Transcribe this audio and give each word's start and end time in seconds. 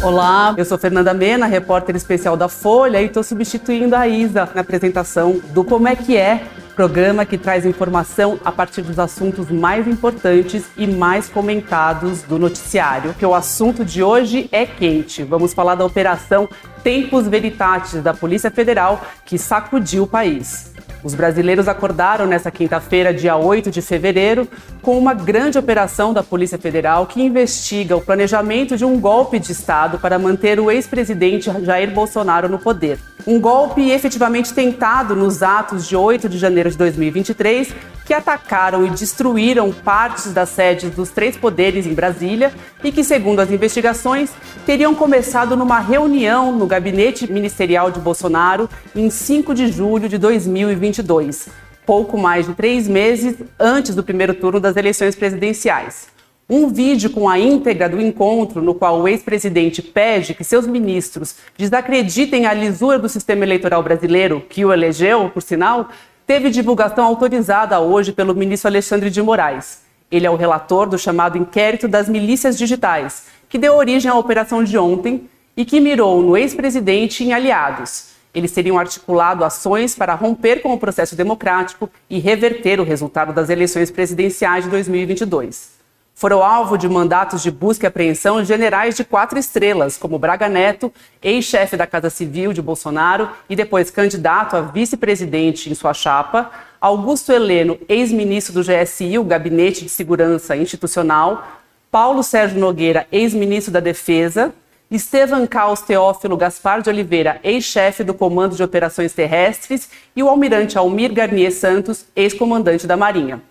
Olá, 0.00 0.54
eu 0.56 0.64
sou 0.64 0.78
Fernanda 0.78 1.12
Mena, 1.12 1.46
repórter 1.46 1.96
especial 1.96 2.36
da 2.36 2.48
Folha, 2.48 3.02
e 3.02 3.06
estou 3.06 3.24
substituindo 3.24 3.96
a 3.96 4.06
Isa 4.06 4.48
na 4.54 4.60
apresentação 4.60 5.40
do 5.52 5.64
Como 5.64 5.88
é 5.88 5.96
que 5.96 6.16
é, 6.16 6.44
programa 6.76 7.26
que 7.26 7.36
traz 7.36 7.66
informação 7.66 8.38
a 8.44 8.52
partir 8.52 8.82
dos 8.82 9.00
assuntos 9.00 9.50
mais 9.50 9.88
importantes 9.88 10.66
e 10.76 10.86
mais 10.86 11.28
comentados 11.28 12.22
do 12.22 12.38
noticiário. 12.38 13.12
Que 13.14 13.26
o 13.26 13.34
assunto 13.34 13.84
de 13.84 14.00
hoje 14.00 14.48
é 14.52 14.64
quente. 14.64 15.24
Vamos 15.24 15.52
falar 15.52 15.74
da 15.74 15.84
operação 15.84 16.48
Tempos 16.82 17.26
Veritatis 17.26 18.02
da 18.02 18.14
Polícia 18.14 18.50
Federal 18.50 19.02
que 19.24 19.38
sacudiu 19.38 20.04
o 20.04 20.06
país. 20.06 20.72
Os 21.02 21.14
brasileiros 21.14 21.68
acordaram 21.68 22.26
nesta 22.26 22.50
quinta-feira, 22.50 23.14
dia 23.14 23.36
8 23.36 23.70
de 23.70 23.80
fevereiro, 23.80 24.48
com 24.82 24.98
uma 24.98 25.14
grande 25.14 25.56
operação 25.56 26.12
da 26.12 26.24
Polícia 26.24 26.58
Federal 26.58 27.06
que 27.06 27.22
investiga 27.22 27.96
o 27.96 28.00
planejamento 28.00 28.76
de 28.76 28.84
um 28.84 28.98
golpe 28.98 29.38
de 29.38 29.52
Estado 29.52 29.98
para 29.98 30.18
manter 30.18 30.58
o 30.58 30.70
ex-presidente 30.70 31.50
Jair 31.64 31.92
Bolsonaro 31.92 32.48
no 32.48 32.58
poder. 32.58 32.98
Um 33.26 33.40
golpe 33.40 33.90
efetivamente 33.90 34.52
tentado 34.52 35.14
nos 35.14 35.42
atos 35.42 35.86
de 35.86 35.94
8 35.94 36.28
de 36.28 36.38
janeiro 36.38 36.70
de 36.70 36.76
2023, 36.76 37.74
que 38.08 38.14
atacaram 38.14 38.86
e 38.86 38.90
destruíram 38.90 39.70
partes 39.70 40.32
das 40.32 40.48
sedes 40.48 40.90
dos 40.90 41.10
três 41.10 41.36
poderes 41.36 41.86
em 41.86 41.92
Brasília 41.92 42.50
e 42.82 42.90
que, 42.90 43.04
segundo 43.04 43.40
as 43.40 43.50
investigações, 43.50 44.30
teriam 44.64 44.94
começado 44.94 45.54
numa 45.54 45.78
reunião 45.78 46.50
no 46.50 46.66
gabinete 46.68 47.30
ministerial 47.30 47.90
de 47.90 47.98
Bolsonaro 47.98 48.68
em 48.94 49.10
5 49.10 49.54
de 49.54 49.68
julho 49.68 50.08
de 50.08 50.18
2022, 50.18 51.48
pouco 51.84 52.18
mais 52.18 52.46
de 52.46 52.54
três 52.54 52.86
meses 52.86 53.36
antes 53.58 53.94
do 53.94 54.04
primeiro 54.04 54.34
turno 54.34 54.60
das 54.60 54.76
eleições 54.76 55.16
presidenciais. 55.16 56.08
Um 56.50 56.68
vídeo 56.68 57.10
com 57.10 57.28
a 57.28 57.38
íntegra 57.38 57.88
do 57.88 58.00
encontro, 58.00 58.62
no 58.62 58.74
qual 58.74 59.00
o 59.00 59.08
ex-presidente 59.08 59.82
pede 59.82 60.32
que 60.32 60.44
seus 60.44 60.66
ministros 60.66 61.34
desacreditem 61.58 62.46
a 62.46 62.54
lisura 62.54 62.98
do 62.98 63.08
sistema 63.08 63.44
eleitoral 63.44 63.82
brasileiro, 63.82 64.42
que 64.48 64.64
o 64.64 64.72
elegeu, 64.72 65.28
por 65.28 65.42
sinal, 65.42 65.88
teve 66.26 66.48
divulgação 66.48 67.04
autorizada 67.04 67.80
hoje 67.80 68.12
pelo 68.12 68.34
ministro 68.34 68.68
Alexandre 68.68 69.10
de 69.10 69.20
Moraes. 69.20 69.82
Ele 70.10 70.26
é 70.26 70.30
o 70.30 70.36
relator 70.36 70.88
do 70.88 70.98
chamado 70.98 71.36
inquérito 71.36 71.86
das 71.86 72.08
milícias 72.08 72.56
digitais, 72.56 73.26
que 73.48 73.58
deu 73.58 73.76
origem 73.76 74.10
à 74.10 74.14
operação 74.14 74.64
de 74.64 74.78
ontem 74.78 75.28
e 75.58 75.64
que 75.64 75.80
mirou 75.80 76.22
no 76.22 76.36
ex-presidente 76.36 77.22
em 77.22 77.34
aliados. 77.34 78.12
Eles 78.32 78.52
teriam 78.52 78.78
articulado 78.78 79.44
ações 79.44 79.94
para 79.94 80.14
romper 80.14 80.62
com 80.62 80.72
o 80.72 80.78
processo 80.78 81.14
democrático 81.14 81.90
e 82.08 82.18
reverter 82.18 82.80
o 82.80 82.84
resultado 82.84 83.32
das 83.32 83.50
eleições 83.50 83.90
presidenciais 83.90 84.64
de 84.64 84.70
2022 84.70 85.76
foram 86.18 86.42
alvo 86.42 86.76
de 86.76 86.88
mandatos 86.88 87.44
de 87.44 87.48
busca 87.48 87.86
e 87.86 87.88
apreensão 87.88 88.44
generais 88.44 88.96
de 88.96 89.04
quatro 89.04 89.38
estrelas, 89.38 89.96
como 89.96 90.18
Braga 90.18 90.48
Neto, 90.48 90.92
ex-chefe 91.22 91.76
da 91.76 91.86
Casa 91.86 92.10
Civil 92.10 92.52
de 92.52 92.60
Bolsonaro 92.60 93.30
e 93.48 93.54
depois 93.54 93.88
candidato 93.88 94.56
a 94.56 94.60
vice-presidente 94.60 95.70
em 95.70 95.76
sua 95.76 95.94
chapa, 95.94 96.50
Augusto 96.80 97.30
Heleno, 97.30 97.78
ex-ministro 97.88 98.52
do 98.52 98.64
GSI, 98.64 99.16
o 99.16 99.22
Gabinete 99.22 99.84
de 99.84 99.90
Segurança 99.90 100.56
Institucional, 100.56 101.52
Paulo 101.88 102.24
Sérgio 102.24 102.58
Nogueira, 102.58 103.06
ex-ministro 103.12 103.72
da 103.72 103.78
Defesa, 103.78 104.52
Estevan 104.90 105.46
Caos 105.46 105.82
Teófilo 105.82 106.34
Gaspar 106.34 106.80
de 106.80 106.88
Oliveira, 106.88 107.38
ex-chefe 107.44 108.02
do 108.02 108.14
Comando 108.14 108.56
de 108.56 108.62
Operações 108.62 109.12
Terrestres, 109.12 109.90
e 110.16 110.22
o 110.22 110.28
almirante 110.30 110.78
Almir 110.78 111.12
Garnier 111.12 111.52
Santos, 111.52 112.06
ex-comandante 112.16 112.86
da 112.86 112.96
Marinha. 112.96 113.42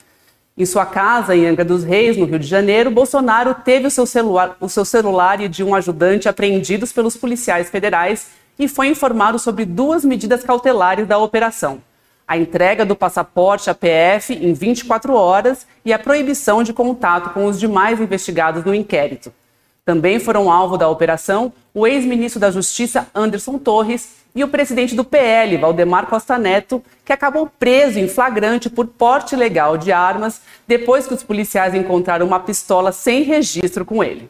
Em 0.57 0.65
sua 0.65 0.83
casa, 0.83 1.35
em 1.35 1.45
Angra 1.45 1.63
dos 1.63 1.83
Reis, 1.83 2.17
no 2.17 2.25
Rio 2.25 2.39
de 2.39 2.47
Janeiro, 2.47 2.89
Bolsonaro 2.89 3.53
teve 3.53 3.85
o 3.85 3.91
seu 3.91 4.07
celular, 4.07 4.57
o 4.59 4.67
seu 4.67 4.83
celular 4.83 5.39
e 5.39 5.47
de 5.47 5.63
um 5.63 5.75
ajudante 5.75 6.27
apreendidos 6.27 6.91
pelos 6.91 7.15
policiais 7.15 7.69
federais 7.69 8.29
e 8.57 8.67
foi 8.67 8.87
informado 8.87 9.37
sobre 9.37 9.63
duas 9.63 10.03
medidas 10.03 10.43
cautelares 10.43 11.05
da 11.05 11.19
operação: 11.19 11.83
a 12.27 12.35
entrega 12.35 12.83
do 12.83 12.95
passaporte 12.95 13.69
à 13.69 13.75
PF 13.75 14.33
em 14.33 14.53
24 14.53 15.13
horas 15.13 15.67
e 15.85 15.93
a 15.93 15.99
proibição 15.99 16.63
de 16.63 16.73
contato 16.73 17.29
com 17.29 17.45
os 17.45 17.59
demais 17.59 18.01
investigados 18.01 18.65
no 18.65 18.73
inquérito. 18.73 19.31
Também 19.87 20.19
foram 20.19 20.51
alvo 20.51 20.75
da 20.75 20.89
operação 20.89 21.53
o 21.73 21.87
ex-ministro 21.87 22.41
da 22.41 22.51
Justiça 22.51 23.07
Anderson 23.15 23.57
Torres 23.57 24.17
e 24.35 24.43
o 24.43 24.49
presidente 24.49 24.93
do 24.93 25.05
PL, 25.05 25.55
Valdemar 25.55 26.07
Costa 26.07 26.37
Neto, 26.37 26.83
que 27.05 27.13
acabou 27.13 27.49
preso 27.57 27.97
em 27.97 28.09
flagrante 28.09 28.69
por 28.69 28.85
porte 28.85 29.33
ilegal 29.33 29.77
de 29.77 29.93
armas 29.93 30.41
depois 30.67 31.07
que 31.07 31.13
os 31.13 31.23
policiais 31.23 31.73
encontraram 31.73 32.27
uma 32.27 32.37
pistola 32.37 32.91
sem 32.91 33.23
registro 33.23 33.85
com 33.85 34.03
ele. 34.03 34.29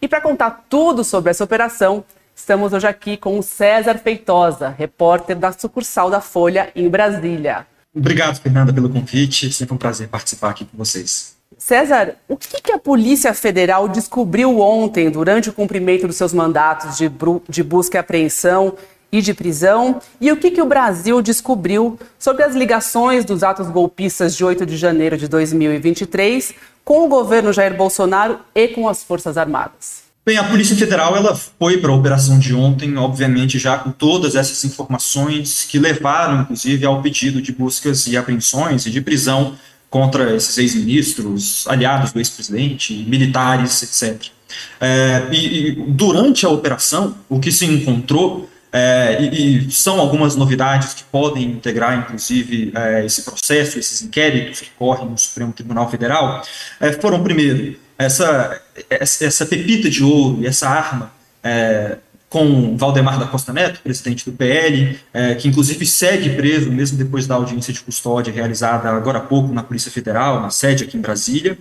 E 0.00 0.08
para 0.08 0.22
contar 0.22 0.64
tudo 0.66 1.04
sobre 1.04 1.30
essa 1.30 1.44
operação, 1.44 2.02
estamos 2.34 2.72
hoje 2.72 2.86
aqui 2.86 3.18
com 3.18 3.38
o 3.38 3.42
César 3.42 3.98
Feitosa, 3.98 4.70
repórter 4.70 5.36
da 5.36 5.52
sucursal 5.52 6.08
da 6.08 6.22
Folha 6.22 6.70
em 6.74 6.88
Brasília. 6.88 7.66
Obrigado, 7.94 8.40
Fernanda, 8.40 8.72
pelo 8.72 8.88
convite. 8.88 9.52
Sempre 9.52 9.74
um 9.74 9.78
prazer 9.78 10.08
participar 10.08 10.48
aqui 10.48 10.64
com 10.64 10.78
vocês. 10.78 11.35
César, 11.58 12.16
o 12.28 12.36
que, 12.36 12.60
que, 12.60 12.72
a 12.72 12.78
Polícia 12.78 13.32
Federal 13.32 13.88
descobriu 13.88 14.60
ontem 14.60 15.10
durante 15.10 15.48
o 15.48 15.52
cumprimento 15.52 16.06
dos 16.06 16.16
seus 16.16 16.32
mandatos 16.32 16.98
de, 16.98 17.10
de 17.48 17.62
busca 17.62 17.96
e 17.96 18.00
apreensão 18.00 18.74
e 19.10 19.22
de 19.22 19.32
prisão? 19.32 20.00
E 20.20 20.30
o 20.30 20.36
que, 20.36 20.50
que 20.50 20.60
o 20.60 20.66
Brasil 20.66 21.22
descobriu 21.22 21.98
sobre 22.18 22.42
as 22.42 22.54
ligações 22.54 23.24
dos 23.24 23.42
atos 23.42 23.68
golpistas 23.68 24.36
de 24.36 24.44
8 24.44 24.66
de 24.66 24.76
janeiro 24.76 25.16
de 25.16 25.28
2023 25.28 26.52
com 26.84 27.06
o 27.06 27.08
governo 27.08 27.52
Jair 27.52 27.74
Bolsonaro 27.76 28.38
e 28.54 28.68
com 28.68 28.88
as 28.88 29.02
Forças 29.02 29.38
Armadas? 29.38 30.06
Bem, 30.26 30.38
a 30.38 30.44
Polícia 30.44 30.76
Federal 30.76 31.16
ela 31.16 31.36
foi 31.36 31.78
para 31.78 31.90
a 31.90 31.94
operação 31.94 32.38
de 32.38 32.52
ontem, 32.52 32.96
obviamente 32.98 33.60
já 33.60 33.78
com 33.78 33.92
todas 33.92 34.34
essas 34.34 34.64
informações 34.64 35.64
que 35.64 35.78
levaram, 35.78 36.42
inclusive, 36.42 36.84
ao 36.84 37.00
pedido 37.00 37.40
de 37.40 37.52
buscas 37.52 38.08
e 38.08 38.16
apreensões 38.16 38.84
e 38.86 38.90
de 38.90 39.00
prisão 39.00 39.56
contra 39.96 40.36
esses 40.36 40.58
ex-ministros, 40.58 41.66
aliados 41.66 42.12
do 42.12 42.18
ex-presidente, 42.18 42.92
militares, 43.08 43.82
etc. 43.82 44.30
É, 44.78 45.26
e, 45.32 45.70
e 45.70 45.72
durante 45.88 46.44
a 46.44 46.50
operação, 46.50 47.16
o 47.30 47.40
que 47.40 47.50
se 47.50 47.64
encontrou 47.64 48.46
é, 48.70 49.16
e, 49.22 49.68
e, 49.68 49.70
são 49.70 49.98
algumas 49.98 50.36
novidades 50.36 50.92
que 50.92 51.02
podem 51.04 51.44
integrar, 51.44 51.98
inclusive, 51.98 52.72
é, 52.74 53.06
esse 53.06 53.22
processo, 53.22 53.78
esses 53.78 54.02
inquéritos 54.02 54.60
que 54.60 54.68
correm 54.78 55.08
no 55.08 55.16
Supremo 55.16 55.50
Tribunal 55.54 55.90
Federal, 55.90 56.42
é, 56.78 56.92
foram, 56.92 57.22
primeiro, 57.22 57.74
essa, 57.98 58.60
essa 58.90 59.46
pepita 59.46 59.88
de 59.88 60.04
ouro 60.04 60.46
essa 60.46 60.68
arma 60.68 61.10
é, 61.42 61.96
com 62.36 62.76
Valdemar 62.76 63.18
da 63.18 63.26
Costa 63.26 63.50
Neto, 63.50 63.80
presidente 63.80 64.22
do 64.26 64.36
PL, 64.36 64.98
é, 65.14 65.34
que 65.36 65.48
inclusive 65.48 65.86
segue 65.86 66.36
preso, 66.36 66.70
mesmo 66.70 66.98
depois 66.98 67.26
da 67.26 67.34
audiência 67.34 67.72
de 67.72 67.80
custódia 67.80 68.30
realizada 68.30 68.90
agora 68.90 69.16
há 69.16 69.22
pouco 69.22 69.54
na 69.54 69.62
Polícia 69.62 69.90
Federal, 69.90 70.42
na 70.42 70.50
sede 70.50 70.84
aqui 70.84 70.98
em 70.98 71.00
Brasília, 71.00 71.56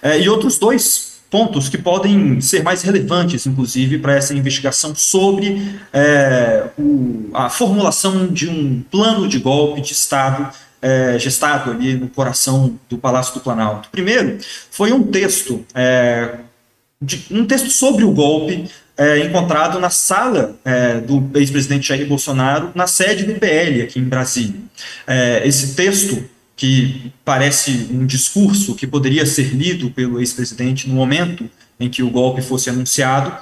é, 0.00 0.20
e 0.20 0.28
outros 0.28 0.56
dois 0.56 1.18
pontos 1.28 1.68
que 1.68 1.76
podem 1.76 2.40
ser 2.40 2.62
mais 2.62 2.82
relevantes, 2.82 3.44
inclusive, 3.44 3.98
para 3.98 4.14
essa 4.14 4.32
investigação 4.32 4.94
sobre 4.94 5.76
é, 5.92 6.66
o, 6.78 7.28
a 7.34 7.50
formulação 7.50 8.28
de 8.28 8.48
um 8.48 8.84
plano 8.88 9.26
de 9.26 9.40
golpe 9.40 9.80
de 9.80 9.92
Estado 9.92 10.48
é, 10.80 11.18
gestado 11.18 11.72
ali 11.72 11.94
no 11.94 12.08
coração 12.08 12.78
do 12.88 12.96
Palácio 12.96 13.34
do 13.34 13.40
Planalto. 13.40 13.88
Primeiro, 13.90 14.38
foi 14.70 14.92
um 14.92 15.02
texto, 15.02 15.64
é, 15.74 16.36
de, 17.02 17.26
um 17.32 17.44
texto 17.44 17.68
sobre 17.68 18.04
o 18.04 18.12
golpe 18.12 18.70
é, 19.00 19.24
encontrado 19.24 19.80
na 19.80 19.88
sala 19.88 20.58
é, 20.62 21.00
do 21.00 21.30
ex-presidente 21.34 21.88
Jair 21.88 22.06
Bolsonaro, 22.06 22.70
na 22.74 22.86
sede 22.86 23.24
do 23.24 23.34
PL 23.36 23.80
aqui 23.80 23.98
em 23.98 24.04
Brasília. 24.04 24.60
É, 25.06 25.40
esse 25.48 25.74
texto 25.74 26.22
que 26.54 27.10
parece 27.24 27.88
um 27.90 28.04
discurso 28.04 28.74
que 28.74 28.86
poderia 28.86 29.24
ser 29.24 29.54
lido 29.54 29.90
pelo 29.90 30.20
ex-presidente 30.20 30.86
no 30.86 30.94
momento 30.94 31.48
em 31.80 31.88
que 31.88 32.02
o 32.02 32.10
golpe 32.10 32.42
fosse 32.42 32.68
anunciado, 32.68 33.32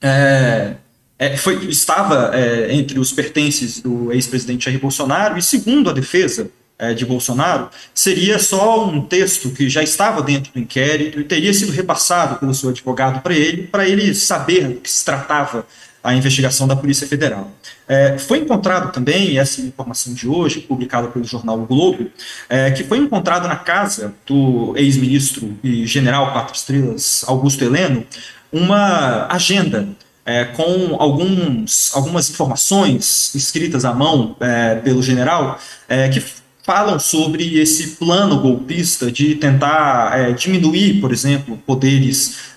é, 0.00 0.76
é, 1.18 1.36
foi, 1.36 1.66
estava 1.66 2.30
é, 2.34 2.74
entre 2.74 2.98
os 2.98 3.12
pertences 3.12 3.82
do 3.82 4.10
ex-presidente 4.10 4.64
Jair 4.64 4.80
Bolsonaro, 4.80 5.36
e 5.36 5.42
segundo 5.42 5.90
a 5.90 5.92
defesa 5.92 6.50
de 6.96 7.06
Bolsonaro, 7.06 7.70
seria 7.94 8.38
só 8.38 8.86
um 8.86 9.00
texto 9.00 9.50
que 9.50 9.68
já 9.68 9.82
estava 9.82 10.20
dentro 10.20 10.52
do 10.52 10.58
inquérito 10.58 11.20
e 11.20 11.24
teria 11.24 11.54
sido 11.54 11.70
repassado 11.70 12.36
pelo 12.36 12.52
seu 12.52 12.70
advogado 12.70 13.22
para 13.22 13.32
ele, 13.32 13.68
para 13.68 13.88
ele 13.88 14.12
saber 14.14 14.68
do 14.68 14.80
que 14.80 14.90
se 14.90 15.04
tratava 15.04 15.64
a 16.04 16.14
investigação 16.14 16.68
da 16.68 16.76
Polícia 16.76 17.06
Federal. 17.06 17.50
É, 17.88 18.18
foi 18.18 18.38
encontrado 18.38 18.92
também, 18.92 19.38
essa 19.38 19.62
informação 19.62 20.12
de 20.12 20.28
hoje, 20.28 20.60
publicada 20.60 21.08
pelo 21.08 21.24
jornal 21.24 21.58
o 21.58 21.64
Globo, 21.64 22.10
é, 22.46 22.70
que 22.70 22.84
foi 22.84 22.98
encontrado 22.98 23.48
na 23.48 23.56
casa 23.56 24.14
do 24.26 24.74
ex-ministro 24.76 25.56
e 25.64 25.86
general 25.86 26.32
quatro 26.32 26.54
estrelas 26.54 27.24
Augusto 27.26 27.64
Heleno 27.64 28.06
uma 28.52 29.26
agenda 29.32 29.88
é, 30.24 30.44
com 30.44 30.96
alguns, 30.98 31.94
algumas 31.94 32.30
informações 32.30 33.34
escritas 33.34 33.84
à 33.84 33.92
mão 33.92 34.36
é, 34.40 34.76
pelo 34.76 35.02
general 35.02 35.58
é, 35.88 36.08
que 36.08 36.22
falam 36.64 36.98
sobre 36.98 37.58
esse 37.60 37.96
plano 37.96 38.40
golpista 38.40 39.12
de 39.12 39.34
tentar 39.34 40.18
é, 40.18 40.32
diminuir, 40.32 41.00
por 41.00 41.12
exemplo, 41.12 41.58
poderes 41.66 42.54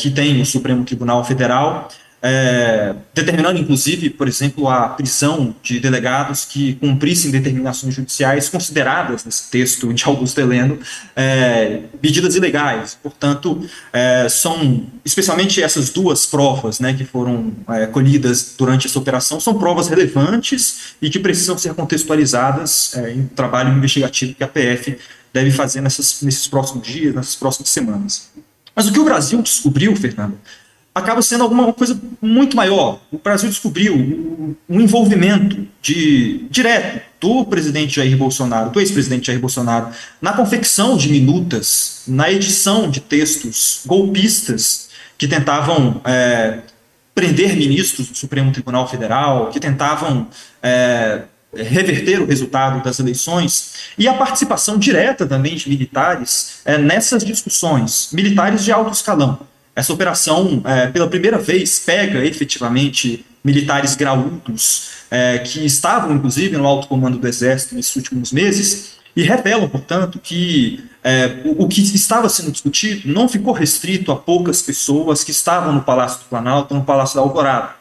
que 0.00 0.10
tem 0.10 0.40
o 0.40 0.46
Supremo 0.46 0.84
Tribunal 0.84 1.24
Federal 1.24 1.88
é, 2.22 2.94
determinando, 3.14 3.58
inclusive, 3.58 4.10
por 4.10 4.28
exemplo, 4.28 4.68
a 4.68 4.88
prisão 4.88 5.54
de 5.62 5.80
delegados 5.80 6.44
que 6.44 6.74
cumprissem 6.74 7.30
determinações 7.30 7.94
judiciais 7.94 8.48
consideradas 8.48 9.24
nesse 9.24 9.50
texto 9.50 9.92
de 9.92 10.04
Augusto 10.04 10.38
Heleno 10.38 10.78
é, 11.16 11.80
medidas 12.02 12.34
ilegais. 12.34 12.98
Portanto, 13.02 13.66
é, 13.92 14.28
são 14.28 14.86
especialmente 15.04 15.62
essas 15.62 15.90
duas 15.90 16.26
provas 16.26 16.78
né, 16.78 16.92
que 16.92 17.04
foram 17.04 17.52
é, 17.68 17.86
colhidas 17.86 18.54
durante 18.56 18.86
essa 18.86 18.98
operação, 18.98 19.40
são 19.40 19.58
provas 19.58 19.88
relevantes 19.88 20.94
e 21.00 21.08
que 21.08 21.18
precisam 21.18 21.56
ser 21.56 21.72
contextualizadas 21.74 22.94
é, 22.96 23.12
em 23.12 23.26
trabalho 23.26 23.74
investigativo 23.76 24.34
que 24.34 24.44
a 24.44 24.48
PF 24.48 24.98
deve 25.32 25.50
fazer 25.50 25.80
nessas, 25.80 26.20
nesses 26.22 26.46
próximos 26.46 26.86
dias, 26.86 27.14
nessas 27.14 27.36
próximas 27.36 27.70
semanas. 27.70 28.30
Mas 28.74 28.88
o 28.88 28.92
que 28.92 29.00
o 29.00 29.04
Brasil 29.04 29.40
descobriu, 29.42 29.94
Fernando, 29.96 30.38
acaba 30.94 31.22
sendo 31.22 31.44
alguma 31.44 31.72
coisa 31.72 31.98
muito 32.20 32.56
maior. 32.56 33.00
O 33.10 33.18
Brasil 33.18 33.48
descobriu 33.48 33.94
um 34.68 34.80
envolvimento 34.80 35.66
de, 35.80 36.46
direto 36.50 37.02
do 37.20 37.44
presidente 37.44 37.96
Jair 37.96 38.16
Bolsonaro, 38.16 38.70
do 38.70 38.80
ex-presidente 38.80 39.26
Jair 39.26 39.40
Bolsonaro, 39.40 39.88
na 40.20 40.32
confecção 40.32 40.96
de 40.96 41.08
minutas, 41.10 42.02
na 42.06 42.30
edição 42.30 42.90
de 42.90 43.00
textos 43.00 43.82
golpistas 43.86 44.88
que 45.16 45.28
tentavam 45.28 46.00
é, 46.04 46.60
prender 47.14 47.56
ministros 47.56 48.08
do 48.08 48.16
Supremo 48.16 48.50
Tribunal 48.50 48.88
Federal, 48.88 49.50
que 49.50 49.60
tentavam 49.60 50.26
é, 50.62 51.22
reverter 51.54 52.20
o 52.20 52.26
resultado 52.26 52.82
das 52.82 52.98
eleições 52.98 53.92
e 53.98 54.08
a 54.08 54.14
participação 54.14 54.78
direta 54.78 55.26
também 55.26 55.56
de 55.56 55.68
militares 55.68 56.60
é, 56.64 56.78
nessas 56.78 57.24
discussões, 57.24 58.08
militares 58.12 58.64
de 58.64 58.72
alto 58.72 58.92
escalão. 58.92 59.50
Essa 59.74 59.92
operação, 59.92 60.62
é, 60.64 60.86
pela 60.88 61.08
primeira 61.08 61.38
vez, 61.38 61.78
pega 61.78 62.24
efetivamente 62.24 63.24
militares 63.42 63.94
graúdos 63.94 64.90
é, 65.10 65.38
que 65.38 65.64
estavam, 65.64 66.14
inclusive, 66.14 66.56
no 66.56 66.66
alto 66.66 66.88
comando 66.88 67.18
do 67.18 67.26
Exército 67.26 67.74
nesses 67.74 67.94
últimos 67.96 68.32
meses 68.32 69.00
e 69.16 69.22
revelam, 69.22 69.68
portanto, 69.68 70.20
que 70.22 70.84
é, 71.02 71.42
o, 71.44 71.64
o, 71.64 71.68
que 71.68 71.80
estava 71.80 72.28
sendo 72.28 72.52
discutido 72.52 73.08
não 73.12 73.28
ficou 73.28 73.52
restrito 73.52 74.12
a 74.12 74.16
poucas 74.16 74.62
pessoas 74.62 75.24
que 75.24 75.30
estavam 75.30 75.72
no 75.72 75.82
Palácio 75.82 76.20
do 76.20 76.24
Planalto, 76.26 76.74
no 76.74 76.84
Palácio 76.84 77.16
da 77.16 77.22
Alvorada, 77.22 77.74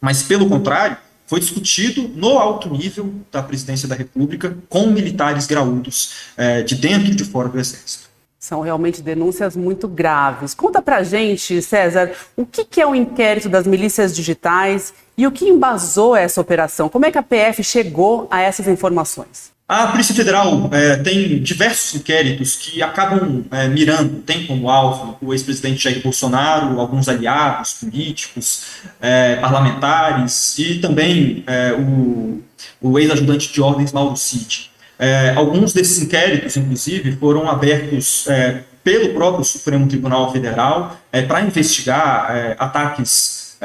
mas, 0.00 0.22
pelo 0.22 0.48
contrário, 0.48 0.96
foi 1.26 1.40
discutido 1.40 2.08
no 2.14 2.38
alto 2.38 2.70
nível 2.70 3.12
da 3.30 3.42
presidência 3.42 3.88
da 3.88 3.94
República 3.94 4.56
com 4.68 4.86
militares 4.86 5.46
graúdos 5.46 6.12
é, 6.36 6.62
de 6.62 6.74
dentro 6.74 7.08
e 7.08 7.14
de 7.14 7.24
fora 7.24 7.48
do 7.48 7.58
Exército. 7.58 8.07
São 8.48 8.62
realmente 8.62 9.02
denúncias 9.02 9.54
muito 9.54 9.86
graves. 9.86 10.54
Conta 10.54 10.80
pra 10.80 11.02
gente, 11.02 11.60
César, 11.60 12.12
o 12.34 12.46
que 12.46 12.80
é 12.80 12.86
o 12.86 12.94
inquérito 12.94 13.46
das 13.46 13.66
milícias 13.66 14.16
digitais 14.16 14.94
e 15.18 15.26
o 15.26 15.30
que 15.30 15.44
embasou 15.44 16.16
essa 16.16 16.40
operação? 16.40 16.88
Como 16.88 17.04
é 17.04 17.10
que 17.10 17.18
a 17.18 17.22
PF 17.22 17.62
chegou 17.62 18.26
a 18.30 18.40
essas 18.40 18.66
informações? 18.66 19.52
A 19.68 19.88
Polícia 19.88 20.14
Federal 20.14 20.70
é, 20.72 20.96
tem 20.96 21.42
diversos 21.42 22.00
inquéritos 22.00 22.56
que 22.56 22.82
acabam 22.82 23.44
é, 23.50 23.68
mirando, 23.68 24.22
tem 24.22 24.46
como 24.46 24.70
alvo 24.70 25.18
o 25.20 25.34
ex-presidente 25.34 25.84
Jair 25.84 26.02
Bolsonaro, 26.02 26.80
alguns 26.80 27.06
aliados 27.06 27.74
políticos, 27.74 28.64
é, 28.98 29.36
parlamentares 29.36 30.58
e 30.58 30.78
também 30.78 31.44
o, 31.78 32.40
o 32.80 32.98
ex-ajudante 32.98 33.52
de 33.52 33.60
ordens 33.60 33.92
Mauro 33.92 34.16
Cid. 34.16 34.70
É, 34.98 35.32
alguns 35.36 35.72
desses 35.72 36.02
inquéritos, 36.02 36.56
inclusive, 36.56 37.12
foram 37.16 37.48
abertos 37.48 38.26
é, 38.28 38.62
pelo 38.82 39.14
próprio 39.14 39.44
Supremo 39.44 39.86
Tribunal 39.86 40.32
Federal 40.32 40.96
para 41.28 41.42
investigar 41.42 42.56
ataques 42.58 43.56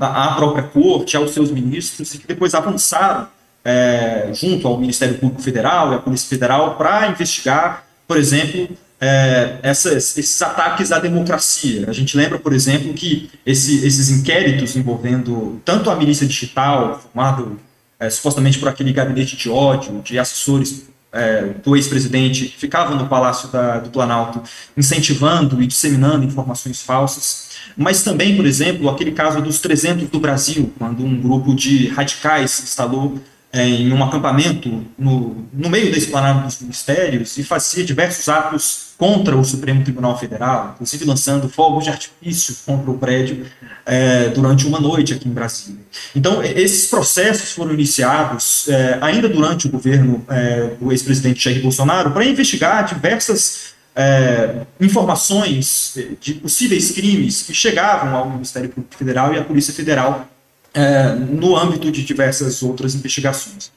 à 0.00 0.34
própria 0.36 0.64
corte, 0.64 1.16
aos 1.16 1.30
seus 1.32 1.50
ministros, 1.50 2.14
e 2.14 2.18
que 2.18 2.26
depois 2.26 2.54
avançaram 2.54 3.28
é, 3.64 4.30
junto 4.32 4.66
ao 4.66 4.78
Ministério 4.78 5.16
Público 5.18 5.42
Federal 5.42 5.92
e 5.92 5.96
à 5.96 5.98
Polícia 5.98 6.28
Federal 6.28 6.76
para 6.76 7.08
investigar, 7.08 7.84
por 8.06 8.16
exemplo, 8.16 8.68
é, 9.00 9.58
essas, 9.62 10.16
esses 10.16 10.40
ataques 10.40 10.90
à 10.90 10.98
democracia. 10.98 11.84
A 11.88 11.92
gente 11.92 12.16
lembra, 12.16 12.38
por 12.38 12.52
exemplo, 12.52 12.92
que 12.94 13.30
esse, 13.44 13.86
esses 13.86 14.10
inquéritos 14.10 14.74
envolvendo 14.74 15.60
tanto 15.64 15.90
a 15.90 15.96
milícia 15.96 16.26
digital, 16.26 17.00
formado 17.00 17.60
é, 17.98 18.08
supostamente 18.10 18.58
por 18.58 18.68
aquele 18.68 18.92
gabinete 18.92 19.36
de 19.36 19.50
ódio, 19.50 20.00
de 20.02 20.18
assessores 20.18 20.88
é, 21.10 21.54
do 21.64 21.74
ex-presidente 21.74 22.46
que 22.46 22.58
ficavam 22.58 22.96
no 22.96 23.08
Palácio 23.08 23.48
da, 23.48 23.78
do 23.78 23.90
Planalto 23.90 24.42
incentivando 24.76 25.62
e 25.62 25.66
disseminando 25.66 26.24
informações 26.24 26.82
falsas, 26.82 27.48
mas 27.76 28.02
também, 28.02 28.36
por 28.36 28.46
exemplo, 28.46 28.88
aquele 28.88 29.12
caso 29.12 29.40
dos 29.40 29.60
300 29.60 30.08
do 30.08 30.20
Brasil, 30.20 30.72
quando 30.78 31.04
um 31.04 31.20
grupo 31.20 31.54
de 31.54 31.88
radicais 31.88 32.60
instalou 32.62 33.18
em 33.52 33.90
um 33.92 34.04
acampamento 34.04 34.84
no, 34.98 35.46
no 35.52 35.70
meio 35.70 35.90
da 35.90 35.96
esplanada 35.96 36.40
dos 36.40 36.60
ministérios 36.60 37.38
e 37.38 37.42
fazia 37.42 37.82
diversos 37.82 38.28
atos 38.28 38.88
contra 38.98 39.36
o 39.36 39.44
Supremo 39.44 39.82
Tribunal 39.82 40.18
Federal, 40.18 40.72
inclusive 40.74 41.04
lançando 41.04 41.48
fogos 41.48 41.84
de 41.84 41.90
artifício 41.90 42.56
contra 42.66 42.90
o 42.90 42.98
prédio 42.98 43.46
é, 43.86 44.28
durante 44.28 44.66
uma 44.66 44.80
noite 44.80 45.14
aqui 45.14 45.28
em 45.28 45.32
Brasília. 45.32 45.80
Então, 46.14 46.42
esses 46.42 46.90
processos 46.90 47.52
foram 47.52 47.72
iniciados 47.72 48.68
é, 48.68 48.98
ainda 49.00 49.28
durante 49.28 49.66
o 49.66 49.70
governo 49.70 50.22
é, 50.28 50.72
do 50.78 50.92
ex-presidente 50.92 51.42
Jair 51.42 51.62
Bolsonaro 51.62 52.10
para 52.10 52.24
investigar 52.24 52.84
diversas 52.84 53.68
é, 53.96 54.66
informações 54.80 55.96
de 56.20 56.34
possíveis 56.34 56.90
crimes 56.90 57.42
que 57.42 57.54
chegavam 57.54 58.14
ao 58.14 58.30
Ministério 58.30 58.68
Público 58.68 58.94
Federal 58.96 59.32
e 59.32 59.38
à 59.38 59.44
Polícia 59.44 59.72
Federal 59.72 60.28
é, 60.78 61.12
no 61.12 61.56
âmbito 61.56 61.90
de 61.90 62.04
diversas 62.04 62.62
outras 62.62 62.94
investigações. 62.94 63.72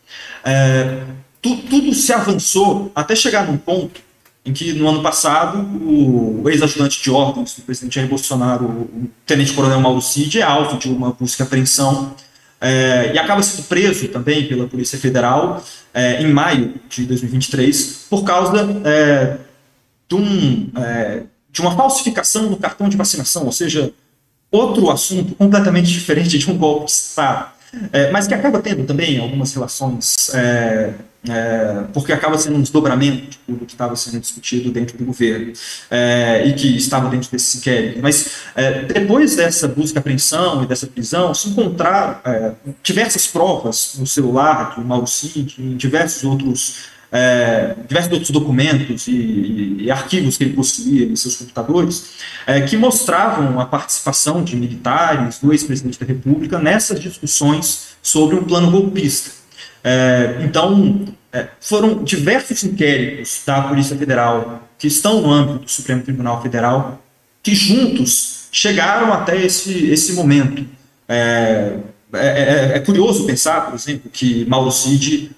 É, 0.45 1.01
tu, 1.41 1.57
tudo 1.57 1.91
se 1.95 2.13
avançou 2.13 2.91
até 2.93 3.15
chegar 3.15 3.47
num 3.47 3.57
ponto 3.57 3.99
em 4.45 4.53
que, 4.53 4.71
no 4.73 4.87
ano 4.87 5.01
passado, 5.01 5.59
o 5.83 6.47
ex-ajudante 6.47 7.01
de 7.01 7.09
ordens 7.09 7.55
do 7.55 7.63
presidente 7.63 7.95
Jair 7.95 8.07
Bolsonaro, 8.07 8.65
o 8.65 9.09
tenente-coronel 9.25 9.79
Mauro 9.79 10.01
Cid, 10.01 10.39
é 10.39 10.43
alvo 10.43 10.77
de 10.77 10.89
uma 10.89 11.11
busca 11.11 11.41
e 11.41 11.45
apreensão 11.45 12.13
é, 12.59 13.11
e 13.15 13.17
acaba 13.17 13.41
sendo 13.41 13.65
preso 13.67 14.07
também 14.09 14.47
pela 14.47 14.67
Polícia 14.67 14.97
Federal 14.99 15.63
é, 15.91 16.21
em 16.21 16.31
maio 16.31 16.75
de 16.87 17.05
2023 17.05 18.05
por 18.09 18.23
causa 18.23 18.57
é, 18.85 19.37
de, 20.07 20.15
um, 20.15 20.69
é, 20.77 21.23
de 21.51 21.61
uma 21.61 21.75
falsificação 21.75 22.49
no 22.49 22.57
cartão 22.57 22.87
de 22.87 22.95
vacinação, 22.95 23.45
ou 23.45 23.51
seja, 23.51 23.91
outro 24.51 24.89
assunto 24.89 25.33
completamente 25.35 25.89
diferente 25.89 26.37
de 26.37 26.51
um 26.51 26.57
golpe 26.57 26.85
de 26.85 26.91
Estado, 26.91 27.51
é, 27.93 28.11
mas 28.11 28.27
que 28.27 28.33
acaba 28.33 28.59
tendo 28.59 28.85
também 28.85 29.17
algumas 29.17 29.53
relações, 29.53 30.29
é, 30.33 30.93
é, 31.29 31.83
porque 31.93 32.11
acaba 32.11 32.37
sendo 32.37 32.57
um 32.57 32.61
desdobramento 32.61 33.29
de 33.29 33.37
tudo 33.37 33.65
que 33.65 33.73
estava 33.73 33.95
sendo 33.95 34.19
discutido 34.19 34.71
dentro 34.71 34.97
do 34.97 35.05
governo 35.05 35.53
é, 35.89 36.45
e 36.47 36.53
que 36.53 36.75
estava 36.75 37.09
dentro 37.09 37.31
desse 37.31 37.59
inquérito. 37.59 37.99
Mas 38.01 38.31
é, 38.55 38.83
depois 38.83 39.35
dessa 39.35 39.67
busca 39.67 39.99
apreensão 39.99 40.63
e 40.63 40.67
dessa 40.67 40.85
prisão, 40.85 41.33
se 41.33 41.49
encontraram 41.49 42.19
é, 42.25 42.51
diversas 42.83 43.27
provas 43.27 43.93
no 43.97 44.05
celular 44.07 44.75
do 44.75 44.83
Mauro 44.83 45.07
Cid, 45.07 45.55
em 45.59 45.77
diversos 45.77 46.23
outros 46.23 46.90
é, 47.11 47.75
diversos 47.87 48.11
outros 48.13 48.31
documentos 48.31 49.07
e, 49.07 49.11
e, 49.11 49.83
e, 49.83 49.91
arquivos 49.91 50.37
que 50.37 50.45
ele 50.45 50.53
possuía 50.53 51.05
em 51.05 51.15
seus 51.15 51.35
computadores, 51.35 52.13
é, 52.47 52.61
que 52.61 52.77
mostravam 52.77 53.59
a 53.59 53.65
participação 53.65 54.43
de 54.43 54.55
militares, 54.55 55.39
do 55.39 55.51
ex-presidente 55.51 55.99
da 55.99 56.05
República, 56.05 56.57
nessas 56.57 56.99
discussões 56.99 57.95
sobre 58.01 58.35
um 58.37 58.43
plano 58.43 58.71
golpista. 58.71 59.31
É, 59.83 60.41
então, 60.43 61.05
é, 61.33 61.47
foram 61.59 62.03
diversos 62.03 62.63
inquéritos 62.63 63.41
da 63.45 63.61
Polícia 63.63 63.95
Federal 63.95 64.69
que 64.77 64.87
estão 64.87 65.21
no 65.21 65.31
âmbito 65.31 65.65
do 65.65 65.69
Supremo 65.69 66.01
Tribunal 66.01 66.41
Federal 66.41 67.03
que 67.43 67.55
juntos 67.55 68.47
chegaram 68.51 69.11
até 69.11 69.35
esse, 69.43 69.89
esse 69.89 70.13
momento. 70.13 70.65
É, 71.07 71.77
é, 72.13 72.27
é, 72.27 72.71
é 72.75 72.79
curioso 72.79 73.25
pensar, 73.25 73.67
por 73.67 73.75
exemplo, 73.75 74.09
que 74.11 74.45
Mauro 74.45 74.71
Cid 74.71 75.31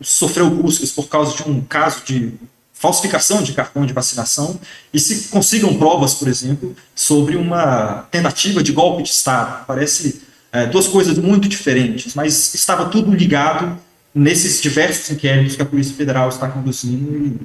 sofreu 0.00 0.48
buscas 0.48 0.90
por 0.90 1.08
causa 1.08 1.36
de 1.36 1.48
um 1.48 1.60
caso 1.60 2.02
de 2.04 2.32
falsificação 2.72 3.42
de 3.42 3.52
cartão 3.52 3.84
de 3.84 3.92
vacinação 3.92 4.58
e 4.92 4.98
se 4.98 5.28
consigam 5.28 5.76
provas, 5.76 6.14
por 6.14 6.26
exemplo, 6.28 6.74
sobre 6.94 7.36
uma 7.36 8.08
tentativa 8.10 8.62
de 8.62 8.72
golpe 8.72 9.02
de 9.02 9.10
Estado. 9.10 9.66
Parece 9.66 10.22
é, 10.50 10.64
duas 10.66 10.88
coisas 10.88 11.18
muito 11.18 11.46
diferentes, 11.46 12.14
mas 12.14 12.54
estava 12.54 12.86
tudo 12.86 13.14
ligado 13.14 13.78
nesses 14.14 14.62
diversos 14.62 15.10
inquéritos 15.10 15.56
que 15.56 15.62
a 15.62 15.66
Polícia 15.66 15.94
Federal 15.94 16.30
está 16.30 16.48
conduzindo 16.48 17.26
e 17.26 17.38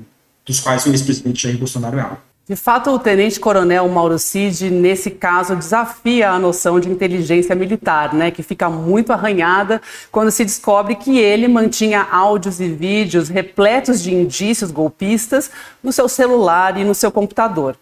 dos 0.46 0.62
quais 0.62 0.86
o 0.86 0.90
ex-presidente 0.90 1.44
Jair 1.44 1.58
Bolsonaro 1.58 1.98
é 1.98 2.02
alvo. 2.02 2.35
De 2.48 2.56
fato, 2.56 2.92
o 2.92 3.00
tenente-coronel 3.00 3.90
Mauro 3.90 4.20
Cid, 4.20 4.70
nesse 4.70 5.10
caso, 5.10 5.56
desafia 5.56 6.30
a 6.30 6.38
noção 6.38 6.80
de 6.80 6.88
inteligência 6.88 7.56
militar, 7.56 8.14
né, 8.14 8.30
que 8.30 8.44
fica 8.44 8.70
muito 8.70 9.12
arranhada 9.12 9.82
quando 10.12 10.30
se 10.30 10.46
descobre 10.46 10.94
que 10.94 11.18
ele 11.18 11.48
mantinha 11.48 12.08
áudios 12.12 12.60
e 12.60 12.68
vídeos 12.68 13.30
repletos 13.30 14.00
de 14.00 14.14
indícios 14.14 14.70
golpistas 14.70 15.50
no 15.82 15.92
seu 15.92 16.08
celular 16.08 16.78
e 16.78 16.84
no 16.84 16.94
seu 16.94 17.12
computador. 17.12 17.76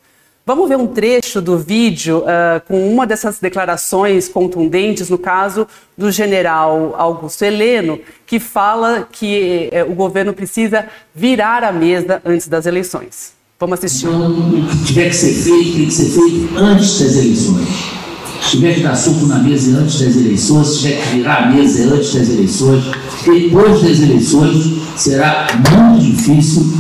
Vamos 0.46 0.70
ver 0.70 0.78
um 0.78 0.88
trecho 0.88 1.42
do 1.42 1.58
vídeo 1.58 2.20
uh, 2.20 2.66
com 2.66 2.90
uma 2.90 3.06
dessas 3.06 3.40
declarações 3.40 4.30
contundentes, 4.30 5.10
no 5.10 5.18
caso 5.18 5.68
do 5.98 6.10
general 6.10 6.96
Augusto 6.98 7.44
Heleno, 7.44 8.00
que 8.26 8.40
fala 8.40 9.06
que 9.12 9.70
uh, 9.74 9.92
o 9.92 9.94
governo 9.94 10.34
precisa 10.34 10.88
virar 11.14 11.66
a 11.66 11.72
mesa 11.74 12.22
antes 12.24 12.48
das 12.48 12.66
eleições. 12.66 13.43
Vamos 13.64 13.82
assistir. 13.82 14.10
O 14.10 14.68
que 14.68 14.86
tiver 14.88 15.08
que 15.08 15.16
ser 15.16 15.32
feito, 15.32 15.78
tem 15.78 15.86
que 15.86 15.94
ser 15.94 16.10
feito 16.10 16.58
antes 16.58 17.00
das 17.00 17.16
eleições. 17.16 17.70
Se 18.42 18.50
tiver 18.58 18.76
que 18.76 18.82
dar 18.82 18.94
soco 18.94 19.26
na 19.26 19.40
mesa 19.40 19.78
antes 19.78 20.02
das 20.02 20.18
eleições, 20.18 20.68
se 20.68 20.80
tiver 20.80 21.02
que 21.02 21.10
virar 21.16 21.44
a 21.44 21.50
mesa 21.50 21.94
antes 21.94 22.14
das 22.14 22.28
eleições, 22.28 22.84
depois 23.26 23.82
das 23.82 24.00
eleições 24.02 24.82
será 24.98 25.48
muito 25.54 26.04
difícil 26.04 26.74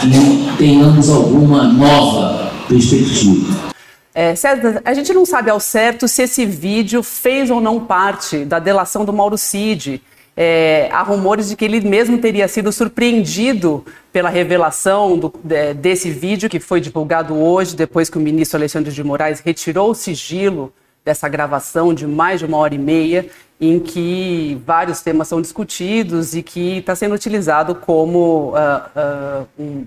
que 0.00 0.56
tenhamos 0.56 1.10
alguma 1.10 1.64
nova 1.64 2.52
perspectiva. 2.68 3.72
É, 4.14 4.36
César, 4.36 4.82
a 4.84 4.94
gente 4.94 5.12
não 5.12 5.26
sabe 5.26 5.50
ao 5.50 5.58
certo 5.58 6.06
se 6.06 6.22
esse 6.22 6.46
vídeo 6.46 7.02
fez 7.02 7.50
ou 7.50 7.60
não 7.60 7.80
parte 7.80 8.44
da 8.44 8.60
delação 8.60 9.04
do 9.04 9.12
Mauro 9.12 9.36
Cid. 9.36 10.00
É, 10.36 10.88
há 10.92 11.02
rumores 11.02 11.48
de 11.48 11.56
que 11.56 11.64
ele 11.64 11.80
mesmo 11.80 12.18
teria 12.18 12.48
sido 12.48 12.72
surpreendido 12.72 13.84
pela 14.12 14.30
revelação 14.30 15.18
do, 15.18 15.32
é, 15.50 15.74
desse 15.74 16.10
vídeo 16.10 16.48
que 16.48 16.60
foi 16.60 16.80
divulgado 16.80 17.36
hoje, 17.36 17.76
depois 17.76 18.08
que 18.08 18.16
o 18.16 18.20
ministro 18.20 18.56
Alexandre 18.58 18.92
de 18.92 19.04
Moraes 19.04 19.40
retirou 19.40 19.90
o 19.90 19.94
sigilo 19.94 20.72
dessa 21.04 21.28
gravação 21.28 21.92
de 21.92 22.06
mais 22.06 22.40
de 22.40 22.46
uma 22.46 22.58
hora 22.58 22.74
e 22.74 22.78
meia, 22.78 23.26
em 23.60 23.78
que 23.78 24.60
vários 24.66 25.02
temas 25.02 25.28
são 25.28 25.40
discutidos 25.40 26.34
e 26.34 26.42
que 26.42 26.78
está 26.78 26.94
sendo 26.94 27.14
utilizado 27.14 27.74
como 27.74 28.54
uh, 28.54 29.42
uh, 29.44 29.46
um, 29.58 29.86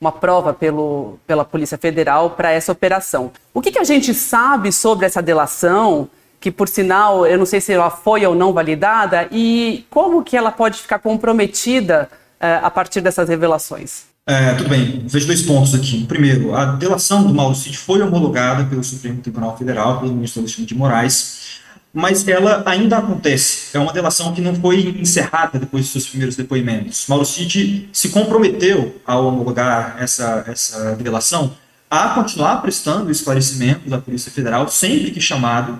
uma 0.00 0.12
prova 0.12 0.52
pelo, 0.52 1.18
pela 1.26 1.44
Polícia 1.44 1.78
Federal 1.78 2.30
para 2.30 2.50
essa 2.50 2.72
operação. 2.72 3.30
O 3.54 3.62
que, 3.62 3.72
que 3.72 3.78
a 3.78 3.84
gente 3.84 4.12
sabe 4.12 4.70
sobre 4.70 5.06
essa 5.06 5.22
delação, 5.22 6.08
que 6.46 6.50
por 6.52 6.68
sinal, 6.68 7.26
eu 7.26 7.36
não 7.36 7.44
sei 7.44 7.60
se 7.60 7.72
ela 7.72 7.90
foi 7.90 8.24
ou 8.24 8.32
não 8.32 8.52
validada, 8.52 9.26
e 9.32 9.84
como 9.90 10.22
que 10.22 10.36
ela 10.36 10.52
pode 10.52 10.78
ficar 10.78 11.00
comprometida 11.00 12.08
uh, 12.40 12.64
a 12.64 12.70
partir 12.70 13.00
dessas 13.00 13.28
revelações? 13.28 14.04
É, 14.24 14.54
tudo 14.54 14.68
bem, 14.68 15.02
vejo 15.08 15.26
dois 15.26 15.42
pontos 15.42 15.74
aqui. 15.74 16.04
Primeiro, 16.04 16.54
a 16.54 16.66
delação 16.66 17.24
do 17.24 17.34
Mauro 17.34 17.56
Cid 17.56 17.76
foi 17.76 18.00
homologada 18.00 18.62
pelo 18.64 18.84
Supremo 18.84 19.20
Tribunal 19.20 19.58
Federal, 19.58 19.98
pelo 19.98 20.12
ministro 20.12 20.40
Alexandre 20.40 20.66
de 20.66 20.74
Moraes, 20.76 21.58
mas 21.92 22.28
ela 22.28 22.62
ainda 22.64 22.98
acontece. 22.98 23.76
É 23.76 23.80
uma 23.80 23.92
delação 23.92 24.32
que 24.32 24.40
não 24.40 24.54
foi 24.54 24.96
encerrada 25.00 25.58
depois 25.58 25.82
dos 25.82 25.90
seus 25.90 26.08
primeiros 26.08 26.36
depoimentos. 26.36 27.06
Mauro 27.08 27.24
Cid 27.24 27.88
se 27.92 28.10
comprometeu 28.10 28.94
ao 29.04 29.26
homologar 29.26 29.96
essa, 29.98 30.44
essa 30.46 30.94
delação 30.94 31.56
a 31.90 32.10
continuar 32.10 32.62
prestando 32.62 33.10
esclarecimentos 33.10 33.92
à 33.92 33.98
Polícia 33.98 34.30
Federal 34.30 34.68
sempre 34.68 35.10
que 35.10 35.20
chamado 35.20 35.76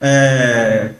é, 0.00 0.90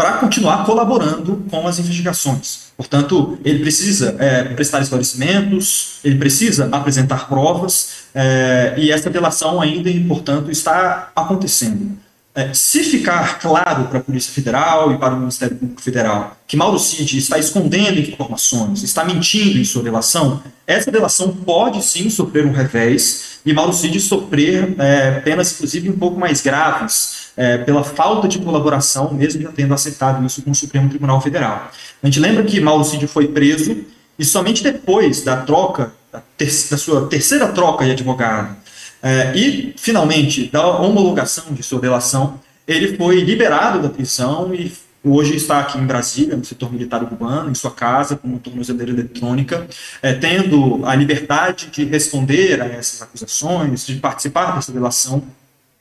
para 0.00 0.12
continuar 0.12 0.64
colaborando 0.64 1.44
com 1.50 1.68
as 1.68 1.78
investigações. 1.78 2.72
Portanto, 2.74 3.38
ele 3.44 3.58
precisa 3.58 4.16
é, 4.18 4.44
prestar 4.44 4.80
esclarecimentos, 4.80 5.98
ele 6.02 6.16
precisa 6.16 6.70
apresentar 6.72 7.28
provas, 7.28 8.04
é, 8.14 8.74
e 8.78 8.90
essa 8.90 9.10
delação 9.10 9.60
ainda, 9.60 9.90
portanto, 10.08 10.50
está 10.50 11.10
acontecendo. 11.14 11.98
É, 12.34 12.54
se 12.54 12.82
ficar 12.84 13.40
claro 13.40 13.88
para 13.88 13.98
a 13.98 14.02
Polícia 14.02 14.32
Federal 14.32 14.92
e 14.92 14.96
para 14.96 15.14
o 15.14 15.18
Ministério 15.18 15.56
Público 15.56 15.82
Federal 15.82 16.36
que 16.46 16.56
Mauro 16.56 16.78
Cid 16.78 17.18
está 17.18 17.38
escondendo 17.38 17.98
informações, 17.98 18.82
está 18.82 19.04
mentindo 19.04 19.58
em 19.58 19.64
sua 19.64 19.82
delação, 19.82 20.42
essa 20.66 20.90
delação 20.90 21.34
pode 21.34 21.84
sim 21.84 22.08
sofrer 22.08 22.46
um 22.46 22.52
revés 22.52 23.40
e 23.44 23.52
Mauro 23.52 23.72
Cid 23.72 24.00
sofrer 24.00 24.74
é, 24.78 25.20
penas, 25.20 25.52
inclusive, 25.52 25.90
um 25.90 25.98
pouco 25.98 26.18
mais 26.18 26.40
graves 26.40 27.19
é, 27.40 27.56
pela 27.56 27.82
falta 27.82 28.28
de 28.28 28.38
colaboração, 28.38 29.14
mesmo 29.14 29.40
já 29.40 29.50
tendo 29.50 29.72
aceitado 29.72 30.22
isso 30.26 30.42
com 30.42 30.50
o 30.50 30.54
Supremo 30.54 30.90
Tribunal 30.90 31.22
Federal. 31.22 31.70
A 32.02 32.06
gente 32.06 32.20
lembra 32.20 32.44
que 32.44 32.60
Mauro 32.60 32.84
Cid 32.84 33.06
foi 33.06 33.28
preso 33.28 33.78
e 34.18 34.24
somente 34.26 34.62
depois 34.62 35.24
da 35.24 35.38
troca, 35.38 35.90
da, 36.12 36.20
ter 36.36 36.52
da 36.70 36.76
sua 36.76 37.06
terceira 37.06 37.48
troca 37.48 37.86
de 37.86 37.92
advogado, 37.92 38.54
é, 39.02 39.32
e, 39.34 39.74
finalmente, 39.78 40.50
da 40.52 40.66
homologação 40.66 41.54
de 41.54 41.62
sua 41.62 41.80
delação, 41.80 42.38
ele 42.68 42.98
foi 42.98 43.20
liberado 43.20 43.80
da 43.80 43.88
prisão 43.88 44.54
e 44.54 44.70
hoje 45.02 45.34
está 45.34 45.60
aqui 45.60 45.78
em 45.78 45.86
Brasília, 45.86 46.36
no 46.36 46.44
setor 46.44 46.70
militar 46.70 47.02
urbano, 47.02 47.50
em 47.50 47.54
sua 47.54 47.70
casa, 47.70 48.16
com 48.16 48.28
uma 48.28 48.38
tornozeleira 48.38 48.92
eletrônica, 48.92 49.66
é, 50.02 50.12
tendo 50.12 50.82
a 50.84 50.94
liberdade 50.94 51.68
de 51.68 51.84
responder 51.84 52.60
a 52.60 52.66
essas 52.66 53.00
acusações, 53.00 53.86
de 53.86 53.94
participar 53.96 54.54
dessa 54.56 54.70
delação 54.70 55.22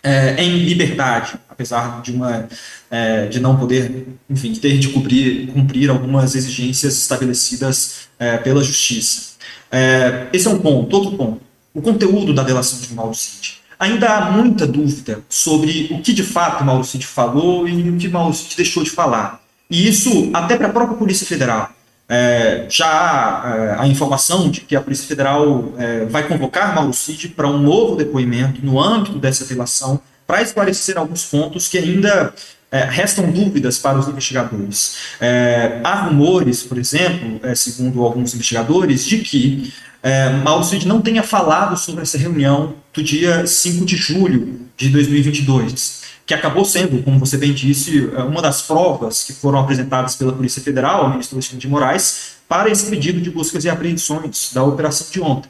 é, 0.01 0.41
em 0.43 0.59
liberdade, 0.59 1.33
apesar 1.49 2.01
de 2.01 2.11
uma 2.11 2.47
é, 2.89 3.27
de 3.27 3.39
não 3.39 3.57
poder, 3.57 4.07
enfim, 4.29 4.53
ter 4.53 4.77
de 4.77 4.89
cumprir, 4.89 5.47
cumprir 5.47 5.89
algumas 5.89 6.35
exigências 6.35 6.97
estabelecidas 6.97 8.09
é, 8.17 8.37
pela 8.37 8.63
justiça. 8.63 9.29
É, 9.71 10.27
esse 10.33 10.47
é 10.47 10.49
um 10.49 10.59
ponto. 10.59 10.95
Outro 10.95 11.17
ponto 11.17 11.49
o 11.73 11.81
conteúdo 11.81 12.33
da 12.33 12.43
delação 12.43 12.79
de 12.79 12.93
Mauro 12.93 13.13
Cid. 13.13 13.59
Ainda 13.79 14.09
há 14.09 14.31
muita 14.31 14.67
dúvida 14.67 15.21
sobre 15.29 15.87
o 15.91 16.01
que 16.01 16.11
de 16.11 16.23
fato 16.23 16.63
Mauro 16.63 16.83
Cid 16.83 17.05
falou 17.05 17.67
e 17.67 17.89
o 17.89 17.97
que 17.97 18.09
Mauro 18.09 18.33
Cid 18.33 18.55
deixou 18.57 18.83
de 18.83 18.89
falar. 18.89 19.41
E 19.69 19.87
isso 19.87 20.29
até 20.33 20.57
para 20.57 20.67
a 20.67 20.71
própria 20.71 20.97
Polícia 20.97 21.25
Federal. 21.25 21.71
É, 22.09 22.65
já 22.67 22.87
há 22.87 23.55
é, 23.55 23.75
a 23.83 23.87
informação 23.87 24.49
de 24.49 24.61
que 24.61 24.75
a 24.75 24.81
Polícia 24.81 25.07
Federal 25.07 25.71
é, 25.77 26.05
vai 26.05 26.27
convocar 26.27 26.73
Mauro 26.73 26.91
Cid 26.91 27.29
para 27.29 27.47
um 27.47 27.59
novo 27.59 27.95
depoimento 27.95 28.65
no 28.65 28.81
âmbito 28.81 29.19
dessa 29.19 29.45
delação 29.45 30.01
para 30.25 30.41
esclarecer 30.41 30.97
alguns 30.97 31.25
pontos 31.25 31.67
que 31.67 31.77
ainda 31.77 32.33
é, 32.71 32.83
restam 32.83 33.31
dúvidas 33.31 33.77
para 33.77 33.97
os 33.97 34.07
investigadores. 34.07 34.95
É, 35.19 35.79
há 35.83 36.03
rumores, 36.03 36.63
por 36.63 36.77
exemplo, 36.77 37.39
é, 37.43 37.53
segundo 37.55 38.03
alguns 38.03 38.33
investigadores, 38.33 39.05
de 39.05 39.19
que 39.19 39.73
é, 40.01 40.29
Mauro 40.29 40.63
Cid 40.63 40.87
não 40.87 41.01
tenha 41.01 41.23
falado 41.23 41.77
sobre 41.77 42.01
essa 42.01 42.17
reunião 42.17 42.75
do 42.93 43.03
dia 43.03 43.45
5 43.45 43.85
de 43.85 43.95
julho 43.95 44.61
de 44.77 44.89
2022, 44.89 45.98
que 46.29 46.33
acabou 46.36 46.63
sendo, 46.63 47.01
como 47.01 47.17
você 47.17 47.39
bem 47.39 47.51
disse, 47.51 48.07
é, 48.15 48.21
uma 48.21 48.39
das 48.39 48.62
provas 48.62 49.24
que 49.24 49.33
foram 49.33 49.57
apresentadas 49.57 50.15
pela 50.15 50.31
Polícia 50.31 50.62
Federal 50.62 51.01
ao 51.01 51.09
ministro 51.09 51.36
Alexandre 51.36 51.57
de 51.57 51.67
Moraes 51.67 52.33
para 52.48 52.69
esse 52.69 52.88
pedido 52.88 53.19
de 53.19 53.31
buscas 53.31 53.65
e 53.65 53.69
apreensões 53.69 54.51
da 54.53 54.63
operação 54.63 55.07
de 55.09 55.19
ontem. 55.21 55.50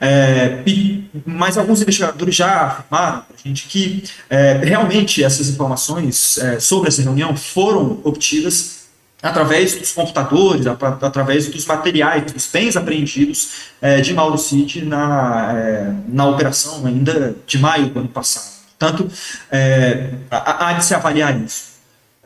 É, 0.00 0.64
e, 0.66 1.08
mas 1.24 1.56
alguns 1.56 1.80
investigadores 1.80 2.34
já 2.34 2.62
afirmaram 2.62 3.20
para 3.20 3.36
a 3.38 3.48
gente 3.48 3.68
que 3.68 4.02
é, 4.28 4.54
realmente 4.64 5.22
essas 5.22 5.48
informações 5.48 6.38
é, 6.38 6.58
sobre 6.58 6.88
essa 6.88 7.02
reunião 7.02 7.36
foram 7.36 8.00
obtidas 8.02 8.86
através 9.22 9.76
dos 9.76 9.92
computadores, 9.92 10.66
através 10.66 11.46
dos 11.46 11.64
materiais, 11.66 12.32
dos 12.32 12.48
bens 12.52 12.76
apreendidos 12.76 13.70
de 14.02 14.12
Mauro 14.12 14.36
Cid 14.36 14.84
na, 14.84 15.94
na 16.06 16.28
operação 16.28 16.84
ainda 16.86 17.34
de 17.46 17.58
maio 17.58 17.86
do 17.86 18.00
ano 18.00 18.08
passado. 18.08 18.55
Portanto, 18.78 19.10
é, 19.50 20.10
há 20.30 20.74
de 20.74 20.84
se 20.84 20.94
avaliar 20.94 21.38
isso. 21.40 21.76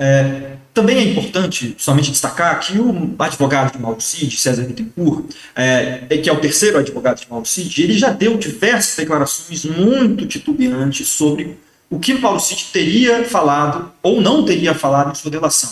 É, 0.03 0.53
também 0.73 0.97
é 0.97 1.03
importante, 1.03 1.75
somente 1.79 2.11
destacar, 2.11 2.59
que 2.61 2.79
o 2.79 3.15
advogado 3.19 3.73
de 3.73 3.79
Mauro 3.79 4.01
Cid, 4.01 4.35
César 4.37 4.63
Bittencourt, 4.63 5.27
é, 5.55 6.17
que 6.17 6.29
é 6.29 6.33
o 6.33 6.41
terceiro 6.41 6.79
advogado 6.79 7.21
de 7.21 7.29
Mauro 7.29 7.45
Cid, 7.45 7.83
ele 7.83 7.99
já 7.99 8.11
deu 8.11 8.39
diversas 8.39 8.97
declarações 8.97 9.65
muito 9.65 10.27
titubeantes 10.27 11.07
sobre 11.09 11.59
o 11.91 11.99
que 11.99 12.15
Mauro 12.15 12.41
Cid 12.41 12.69
teria 12.73 13.25
falado 13.25 13.93
ou 14.03 14.23
não 14.23 14.45
teria 14.45 14.75
falado 14.75 15.13
em 15.13 15.15
sua 15.15 15.31
delação. 15.31 15.71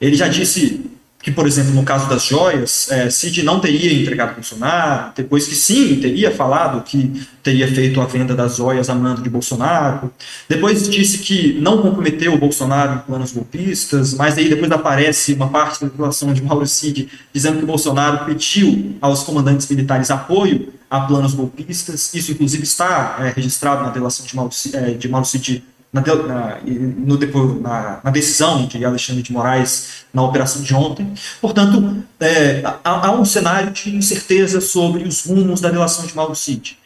Ele 0.00 0.16
já 0.16 0.26
disse 0.26 0.80
que, 1.26 1.32
por 1.32 1.44
exemplo, 1.44 1.72
no 1.72 1.82
caso 1.82 2.08
das 2.08 2.22
joias, 2.22 2.88
é, 2.88 3.10
Cid 3.10 3.42
não 3.42 3.58
teria 3.58 3.92
entregado 3.92 4.34
Bolsonaro, 4.34 5.12
depois 5.16 5.44
que 5.48 5.56
sim, 5.56 5.96
teria 5.96 6.30
falado 6.30 6.84
que 6.84 7.20
teria 7.42 7.66
feito 7.66 8.00
a 8.00 8.04
venda 8.04 8.32
das 8.32 8.58
joias 8.58 8.88
a 8.88 8.94
mando 8.94 9.22
de 9.22 9.28
Bolsonaro, 9.28 10.12
depois 10.48 10.88
disse 10.88 11.18
que 11.18 11.58
não 11.60 11.82
comprometeu 11.82 12.32
o 12.32 12.38
Bolsonaro 12.38 12.94
em 12.94 12.98
planos 12.98 13.32
golpistas, 13.32 14.14
mas 14.14 14.38
aí 14.38 14.48
depois 14.48 14.70
aparece 14.70 15.32
uma 15.32 15.48
parte 15.48 15.80
da 15.80 15.88
declaração 15.88 16.32
de 16.32 16.40
Mauro 16.44 16.64
Cid 16.64 17.08
dizendo 17.34 17.58
que 17.58 17.66
Bolsonaro 17.66 18.24
pediu 18.24 18.94
aos 19.00 19.24
comandantes 19.24 19.68
militares 19.68 20.12
apoio 20.12 20.72
a 20.88 21.00
planos 21.00 21.34
golpistas, 21.34 22.14
isso 22.14 22.30
inclusive 22.30 22.62
está 22.62 23.16
é, 23.18 23.30
registrado 23.30 23.82
na 23.82 23.90
delação 23.90 24.24
de 24.24 24.36
Mauro, 24.36 24.52
é, 24.72 24.90
de 24.92 25.08
Mauro 25.08 25.26
Cid 25.26 25.64
na, 25.92 26.02
na, 26.02 26.60
no, 26.64 27.60
na, 27.60 28.00
na, 28.04 28.10
decisão 28.10 28.66
de 28.66 28.84
Alexandre 28.84 29.22
de 29.22 29.32
Moraes 29.32 30.04
na 30.12 30.22
operação 30.22 30.62
de 30.62 30.74
ontem. 30.74 31.12
Portanto, 31.40 32.02
é, 32.20 32.62
há, 32.64 33.06
há, 33.08 33.12
um 33.12 33.24
cenário 33.24 33.70
de 33.70 33.94
incerteza 33.94 34.60
sobre 34.60 35.04
os 35.04 35.24
rumos 35.24 35.60
da 35.60 35.70
relação 35.70 36.06
de 36.06 36.14
Mauro 36.14 36.34
Cid. 36.34 36.78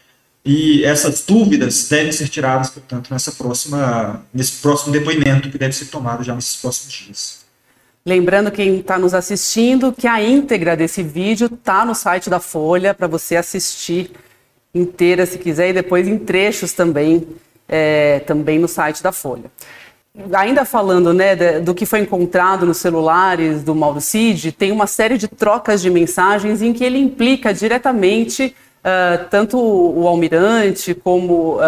E 0.45 0.85
essas 0.85 1.25
dúvidas 1.25 1.89
devem 1.89 2.13
ser 2.13 2.29
tiradas, 2.29 2.71
portanto, 2.71 3.11
nessa 3.11 3.33
próxima, 3.33 4.25
nesse 4.33 4.53
próximo 4.61 4.93
depoimento 4.93 5.51
que 5.51 5.59
deve 5.59 5.75
ser 5.75 5.87
tomado 5.87 6.25
já 6.25 6.35
nesses 6.35 6.57
próximos 6.57 6.93
dias. 6.93 7.41
Lembrando 8.07 8.51
quem 8.51 8.81
está 8.81 8.99
nos 8.99 9.13
assistindo 9.13 9.93
que 9.93 10.07
a 10.07 10.23
íntegra 10.23 10.75
desse 10.75 11.03
vídeo 11.03 11.51
está 11.53 11.85
no 11.85 11.95
site 11.95 12.31
da 12.31 12.41
Folha 12.41 12.95
para 12.95 13.07
você 13.07 13.37
assistir 13.37 14.11
inteira 14.75 15.27
se 15.27 15.37
quiser 15.37 15.71
e 15.71 15.73
depois 15.75 16.09
em 16.09 16.19
trechos 16.19 16.73
também 16.73 17.27
é, 17.71 18.19
também 18.27 18.59
no 18.59 18.67
site 18.67 19.03
da 19.03 19.13
Folha. 19.13 19.51
Ainda 20.33 20.65
falando 20.65 21.15
né, 21.15 21.61
do 21.61 21.73
que 21.73 21.87
foi 21.87 22.01
encontrado 22.01 22.67
nos 22.67 22.79
celulares 22.79 23.63
do 23.63 23.77
Mauro 23.77 24.01
Cid, 24.01 24.51
tem 24.51 24.73
uma 24.73 24.89
série 24.89 25.17
de 25.17 25.29
trocas 25.29 25.81
de 25.81 25.89
mensagens 25.89 26.61
em 26.61 26.73
que 26.73 26.83
ele 26.83 26.99
implica 26.99 27.55
diretamente 27.55 28.55
uh, 28.81 29.25
tanto 29.31 29.57
o 29.57 30.09
almirante 30.09 30.95
como 30.95 31.59
uh, 31.59 31.61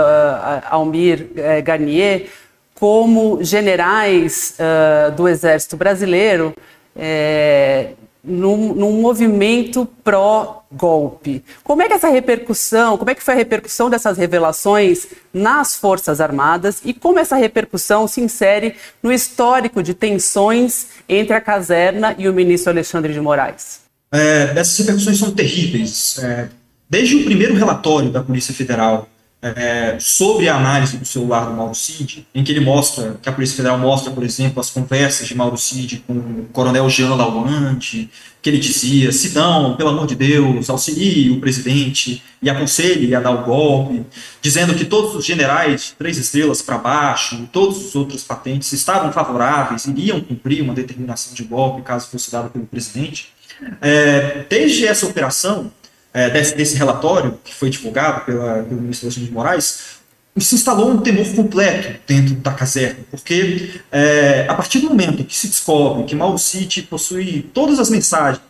Almir 0.69 1.31
uh, 1.31 1.63
Garnier, 1.63 2.27
como 2.75 3.39
generais 3.45 4.57
uh, 4.59 5.13
do 5.13 5.29
Exército 5.29 5.77
Brasileiro, 5.77 6.53
é, 6.97 7.91
num, 8.25 8.75
num 8.75 9.01
movimento 9.01 9.87
pró-golpe. 10.05 11.43
Como 11.65 11.83
é 11.83 11.89
que 11.89 11.95
essa 11.95 12.09
repercussão, 12.09 12.97
como 12.97 13.11
é 13.11 13.15
que 13.15 13.23
foi 13.23 13.35
a 13.35 13.37
repercussão 13.37 13.91
dessas 13.91 14.17
revelações 14.17 15.07
nas 15.33 15.75
Forças 15.75 16.21
Armadas 16.21 16.81
e 16.85 16.95
como 16.95 17.19
essa 17.19 17.37
repercussão 17.37 18.07
se 18.07 18.21
insere 18.21 18.77
no 19.03 19.13
histórico 19.13 19.83
de 19.83 19.95
tensões 19.95 20.87
entre 21.09 21.35
a 21.35 21.41
caserna 21.41 22.15
e 22.17 22.29
o 22.29 22.33
ministro 22.33 22.71
Alexandre 22.71 23.13
de 23.13 23.21
Moraes? 23.21 23.81
É, 24.13 24.53
essas 24.57 24.79
repercussões 24.79 25.19
são 25.19 25.31
terríveis. 25.33 26.19
É, 26.19 26.49
desde 26.89 27.17
o 27.17 27.25
primeiro 27.25 27.55
relatório 27.55 28.11
da 28.11 28.23
Polícia 28.23 28.55
Federal 28.55 29.09
é, 29.43 29.97
sobre 29.99 30.49
a 30.49 30.57
análise 30.57 30.97
do 30.97 31.05
celular 31.05 31.47
do 31.47 31.53
Mauro 31.53 31.75
Cid, 31.75 32.25
em 32.33 32.45
que 32.45 32.53
ele 32.53 32.61
mostra, 32.61 33.19
que 33.21 33.29
a 33.29 33.33
Polícia 33.33 33.57
Federal 33.57 33.77
mostra, 33.77 34.13
por 34.13 34.23
exemplo, 34.23 34.61
as 34.61 34.71
conversas 34.71 35.27
de 35.27 35.35
Mauro 35.35 35.59
Cid 35.59 36.05
com 36.07 36.13
o 36.13 36.49
coronel 36.53 36.89
Jean 36.89 37.17
Lawande, 37.17 38.09
que 38.41 38.49
ele 38.49 38.59
dizia, 38.59 39.11
Sidão, 39.11 39.77
pelo 39.77 39.91
amor 39.91 40.07
de 40.07 40.15
Deus, 40.15 40.71
auxilie 40.71 41.31
o 41.31 41.41
presidente 41.41 42.23
e 42.41 42.49
aconselhe 42.49 43.13
a 43.15 43.21
dar 43.21 43.33
o 43.33 43.45
golpe, 43.45 44.05
dizendo 44.41 44.75
que 44.75 44.85
todos 44.85 45.15
os 45.17 45.25
generais 45.25 45.93
três 45.99 46.17
estrelas 46.19 46.63
para 46.63 46.79
baixo, 46.79 47.49
todos 47.53 47.85
os 47.85 47.95
outros 47.97 48.23
patentes 48.23 48.73
estavam 48.73 49.13
favoráveis, 49.13 49.87
iriam 49.87 50.21
cumprir 50.21 50.63
uma 50.63 50.75
determinação 50.75 51.35
de 51.35 51.43
golpe 51.43 51.83
caso 51.83 52.09
fosse 52.09 52.31
dado 52.31 52.49
pelo 52.49 52.67
presidente. 52.67 53.33
É, 53.81 54.45
desde 54.49 54.87
essa 54.87 55.07
operação, 55.07 55.71
é, 56.13 56.31
desse, 56.31 56.55
desse, 56.55 56.77
relatório 56.77 57.39
que 57.45 57.55
foi 57.55 57.71
divulgado 57.71 58.25
pela, 58.25 58.63
pelo 58.63 58.81
ministro 58.81 59.07
Alexandre 59.07 59.29
de 59.29 59.35
Moraes, 59.35 60.03
se 60.39 60.55
instalou 60.55 60.91
um 60.91 60.99
temor 60.99 61.27
completo 61.35 61.99
dentro 62.07 62.35
da 62.37 62.53
caserna, 62.53 63.01
porque 63.11 63.81
é, 63.91 64.47
a 64.49 64.55
partir 64.55 64.81
do 64.81 64.89
momento 64.89 65.25
que 65.25 65.37
se 65.37 65.47
descobre 65.47 66.05
que 66.05 66.15
Mauro 66.15 66.39
City 66.39 66.83
possui 66.83 67.51
todas 67.53 67.79
as 67.79 67.91
mensagens 67.91 68.43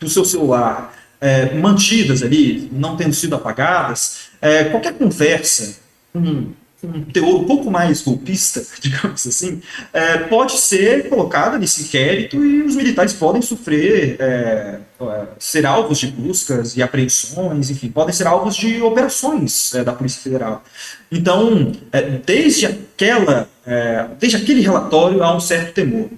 do 0.00 0.08
seu 0.08 0.24
celular 0.24 0.94
é, 1.20 1.54
mantidas 1.54 2.22
ali, 2.22 2.68
não 2.72 2.96
tendo 2.96 3.14
sido 3.14 3.34
apagadas, 3.34 4.28
é, 4.40 4.64
qualquer 4.64 4.94
conversa 4.94 5.78
com 6.12 6.52
um 6.82 7.04
teor 7.04 7.40
um 7.40 7.44
pouco 7.44 7.70
mais 7.70 8.02
golpista, 8.02 8.62
digamos 8.80 9.26
assim, 9.26 9.60
é, 9.92 10.18
pode 10.18 10.52
ser 10.58 11.08
colocada 11.08 11.58
nesse 11.58 11.84
inquérito 11.84 12.44
e 12.44 12.62
os 12.62 12.76
militares 12.76 13.12
podem 13.12 13.40
sofrer, 13.40 14.16
é, 14.18 14.78
é, 15.00 15.26
ser 15.38 15.64
alvos 15.64 15.98
de 15.98 16.08
buscas 16.08 16.76
e 16.76 16.82
apreensões, 16.82 17.70
enfim, 17.70 17.88
podem 17.88 18.14
ser 18.14 18.26
alvos 18.26 18.56
de 18.56 18.80
operações 18.82 19.74
é, 19.74 19.82
da 19.82 19.92
Polícia 19.92 20.20
Federal. 20.20 20.62
Então, 21.10 21.72
é, 21.92 22.02
desde 22.24 22.66
aquela, 22.66 23.48
é, 23.66 24.06
desde 24.18 24.36
aquele 24.36 24.60
relatório 24.60 25.22
há 25.22 25.34
um 25.34 25.40
certo 25.40 25.72
temor. 25.72 26.10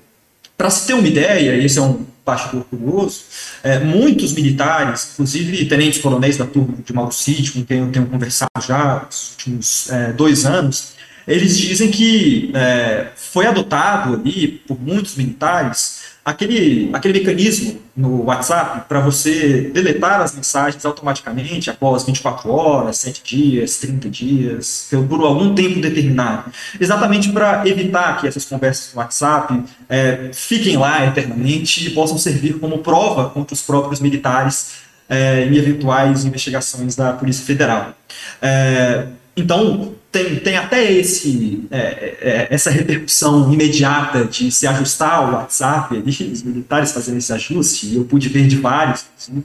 Para 0.56 0.70
se 0.70 0.88
ter 0.88 0.94
uma 0.94 1.06
ideia, 1.06 1.54
e 1.54 1.64
esse 1.64 1.78
é 1.78 1.82
um 1.82 2.04
bastidor 2.28 2.64
curioso, 2.64 3.22
é, 3.62 3.78
muitos 3.78 4.34
militares, 4.34 5.10
inclusive 5.14 5.64
tenentes 5.64 5.98
coronéis 6.00 6.36
da 6.36 6.44
turma 6.44 6.74
de 6.84 6.92
Mauro 6.92 7.12
Cid, 7.12 7.52
com 7.52 7.64
quem 7.64 7.78
eu 7.78 7.90
tenho 7.90 8.06
conversado 8.06 8.50
já 8.66 9.06
nos 9.06 9.30
últimos 9.30 9.90
é, 9.90 10.12
dois 10.12 10.44
anos, 10.44 10.92
eles 11.26 11.56
dizem 11.56 11.90
que 11.90 12.50
é, 12.54 13.08
foi 13.16 13.46
adotado 13.46 14.14
ali 14.14 14.62
por 14.66 14.78
muitos 14.80 15.16
militares 15.16 15.97
aquele, 16.28 16.90
aquele 16.92 17.18
mecanismo 17.20 17.80
no 17.96 18.24
WhatsApp 18.24 18.86
para 18.86 19.00
você 19.00 19.70
deletar 19.72 20.20
as 20.20 20.34
mensagens 20.34 20.84
automaticamente 20.84 21.70
após 21.70 22.04
24 22.04 22.50
horas, 22.50 22.98
7 22.98 23.22
dias, 23.24 23.78
30 23.78 24.10
dias, 24.10 24.88
por 25.08 25.22
algum 25.22 25.54
tempo 25.54 25.80
determinado. 25.80 26.52
Exatamente 26.78 27.32
para 27.32 27.66
evitar 27.66 28.20
que 28.20 28.28
essas 28.28 28.44
conversas 28.44 28.92
no 28.92 29.00
WhatsApp 29.00 29.64
é, 29.88 30.30
fiquem 30.34 30.76
lá 30.76 31.06
eternamente 31.06 31.86
e 31.86 31.90
possam 31.90 32.18
servir 32.18 32.58
como 32.58 32.78
prova 32.78 33.30
contra 33.30 33.54
os 33.54 33.62
próprios 33.62 33.98
militares 33.98 34.72
é, 35.08 35.44
em 35.46 35.56
eventuais 35.56 36.26
investigações 36.26 36.94
da 36.94 37.14
Polícia 37.14 37.44
Federal. 37.44 37.94
É, 38.42 39.06
então, 39.34 39.94
tem, 40.10 40.36
tem 40.36 40.56
até 40.56 40.90
esse, 40.90 41.66
é, 41.70 42.16
é, 42.20 42.48
essa 42.50 42.70
repercussão 42.70 43.52
imediata 43.52 44.24
de 44.24 44.50
se 44.50 44.66
ajustar 44.66 45.14
ao 45.14 45.32
WhatsApp, 45.32 45.96
ali, 45.96 46.10
os 46.32 46.42
militares 46.42 46.92
fazendo 46.92 47.18
esse 47.18 47.32
ajuste, 47.32 47.94
eu 47.94 48.04
pude 48.04 48.28
ver 48.28 48.46
de 48.46 48.56
vários, 48.56 49.04
assim, 49.16 49.44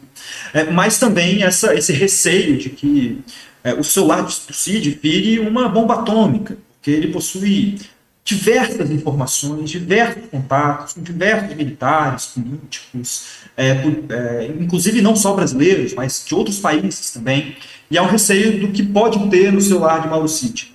é, 0.54 0.64
mas 0.66 0.98
também 0.98 1.44
essa, 1.44 1.76
esse 1.76 1.92
receio 1.92 2.58
de 2.58 2.70
que 2.70 3.20
é, 3.64 3.74
o 3.74 3.84
celular 3.84 4.22
do 4.22 4.32
Cid 4.32 5.00
vire 5.02 5.40
uma 5.40 5.68
bomba 5.68 5.96
atômica, 5.96 6.58
porque 6.76 6.92
ele 6.92 7.08
possui 7.08 7.78
diversas 8.24 8.90
informações, 8.90 9.70
diversos 9.70 10.24
contatos 10.32 10.94
com 10.94 11.02
diversos 11.02 11.56
militares, 11.56 12.26
políticos, 12.28 13.26
é, 13.58 13.72
é, 13.72 14.54
inclusive 14.60 15.02
não 15.02 15.16
só 15.16 15.34
brasileiros, 15.34 15.94
mas 15.94 16.24
de 16.26 16.34
outros 16.34 16.60
países 16.60 17.12
também, 17.12 17.58
e 17.92 17.98
há 17.98 18.04
um 18.04 18.08
receio 18.08 18.60
do 18.60 18.72
que 18.72 18.82
pode 18.82 19.30
ter 19.30 19.52
no 19.52 19.60
celular 19.60 20.02
de 20.02 20.08
Mauro 20.08 20.28
Cid. 20.28 20.74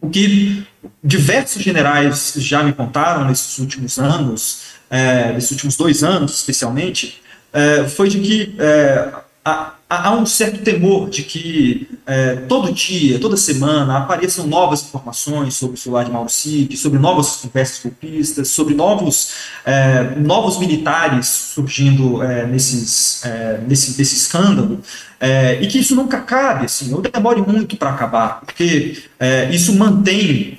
O 0.00 0.08
que 0.08 0.64
diversos 1.02 1.62
generais 1.62 2.34
já 2.36 2.62
me 2.62 2.72
contaram 2.72 3.26
nesses 3.26 3.58
últimos 3.58 3.98
anos, 3.98 4.62
é, 4.90 5.32
nesses 5.32 5.50
últimos 5.52 5.76
dois 5.76 6.02
anos 6.02 6.34
especialmente, 6.36 7.20
é, 7.52 7.88
foi 7.88 8.08
de 8.08 8.20
que 8.20 8.54
é, 8.58 9.12
há, 9.90 10.12
um 10.16 10.24
certo 10.24 10.62
temor 10.62 11.10
de 11.10 11.24
que 11.24 11.88
é, 12.06 12.36
todo 12.36 12.72
dia, 12.72 13.18
toda 13.18 13.36
semana, 13.36 13.98
apareçam 13.98 14.46
novas 14.46 14.84
informações 14.84 15.54
sobre 15.54 15.74
o 15.74 15.78
celular 15.78 16.04
de 16.04 16.12
Mauro 16.12 16.28
Cid, 16.28 16.76
sobre 16.76 16.98
novas 16.98 17.36
conversas 17.36 17.82
golpistas, 17.82 18.48
sobre 18.48 18.74
novos, 18.74 19.32
é, 19.66 20.14
novos 20.16 20.58
militares 20.58 21.26
surgindo 21.26 22.22
é, 22.22 22.46
nesses, 22.46 23.24
é, 23.24 23.60
nesse, 23.66 23.98
nesse 23.98 24.14
escândalo, 24.14 24.80
é, 25.18 25.60
e 25.60 25.66
que 25.66 25.80
isso 25.80 25.96
nunca 25.96 26.18
acabe, 26.18 26.66
assim, 26.66 26.94
ou 26.94 27.02
demore 27.02 27.42
muito 27.42 27.76
para 27.76 27.90
acabar, 27.90 28.40
porque 28.40 29.02
é, 29.18 29.50
isso 29.50 29.74
mantém 29.74 30.58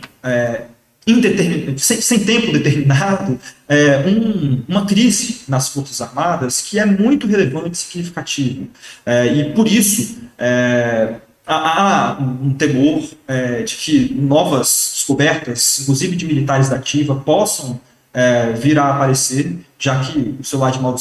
sem, 1.78 2.00
sem, 2.00 2.20
tempo 2.20 2.52
determinado, 2.52 3.40
é, 3.68 3.98
um, 4.08 4.64
uma 4.68 4.86
crise 4.86 5.42
nas 5.48 5.70
Forças 5.70 6.00
Armadas 6.00 6.62
que 6.62 6.78
é 6.78 6.86
muito 6.86 7.26
relevante 7.26 7.72
e 7.72 7.78
significativa. 7.78 8.66
É, 9.06 9.26
e 9.28 9.54
por 9.54 9.68
isso 9.68 10.20
é, 10.38 11.16
há, 11.46 12.18
um 12.20 12.54
temor 12.54 13.04
é, 13.28 13.64
de 13.64 13.76
que 13.76 14.14
novas 14.14 14.92
descobertas, 14.94 15.80
inclusive 15.82 16.16
de 16.16 16.26
militares 16.26 16.70
da 16.70 16.76
ativa, 16.76 17.16
possam 17.16 17.80
é, 18.14 18.52
vir 18.54 18.78
a 18.78 18.90
aparecer, 18.90 19.58
já 19.80 20.00
que 20.04 20.36
o 20.40 20.44
celular 20.44 20.72
de 20.72 20.80
Mauro 20.80 21.00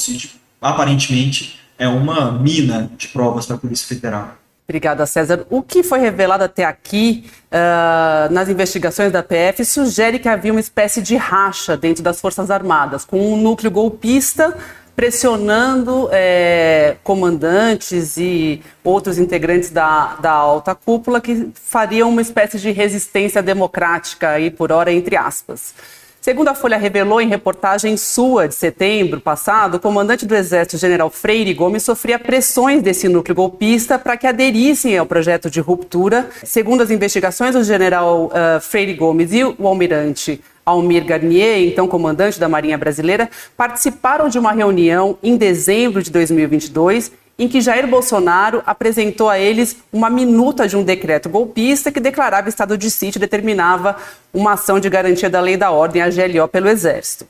aparentemente 0.60 1.60
é 1.78 1.88
uma 1.88 2.32
mina 2.32 2.90
de 2.96 3.08
provas 3.08 3.46
para 3.46 3.56
a 3.56 3.58
Polícia 3.58 3.86
Federal. 3.86 4.39
Obrigada, 4.70 5.04
César. 5.04 5.44
O 5.50 5.62
que 5.62 5.82
foi 5.82 5.98
revelado 5.98 6.44
até 6.44 6.64
aqui 6.64 7.28
uh, 7.50 8.32
nas 8.32 8.48
investigações 8.48 9.10
da 9.10 9.20
PF 9.20 9.64
sugere 9.64 10.20
que 10.20 10.28
havia 10.28 10.52
uma 10.52 10.60
espécie 10.60 11.02
de 11.02 11.16
racha 11.16 11.76
dentro 11.76 12.04
das 12.04 12.20
Forças 12.20 12.52
Armadas, 12.52 13.04
com 13.04 13.18
um 13.32 13.36
núcleo 13.36 13.68
golpista 13.68 14.56
pressionando 14.94 16.08
é, 16.12 16.96
comandantes 17.02 18.16
e 18.16 18.62
outros 18.84 19.18
integrantes 19.18 19.70
da, 19.70 20.14
da 20.20 20.30
alta 20.30 20.72
cúpula 20.74 21.20
que 21.20 21.50
fariam 21.54 22.08
uma 22.08 22.22
espécie 22.22 22.60
de 22.60 22.70
resistência 22.70 23.42
democrática, 23.42 24.28
aí, 24.28 24.52
por 24.52 24.70
hora, 24.70 24.92
entre 24.92 25.16
aspas. 25.16 25.74
Segundo 26.20 26.48
a 26.48 26.54
Folha 26.54 26.76
revelou 26.76 27.18
em 27.18 27.28
reportagem 27.28 27.96
sua 27.96 28.46
de 28.46 28.54
setembro 28.54 29.22
passado, 29.22 29.76
o 29.76 29.80
comandante 29.80 30.26
do 30.26 30.36
Exército, 30.36 30.76
general 30.76 31.08
Freire 31.08 31.54
Gomes, 31.54 31.82
sofria 31.82 32.18
pressões 32.18 32.82
desse 32.82 33.08
núcleo 33.08 33.34
golpista 33.34 33.98
para 33.98 34.18
que 34.18 34.26
aderissem 34.26 34.98
ao 34.98 35.06
projeto 35.06 35.50
de 35.50 35.60
ruptura. 35.60 36.28
Segundo 36.44 36.82
as 36.82 36.90
investigações, 36.90 37.56
o 37.56 37.64
general 37.64 38.26
uh, 38.26 38.60
Freire 38.60 38.92
Gomes 38.92 39.32
e 39.32 39.42
o 39.42 39.66
almirante 39.66 40.42
Almir 40.66 41.06
Garnier, 41.06 41.62
então 41.62 41.88
comandante 41.88 42.38
da 42.38 42.50
Marinha 42.50 42.76
Brasileira, 42.76 43.30
participaram 43.56 44.28
de 44.28 44.38
uma 44.38 44.52
reunião 44.52 45.16
em 45.22 45.38
dezembro 45.38 46.02
de 46.02 46.10
2022 46.10 47.12
em 47.40 47.48
que 47.48 47.62
Jair 47.62 47.86
Bolsonaro 47.86 48.62
apresentou 48.66 49.30
a 49.30 49.38
eles 49.38 49.78
uma 49.90 50.10
minuta 50.10 50.68
de 50.68 50.76
um 50.76 50.84
decreto 50.84 51.30
golpista 51.30 51.90
que 51.90 51.98
declarava 51.98 52.50
estado 52.50 52.76
de 52.76 52.90
sítio 52.90 53.18
e 53.18 53.20
determinava 53.20 53.96
uma 54.32 54.52
ação 54.52 54.78
de 54.78 54.90
garantia 54.90 55.30
da 55.30 55.40
lei 55.40 55.56
da 55.56 55.70
ordem, 55.70 56.02
a 56.02 56.10
GLO, 56.10 56.46
pelo 56.46 56.68
Exército. 56.68 57.26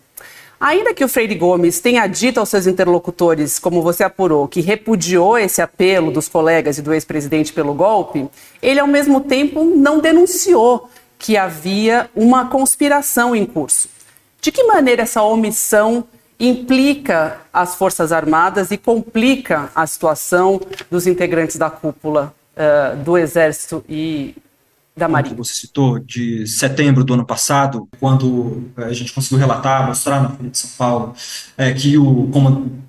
Ainda 0.58 0.92
que 0.92 1.04
o 1.04 1.08
Freire 1.08 1.36
Gomes 1.36 1.78
tenha 1.78 2.08
dito 2.08 2.40
aos 2.40 2.48
seus 2.48 2.66
interlocutores, 2.66 3.60
como 3.60 3.82
você 3.82 4.02
apurou, 4.02 4.48
que 4.48 4.60
repudiou 4.60 5.38
esse 5.38 5.62
apelo 5.62 6.10
dos 6.10 6.26
colegas 6.26 6.76
e 6.76 6.82
do 6.82 6.92
ex-presidente 6.92 7.52
pelo 7.52 7.72
golpe, 7.72 8.28
ele, 8.60 8.80
ao 8.80 8.88
mesmo 8.88 9.20
tempo, 9.20 9.64
não 9.64 10.00
denunciou 10.00 10.90
que 11.20 11.36
havia 11.36 12.10
uma 12.16 12.48
conspiração 12.48 13.34
em 13.36 13.46
curso. 13.46 13.88
De 14.40 14.50
que 14.50 14.64
maneira 14.64 15.02
essa 15.02 15.22
omissão 15.22 16.04
implica 16.40 17.38
as 17.52 17.74
Forças 17.74 18.10
Armadas 18.10 18.70
e 18.70 18.78
complica 18.78 19.70
a 19.74 19.86
situação 19.86 20.60
dos 20.90 21.06
integrantes 21.06 21.56
da 21.56 21.68
cúpula 21.68 22.34
uh, 22.56 22.96
do 23.04 23.18
Exército 23.18 23.84
e 23.86 24.34
da 24.96 25.08
Marinha. 25.08 25.36
Você 25.36 25.54
citou 25.54 25.98
de 25.98 26.46
setembro 26.46 27.04
do 27.04 27.14
ano 27.14 27.24
passado, 27.24 27.88
quando 27.98 28.70
eh, 28.76 28.84
a 28.84 28.92
gente 28.92 29.12
conseguiu 29.12 29.38
relatar, 29.38 29.86
mostrar 29.86 30.20
na 30.20 30.30
Folha 30.30 30.50
de 30.50 30.58
São 30.58 30.70
Paulo, 30.76 31.14
é, 31.56 31.72
que 31.72 31.96
o 31.96 32.28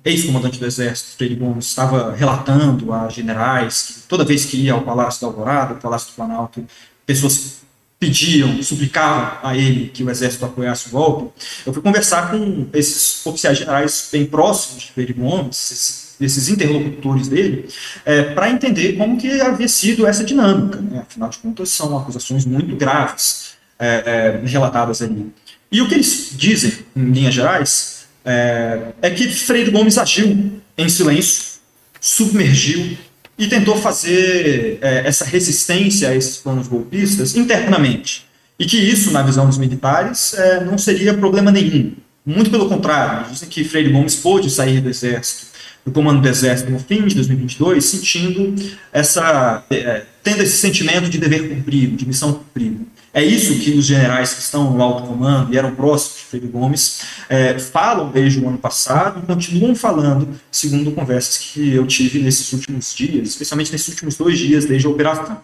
ex-comandante 0.04 0.58
do 0.58 0.66
Exército, 0.66 1.16
Freire 1.16 1.36
Gomes, 1.36 1.66
estava 1.66 2.14
relatando 2.14 2.92
a 2.92 3.08
generais 3.08 3.82
que 3.82 4.08
toda 4.08 4.24
vez 4.24 4.44
que 4.44 4.56
ia 4.56 4.74
ao 4.74 4.82
Palácio 4.82 5.22
da 5.22 5.28
Alvorada, 5.28 5.74
ao 5.74 5.80
Palácio 5.80 6.10
do 6.10 6.16
Planalto, 6.16 6.64
pessoas 7.06 7.61
pediam, 8.02 8.60
suplicavam 8.64 9.38
a 9.48 9.56
ele 9.56 9.88
que 9.88 10.02
o 10.02 10.10
Exército 10.10 10.44
apoiasse 10.44 10.88
o 10.88 10.90
golpe. 10.90 11.30
Eu 11.64 11.72
fui 11.72 11.80
conversar 11.80 12.32
com 12.32 12.66
esses 12.72 13.24
oficiais 13.24 13.58
generais 13.58 14.08
bem 14.10 14.26
próximos 14.26 14.82
de 14.82 14.90
Freire 14.90 15.12
Gomes, 15.12 16.16
desses 16.18 16.48
interlocutores 16.48 17.28
dele, 17.28 17.68
é, 18.04 18.22
para 18.34 18.50
entender 18.50 18.94
como 18.94 19.16
que 19.16 19.40
havia 19.40 19.68
sido 19.68 20.04
essa 20.04 20.24
dinâmica. 20.24 20.80
Né? 20.80 20.98
Afinal 21.08 21.28
de 21.28 21.38
contas, 21.38 21.68
são 21.68 21.96
acusações 21.96 22.44
muito 22.44 22.74
graves 22.74 23.52
é, 23.78 24.40
é, 24.42 24.46
relatadas 24.48 25.00
ali. 25.00 25.32
E 25.70 25.80
o 25.80 25.88
que 25.88 25.94
eles 25.94 26.30
dizem, 26.32 26.72
em 26.96 27.04
linhas 27.04 27.34
gerais, 27.34 28.06
é, 28.24 28.80
é 29.00 29.10
que 29.10 29.28
Freire 29.28 29.70
Gomes 29.70 29.96
agiu 29.96 30.60
em 30.76 30.88
silêncio, 30.88 31.60
submergiu 32.00 32.98
e 33.38 33.46
tentou 33.46 33.76
fazer 33.76 34.78
é, 34.80 35.06
essa 35.06 35.24
resistência 35.24 36.08
a 36.08 36.14
esses 36.14 36.36
planos 36.36 36.68
golpistas 36.68 37.34
internamente. 37.34 38.26
E 38.58 38.66
que 38.66 38.76
isso, 38.76 39.10
na 39.10 39.22
visão 39.22 39.46
dos 39.46 39.58
militares, 39.58 40.34
é, 40.34 40.64
não 40.64 40.78
seria 40.78 41.14
problema 41.14 41.50
nenhum. 41.50 41.94
Muito 42.24 42.50
pelo 42.50 42.68
contrário, 42.68 43.30
dizem 43.32 43.48
que 43.48 43.64
Freire 43.64 43.90
Gomes 43.90 44.14
pôde 44.14 44.48
sair 44.50 44.80
do 44.80 44.88
exército 44.88 45.52
do 45.84 45.90
comando 45.90 46.20
do 46.20 46.28
Exército 46.28 46.70
no 46.70 46.78
fim 46.78 47.04
de 47.06 47.14
2022, 47.16 47.84
sentindo 47.84 48.54
essa, 48.92 49.64
é, 49.70 50.04
tendo 50.22 50.42
esse 50.42 50.56
sentimento 50.56 51.08
de 51.08 51.18
dever 51.18 51.48
cumprido, 51.48 51.96
de 51.96 52.06
missão 52.06 52.34
cumprida. 52.34 52.80
É 53.14 53.22
isso 53.22 53.58
que 53.58 53.72
os 53.72 53.84
generais 53.84 54.32
que 54.32 54.40
estão 54.40 54.72
no 54.72 54.82
alto 54.82 55.06
comando 55.06 55.52
e 55.52 55.58
eram 55.58 55.74
próximos 55.74 56.20
de 56.20 56.24
Freire 56.24 56.46
Gomes 56.46 57.02
é, 57.28 57.58
falam 57.58 58.10
desde 58.10 58.40
o 58.40 58.48
ano 58.48 58.56
passado 58.56 59.20
e 59.22 59.26
continuam 59.26 59.74
falando, 59.74 60.40
segundo 60.50 60.90
conversas 60.92 61.36
que 61.36 61.74
eu 61.74 61.86
tive 61.86 62.20
nesses 62.20 62.50
últimos 62.54 62.94
dias, 62.94 63.28
especialmente 63.28 63.70
nesses 63.70 63.88
últimos 63.88 64.16
dois 64.16 64.38
dias 64.38 64.64
desde 64.64 64.86
a 64.86 64.90
operação. 64.90 65.42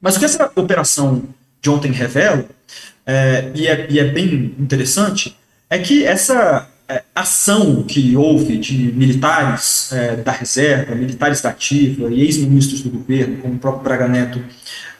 Mas 0.00 0.16
o 0.16 0.18
que 0.18 0.24
essa 0.24 0.50
operação 0.56 1.22
de 1.62 1.70
ontem 1.70 1.92
revela, 1.92 2.46
é, 3.06 3.52
e, 3.54 3.66
é, 3.68 3.86
e 3.88 3.98
é 4.00 4.04
bem 4.04 4.54
interessante, 4.58 5.36
é 5.70 5.78
que 5.78 6.04
essa 6.04 6.68
é, 6.88 7.02
ação 7.14 7.82
que 7.82 8.16
houve 8.16 8.58
de 8.58 8.92
militares 8.92 9.90
é, 9.92 10.16
da 10.16 10.32
reserva, 10.32 10.94
militares 10.94 11.40
da 11.40 11.50
ativa 11.50 12.10
e 12.10 12.22
ex-ministros 12.22 12.82
do 12.82 12.90
governo, 12.90 13.38
como 13.38 13.54
o 13.54 13.58
próprio 13.58 13.84
Braga 13.84 14.08
Neto, 14.08 14.42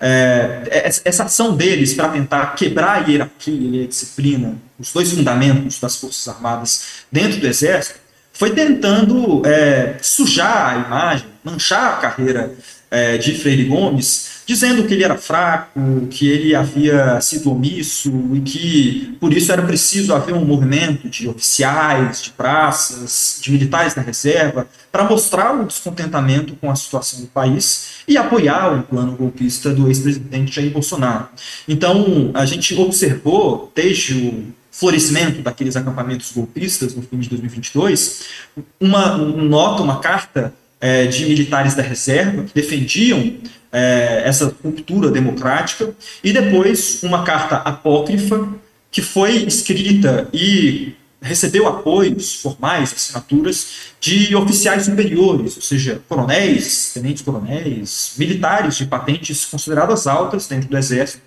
é, 0.01 0.62
é 0.70 0.87
essa 0.87 1.25
ação 1.25 1.57
deles 1.57 1.94
para 1.94 2.09
tentar 2.09 2.55
quebrar 2.55 3.03
a 3.03 3.09
hierarquia 3.09 3.81
e 3.81 3.85
a 3.85 3.87
disciplina, 3.87 4.57
os 4.79 4.92
dois 4.92 5.12
fundamentos 5.12 5.79
das 5.79 5.97
Forças 5.97 6.27
Armadas 6.29 6.85
dentro 7.12 7.40
do 7.40 7.47
Exército, 7.47 7.99
foi 8.33 8.51
tentando 8.51 9.47
é, 9.47 9.97
sujar 10.01 10.75
a 10.75 10.87
imagem, 10.87 11.27
manchar 11.44 11.94
a 11.94 11.97
carreira 11.99 12.53
é, 12.90 13.16
de 13.16 13.35
Freire 13.35 13.64
Gomes 13.64 14.34
dizendo 14.47 14.85
que 14.85 14.95
ele 14.95 15.05
era 15.05 15.17
fraco, 15.17 16.07
que 16.11 16.29
ele 16.29 16.55
havia 16.55 17.21
sido 17.21 17.51
omisso 17.51 18.13
e 18.35 18.41
que 18.41 19.17
por 19.21 19.33
isso 19.33 19.51
era 19.51 19.63
preciso 19.63 20.15
haver 20.15 20.35
um 20.35 20.45
movimento 20.45 21.09
de 21.09 21.29
oficiais, 21.29 22.23
de 22.23 22.31
praças, 22.31 23.39
de 23.43 23.51
militares 23.51 23.95
da 23.95 24.03
reserva, 24.03 24.67
para 24.93 25.05
mostrar 25.05 25.55
o 25.55 25.65
descontentamento 25.65 26.55
com 26.57 26.71
a 26.71 26.77
situação 26.77 27.21
do 27.21 27.27
país 27.27 28.03
e 28.07 28.17
apoiar 28.17 28.79
o 28.79 28.83
plano 28.83 29.17
golpista 29.17 29.73
do 29.73 29.89
ex-presidente 29.89 30.55
Jair 30.55 30.71
Bolsonaro. 30.71 31.29
Então, 31.67 32.31
a 32.35 32.45
gente 32.45 32.75
observou, 32.75 33.73
desde 33.75 34.15
o 34.15 34.45
florescimento 34.71 35.41
daqueles 35.41 35.77
acampamentos 35.77 36.33
golpistas 36.33 36.95
no 36.95 37.03
fim 37.03 37.19
de 37.19 37.29
2022, 37.29 38.25
uma 38.81 39.17
nota, 39.17 39.83
uma 39.83 40.01
carta 40.01 40.53
é, 40.81 41.07
de 41.07 41.27
militares 41.27 41.75
da 41.75 41.83
reserva 41.83 42.45
que 42.45 42.55
defendiam 42.55 43.37
é, 43.73 44.23
essa 44.25 44.55
ruptura 44.63 45.11
democrática, 45.11 45.95
e 46.23 46.33
depois 46.33 47.03
uma 47.03 47.25
carta 47.25 47.57
apócrifa 47.57 48.49
que 48.91 49.03
foi 49.03 49.45
escrita 49.45 50.29
e 50.33 50.95
recebeu 51.21 51.67
apoios 51.67 52.37
formais, 52.37 52.93
assinaturas, 52.93 53.67
de 53.99 54.37
oficiais 54.37 54.85
superiores, 54.85 55.57
ou 55.57 55.63
seja, 55.63 56.01
coronéis, 56.07 56.93
tenentes-coronéis, 56.93 58.13
militares 58.19 58.77
de 58.77 58.85
patentes 58.85 59.45
consideradas 59.47 60.07
altas 60.07 60.47
dentro 60.47 60.69
do 60.69 60.77
Exército, 60.77 61.23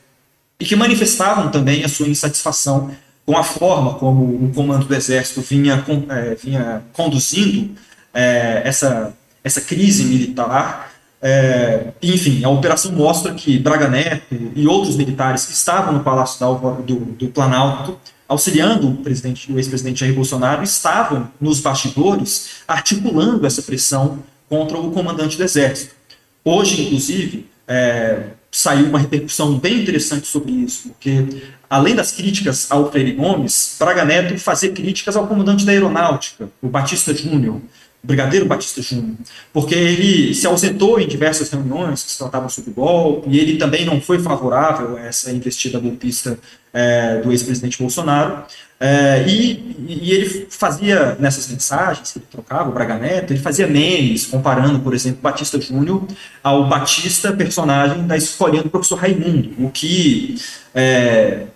e 0.60 0.66
que 0.66 0.76
manifestavam 0.76 1.52
também 1.52 1.84
a 1.84 1.90
sua 1.90 2.08
insatisfação 2.08 2.92
com 3.26 3.38
a 3.38 3.44
forma 3.44 3.96
como 3.96 4.24
o 4.24 4.52
comando 4.54 4.86
do 4.86 4.96
Exército 4.96 5.42
vinha, 5.42 5.84
é, 6.10 6.36
vinha 6.36 6.84
conduzindo 6.94 7.76
é, 8.14 8.62
essa, 8.64 9.14
essa 9.48 9.62
crise 9.62 10.04
militar 10.06 10.92
é, 11.22 11.94
enfim, 12.02 12.44
a 12.44 12.50
operação 12.50 12.92
mostra 12.92 13.34
que 13.34 13.58
Braga 13.58 13.88
Neto 13.88 14.36
e 14.56 14.68
outros 14.68 14.96
militares 14.96 15.46
que 15.46 15.54
estavam 15.54 15.94
no 15.94 16.02
Palácio 16.02 16.40
do, 16.86 16.96
do 17.00 17.28
Planalto, 17.30 18.00
auxiliando 18.28 18.90
o, 18.90 18.98
presidente, 18.98 19.52
o 19.52 19.58
ex-presidente 19.58 20.02
Jair 20.02 20.14
Bolsonaro, 20.14 20.64
estavam 20.64 21.30
nos 21.42 21.60
bastidores 21.60 22.62
articulando 22.68 23.46
essa 23.46 23.62
pressão 23.62 24.20
contra 24.48 24.78
o 24.78 24.92
comandante 24.92 25.38
do 25.38 25.44
Exército. 25.44 25.96
Hoje, 26.44 26.84
inclusive, 26.84 27.50
é, 27.68 28.28
saiu 28.52 28.86
uma 28.88 29.00
repercussão 29.00 29.58
bem 29.58 29.82
interessante 29.82 30.28
sobre 30.28 30.52
isso, 30.52 30.90
porque 30.90 31.42
além 31.70 31.96
das 31.96 32.12
críticas 32.12 32.68
ao 32.70 32.92
Freire 32.92 33.14
Gomes, 33.14 33.76
Braga 33.80 34.06
Neto 34.06 34.38
fazia 34.40 34.72
críticas 34.72 35.18
ao 35.18 35.28
comandante 35.28 35.66
da 35.66 35.72
aeronáutica, 35.72 36.50
o 36.62 36.68
Batista 36.68 37.14
Júnior, 37.14 37.60
Brigadeiro 38.04 38.46
Batista 38.46 38.82
Júnior, 38.82 39.16
porque 39.52 39.76
ele 39.76 40.34
se 40.34 40.48
ausentou 40.48 41.00
em 41.00 41.08
diversas 41.08 41.50
reuniões 41.50 42.04
que 42.04 42.12
se 42.12 42.18
tratavam 42.18 42.48
sobre 42.48 42.72
golpe, 42.72 43.30
e 43.30 43.40
ele 43.40 43.58
também 43.58 43.86
não 43.86 44.00
foi 44.00 44.20
favorável 44.20 44.98
a 44.98 45.02
essa 45.02 45.32
investida 45.32 45.80
golpista 45.80 46.38
é, 46.72 47.20
do 47.22 47.32
ex-presidente 47.32 47.78
Bolsonaro, 47.80 48.44
é, 48.80 49.26
e, 49.28 49.76
e, 49.88 50.12
ele 50.12 50.48
fazia, 50.52 51.18
nessas 51.20 51.48
mensagens 51.48 52.12
que 52.12 52.20
ele 52.20 52.28
trocava, 52.30 52.70
o 52.70 52.72
Braga 52.72 52.96
Neto, 52.96 53.34
ele 53.34 53.40
fazia 53.40 53.66
memes, 53.66 54.28
comparando, 54.28 54.80
por 54.80 54.94
exemplo, 54.94 55.20
Batista 55.20 55.60
Júnior 55.60 56.06
ao 56.44 56.68
Batista, 56.68 57.34
personagem 57.34 58.06
da 58.06 58.16
escolinha 58.16 58.62
do 58.62 58.70
professor 58.70 59.00
Raimundo, 59.00 59.52
o 59.58 59.72
que 59.72 60.36
é, 60.76 61.48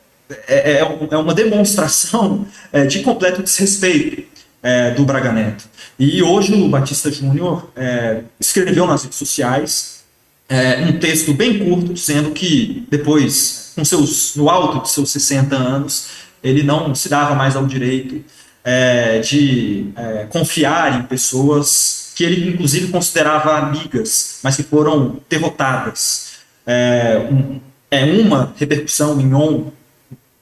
é, 0.47 0.71
é, 0.71 0.79
é 0.79 1.17
uma 1.17 1.33
demonstração 1.33 2.45
é, 2.73 2.85
de 2.85 3.01
completo 3.01 3.43
desrespeito 3.43 4.30
é, 4.61 4.91
do 4.91 5.03
Braga 5.05 5.31
Neto. 5.31 5.65
E 5.97 6.21
hoje 6.21 6.53
o 6.53 6.69
Batista 6.69 7.11
Júnior 7.11 7.69
é, 7.75 8.21
escreveu 8.39 8.85
nas 8.85 9.03
redes 9.03 9.17
sociais 9.17 10.01
é, 10.47 10.81
um 10.81 10.99
texto 10.99 11.33
bem 11.33 11.59
curto 11.59 11.93
dizendo 11.93 12.31
que 12.31 12.85
depois, 12.91 13.71
com 13.73 13.85
seus, 13.85 14.35
no 14.35 14.49
alto 14.49 14.83
de 14.83 14.89
seus 14.89 15.09
60 15.11 15.55
anos, 15.55 16.07
ele 16.43 16.61
não 16.61 16.93
se 16.93 17.07
dava 17.07 17.33
mais 17.35 17.55
ao 17.55 17.65
direito 17.65 18.23
é, 18.63 19.19
de 19.19 19.91
é, 19.95 20.25
confiar 20.29 20.99
em 20.99 21.03
pessoas 21.03 22.11
que 22.15 22.23
ele 22.23 22.49
inclusive 22.49 22.91
considerava 22.91 23.57
amigas, 23.57 24.39
mas 24.43 24.57
que 24.57 24.63
foram 24.63 25.21
derrotadas. 25.29 26.31
É, 26.65 27.27
um, 27.31 27.59
é 27.89 28.03
uma 28.03 28.53
repercussão 28.57 29.19
em 29.19 29.33
on 29.33 29.71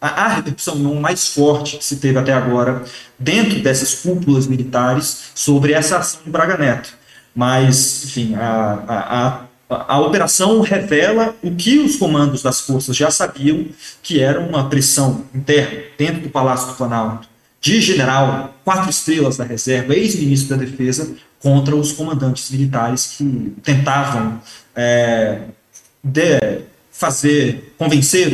a, 0.02 0.28
repercussão 0.28 0.76
mais 0.96 1.28
forte 1.28 1.78
que 1.78 1.84
se 1.84 1.98
teve 1.98 2.18
até 2.18 2.32
agora 2.32 2.84
dentro 3.18 3.60
dessas 3.60 3.96
cúpulas 3.96 4.48
militares 4.48 5.32
sobre 5.36 5.74
essa 5.74 5.98
ação 5.98 6.22
de 6.24 6.32
Braga 6.32 6.58
Neto. 6.58 6.94
Mas, 7.36 8.06
enfim, 8.06 8.36
a, 8.36 8.84
a, 8.88 9.46
a, 9.70 9.96
a 9.96 10.00
operação 10.02 10.62
revela 10.62 11.36
o 11.44 11.54
que 11.56 11.80
os 11.80 11.96
comandos 11.96 12.42
das 12.42 12.62
forças 12.62 12.96
já 12.96 13.12
sabiam, 13.12 13.68
que 14.02 14.20
era 14.20 14.40
uma 14.40 14.70
pressão 14.70 15.26
interna 15.34 15.80
dentro 15.98 16.22
do 16.22 16.30
Palácio 16.30 16.68
do 16.68 16.74
Planalto, 16.74 17.28
de 17.62 17.82
general, 17.82 18.56
quatro 18.64 18.90
estrelas 18.90 19.38
da 19.38 19.44
reserva, 19.44 19.94
ex-ministro 19.94 20.56
da 20.56 20.64
Defesa, 20.64 21.14
contra 21.40 21.76
os 21.76 21.92
comandantes 21.92 22.50
militares 22.52 23.16
que 23.18 23.54
tentavam 23.64 24.42
é, 24.76 25.42
de 26.04 26.62
fazer, 27.00 27.74
convencer 27.78 28.28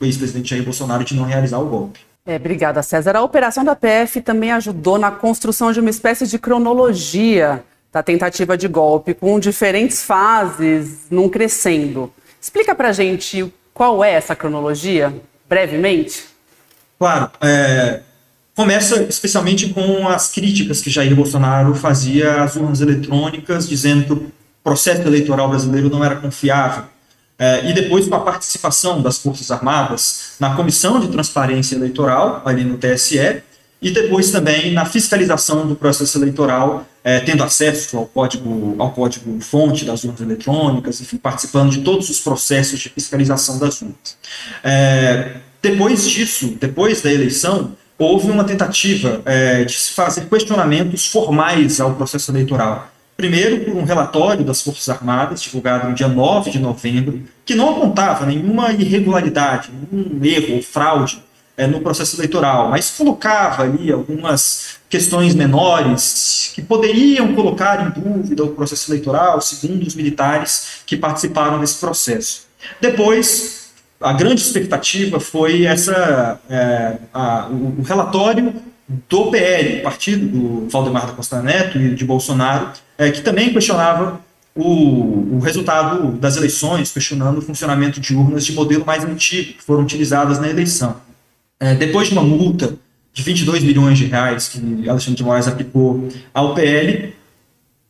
o 0.00 0.04
ex-presidente 0.04 0.50
Jair 0.50 0.64
Bolsonaro 0.64 1.04
de 1.04 1.14
não 1.14 1.22
realizar 1.22 1.58
o 1.58 1.66
golpe. 1.66 2.00
É, 2.26 2.34
obrigada, 2.34 2.82
César. 2.82 3.16
A 3.16 3.22
operação 3.22 3.64
da 3.64 3.76
PF 3.76 4.20
também 4.20 4.50
ajudou 4.50 4.98
na 4.98 5.12
construção 5.12 5.70
de 5.70 5.78
uma 5.78 5.88
espécie 5.88 6.26
de 6.26 6.36
cronologia 6.36 7.62
da 7.92 8.02
tentativa 8.02 8.58
de 8.58 8.66
golpe, 8.66 9.14
com 9.14 9.38
diferentes 9.38 10.02
fases 10.02 11.06
num 11.10 11.28
crescendo. 11.28 12.12
Explica 12.40 12.74
pra 12.74 12.90
gente 12.90 13.52
Qual 13.72 14.04
é 14.04 14.12
essa 14.12 14.34
cronologia? 14.34 15.14
Brevemente? 15.48 16.24
Claro. 16.98 17.30
É, 17.40 18.00
começa 18.54 19.02
especialmente 19.04 19.68
com 19.68 20.08
as 20.08 20.30
críticas 20.30 20.80
que 20.80 20.90
Jair 20.90 21.14
Bolsonaro 21.14 21.74
fazia 21.74 22.42
às 22.42 22.56
urnas 22.56 22.80
eletrônicas, 22.80 23.68
dizendo 23.68 24.04
que 24.04 24.12
o 24.12 24.32
processo 24.62 25.02
eleitoral 25.02 25.48
brasileiro 25.48 25.88
não 25.88 26.04
era 26.04 26.16
confiável. 26.16 26.84
É, 27.38 27.68
e 27.68 27.72
depois 27.72 28.06
com 28.06 28.14
a 28.14 28.20
participação 28.20 29.02
das 29.02 29.18
Forças 29.18 29.50
Armadas 29.50 30.32
na 30.38 30.54
Comissão 30.54 31.00
de 31.00 31.08
Transparência 31.08 31.74
Eleitoral, 31.74 32.42
ali 32.44 32.62
no 32.64 32.78
TSE, 32.78 33.42
e 33.82 33.90
depois 33.90 34.30
também 34.30 34.72
na 34.72 34.84
fiscalização 34.84 35.66
do 35.66 35.74
processo 35.74 36.16
eleitoral, 36.16 36.86
é, 37.02 37.18
tendo 37.18 37.42
acesso 37.42 37.96
ao 37.96 38.06
código, 38.06 38.76
ao 38.78 38.92
código 38.92 39.40
fonte 39.40 39.84
das 39.84 40.04
urnas 40.04 40.20
eletrônicas, 40.20 41.00
enfim, 41.00 41.16
participando 41.16 41.70
de 41.70 41.80
todos 41.80 42.08
os 42.08 42.20
processos 42.20 42.78
de 42.78 42.88
fiscalização 42.88 43.58
das 43.58 43.82
urnas. 43.82 44.16
É, 44.62 45.32
depois 45.60 46.08
disso, 46.08 46.56
depois 46.60 47.02
da 47.02 47.12
eleição, 47.12 47.76
houve 47.98 48.30
uma 48.30 48.44
tentativa 48.44 49.20
é, 49.24 49.64
de 49.64 49.74
se 49.74 49.92
fazer 49.92 50.26
questionamentos 50.26 51.06
formais 51.06 51.80
ao 51.80 51.94
processo 51.94 52.30
eleitoral. 52.30 52.91
Primeiro, 53.16 53.64
por 53.64 53.76
um 53.76 53.84
relatório 53.84 54.44
das 54.44 54.62
Forças 54.62 54.88
Armadas, 54.88 55.42
divulgado 55.42 55.88
no 55.88 55.94
dia 55.94 56.08
9 56.08 56.50
de 56.50 56.58
novembro, 56.58 57.22
que 57.44 57.54
não 57.54 57.70
apontava 57.70 58.26
nenhuma 58.26 58.72
irregularidade, 58.72 59.70
nenhum 59.90 60.24
erro 60.24 60.56
ou 60.56 60.62
fraude 60.62 61.22
é, 61.56 61.66
no 61.66 61.80
processo 61.80 62.16
eleitoral, 62.16 62.70
mas 62.70 62.90
colocava 62.90 63.62
ali 63.62 63.92
algumas 63.92 64.76
questões 64.88 65.34
menores 65.34 66.50
que 66.54 66.62
poderiam 66.62 67.34
colocar 67.34 67.86
em 67.86 68.00
dúvida 68.00 68.44
o 68.44 68.48
processo 68.48 68.90
eleitoral, 68.90 69.40
segundo 69.40 69.86
os 69.86 69.94
militares 69.94 70.82
que 70.86 70.96
participaram 70.96 71.60
desse 71.60 71.78
processo. 71.78 72.46
Depois, 72.80 73.70
a 74.00 74.12
grande 74.12 74.40
expectativa 74.40 75.20
foi 75.20 75.64
essa 75.64 76.40
é, 76.48 76.96
a, 77.12 77.48
o, 77.48 77.82
relatório 77.82 78.54
do 79.08 79.30
PL, 79.30 79.80
partido 79.82 80.26
do 80.26 80.68
Valdemar 80.68 81.06
da 81.06 81.12
Costa 81.12 81.40
Neto 81.40 81.78
e 81.78 81.94
de 81.94 82.04
Bolsonaro, 82.04 82.72
é, 83.02 83.10
que 83.10 83.20
também 83.20 83.52
questionava 83.52 84.20
o, 84.54 85.36
o, 85.36 85.38
resultado 85.40 86.12
das 86.12 86.36
eleições, 86.36 86.92
questionando 86.92 87.38
o 87.38 87.42
funcionamento 87.42 88.00
de 88.00 88.14
urnas 88.14 88.44
de 88.44 88.52
modelo 88.52 88.84
mais 88.84 89.04
antigo, 89.04 89.54
que 89.54 89.62
foram 89.62 89.82
utilizadas 89.82 90.38
na 90.38 90.48
eleição. 90.48 90.96
É, 91.58 91.74
depois 91.74 92.08
de 92.08 92.14
uma 92.14 92.22
multa 92.22 92.76
de 93.12 93.22
22 93.22 93.62
milhões 93.64 93.98
de 93.98 94.06
reais 94.06 94.48
que 94.48 94.88
Alexandre 94.88 95.16
de 95.16 95.24
Moraes 95.24 95.48
aplicou 95.48 96.08
ao 96.32 96.54
PL, 96.54 97.14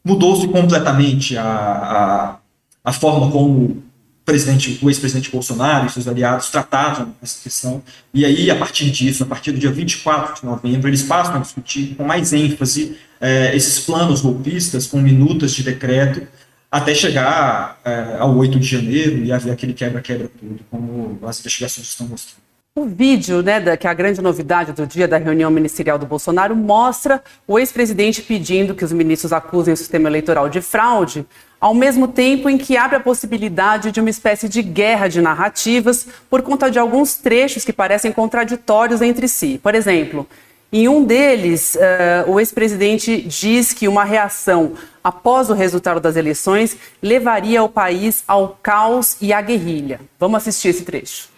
mudou-se 0.05 0.49
completamente 0.49 1.37
a, 1.37 1.45
a, 1.45 2.37
a 2.85 2.93
forma 2.93 3.31
como 3.31 3.82
presidente, 4.25 4.79
o 4.83 4.89
ex-presidente 4.89 5.31
Bolsonaro 5.31 5.87
e 5.87 5.91
seus 5.91 6.07
aliados 6.07 6.49
tratavam 6.49 7.15
essa 7.23 7.43
questão. 7.43 7.83
E 8.15 8.25
aí, 8.25 8.51
a 8.51 8.57
partir 8.57 8.91
disso, 8.91 9.23
a 9.25 9.27
partir 9.27 9.53
do 9.53 9.59
dia 9.59 9.71
24 9.71 10.41
de 10.41 10.47
novembro, 10.47 10.89
eles 10.89 11.03
passam 11.03 11.37
a 11.37 11.39
discutir 11.39 11.95
com 11.97 12.05
mais 12.05 12.33
ênfase 12.33 12.97
é, 13.21 13.55
esses 13.55 13.81
planos 13.81 14.21
golpistas, 14.21 14.87
com 14.87 14.99
minutas 14.99 15.53
de 15.53 15.63
decreto, 15.63 16.27
até 16.71 16.95
chegar 16.95 17.81
é, 17.85 18.17
ao 18.19 18.37
8 18.37 18.59
de 18.59 18.67
janeiro 18.67 19.25
e 19.25 19.33
haver 19.33 19.53
aquele 19.53 19.75
quebra-quebra 19.75 20.31
tudo, 20.39 20.61
como 20.71 21.19
as 21.27 21.39
investigações 21.41 21.87
estão 21.87 22.07
mostrando. 22.07 22.42
O 22.75 22.87
vídeo, 22.87 23.43
né, 23.43 23.61
da, 23.61 23.77
que 23.77 23.87
é 23.87 23.91
a 23.91 23.93
grande 23.93 24.23
novidade 24.23 24.73
do 24.73 24.87
dia 24.87 25.07
da 25.07 25.19
reunião 25.19 25.51
ministerial 25.51 25.99
do 25.99 26.07
Bolsonaro, 26.07 26.57
mostra 26.57 27.23
o 27.47 27.59
ex-presidente 27.59 28.23
pedindo 28.23 28.75
que 28.75 28.83
os 28.83 28.95
ministros 28.95 29.31
acusem 29.31 29.75
o 29.75 29.77
sistema 29.77 30.09
eleitoral 30.09 30.49
de 30.49 30.63
fraude, 30.63 31.27
ao 31.61 31.75
mesmo 31.75 32.09
tempo 32.09 32.49
em 32.49 32.57
que 32.57 32.75
abre 32.75 32.97
a 32.97 33.01
possibilidade 33.01 33.93
de 33.93 34.01
uma 34.01 34.09
espécie 34.09 34.49
de 34.49 34.63
guerra 34.63 35.07
de 35.07 35.21
narrativas 35.21 36.09
por 36.31 36.41
conta 36.41 36.71
de 36.71 36.79
alguns 36.79 37.15
trechos 37.15 37.63
que 37.63 37.75
parecem 37.75 38.11
contraditórios 38.11 39.03
entre 39.03 39.29
si. 39.29 39.61
Por 39.63 39.75
exemplo, 39.75 40.27
em 40.73 40.89
um 40.89 41.05
deles, 41.05 41.75
uh, 41.75 42.31
o 42.31 42.41
ex-presidente 42.41 43.21
diz 43.21 43.75
que 43.75 43.87
uma 43.87 44.03
reação 44.03 44.73
após 45.05 45.51
o 45.51 45.53
resultado 45.53 46.01
das 46.01 46.17
eleições 46.17 46.75
levaria 47.03 47.63
o 47.63 47.69
país 47.69 48.25
ao 48.27 48.59
caos 48.63 49.19
e 49.21 49.31
à 49.31 49.43
guerrilha. 49.43 50.01
Vamos 50.19 50.39
assistir 50.39 50.69
esse 50.69 50.85
trecho. 50.85 51.32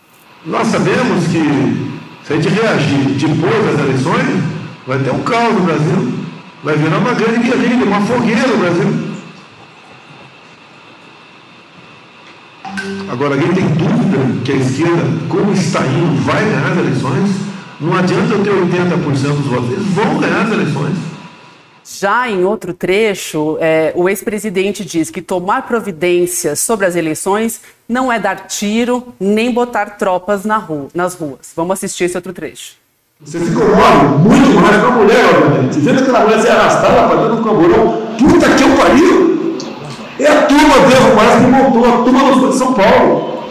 Nós 0.46 0.68
sabemos 0.68 1.24
que 1.28 1.94
se 2.24 2.32
a 2.32 2.36
gente 2.36 2.48
reagir 2.48 2.98
depois 3.18 3.64
das 3.64 3.78
eleições, 3.80 4.42
vai 4.86 4.98
ter 4.98 5.10
um 5.10 5.22
caos 5.22 5.54
no 5.54 5.60
Brasil. 5.60 6.14
Vai 6.62 6.76
virar 6.76 6.98
uma 6.98 7.14
grande 7.14 7.48
guerrilha, 7.48 7.84
uma 7.84 8.00
fogueira 8.02 8.46
no 8.46 8.58
Brasil. 8.58 9.14
Agora, 13.10 13.34
alguém 13.34 13.52
tem 13.52 13.66
dúvida 13.68 14.42
que 14.44 14.52
a 14.52 14.56
esquerda, 14.56 15.02
como 15.28 15.52
está 15.52 15.80
indo, 15.86 16.22
vai 16.24 16.44
ganhar 16.44 16.72
as 16.72 16.78
eleições? 16.78 17.30
Não 17.80 17.96
adianta 17.96 18.34
eu 18.34 18.42
ter 18.42 18.50
80% 18.50 19.36
dos 19.36 19.46
votos, 19.46 19.72
eles 19.72 19.86
vão 19.88 20.18
ganhar 20.18 20.42
as 20.42 20.52
eleições. 20.52 21.13
Já 21.84 22.30
em 22.30 22.44
outro 22.44 22.72
trecho, 22.72 23.58
é, 23.60 23.92
o 23.94 24.08
ex-presidente 24.08 24.82
diz 24.82 25.10
que 25.10 25.20
tomar 25.20 25.66
providências 25.66 26.60
sobre 26.60 26.86
as 26.86 26.96
eleições 26.96 27.60
não 27.86 28.10
é 28.10 28.18
dar 28.18 28.46
tiro 28.46 29.14
nem 29.20 29.52
botar 29.52 29.98
tropas 29.98 30.46
na 30.46 30.56
rua, 30.56 30.88
nas 30.94 31.14
ruas. 31.14 31.52
Vamos 31.54 31.74
assistir 31.74 32.04
esse 32.04 32.16
outro 32.16 32.32
trecho. 32.32 32.76
Você 33.20 33.38
ficou 33.38 33.64
mole, 33.68 34.18
muito 34.18 34.60
mais 34.60 34.80
com 34.80 34.86
a 34.86 34.90
mulher, 34.92 35.24
obviamente. 35.26 35.78
Vendo 35.78 36.00
aquela 36.00 36.20
mulher 36.20 36.40
ser 36.40 36.50
arrastada 36.52 37.08
para 37.08 37.16
dentro 37.16 37.36
do 37.36 37.44
camburão. 37.44 38.02
Puta 38.18 38.54
que 38.54 38.62
eu 38.62 38.76
pariu! 38.76 39.58
É 40.18 40.26
a 40.26 40.42
turma 40.46 40.74
do 40.74 41.16
mais 41.16 41.40
que 41.40 41.46
montou, 41.50 41.86
a 41.86 42.04
turma 42.04 42.34
do 42.34 42.50
de 42.50 42.56
São 42.56 42.72
Paulo. 42.72 43.44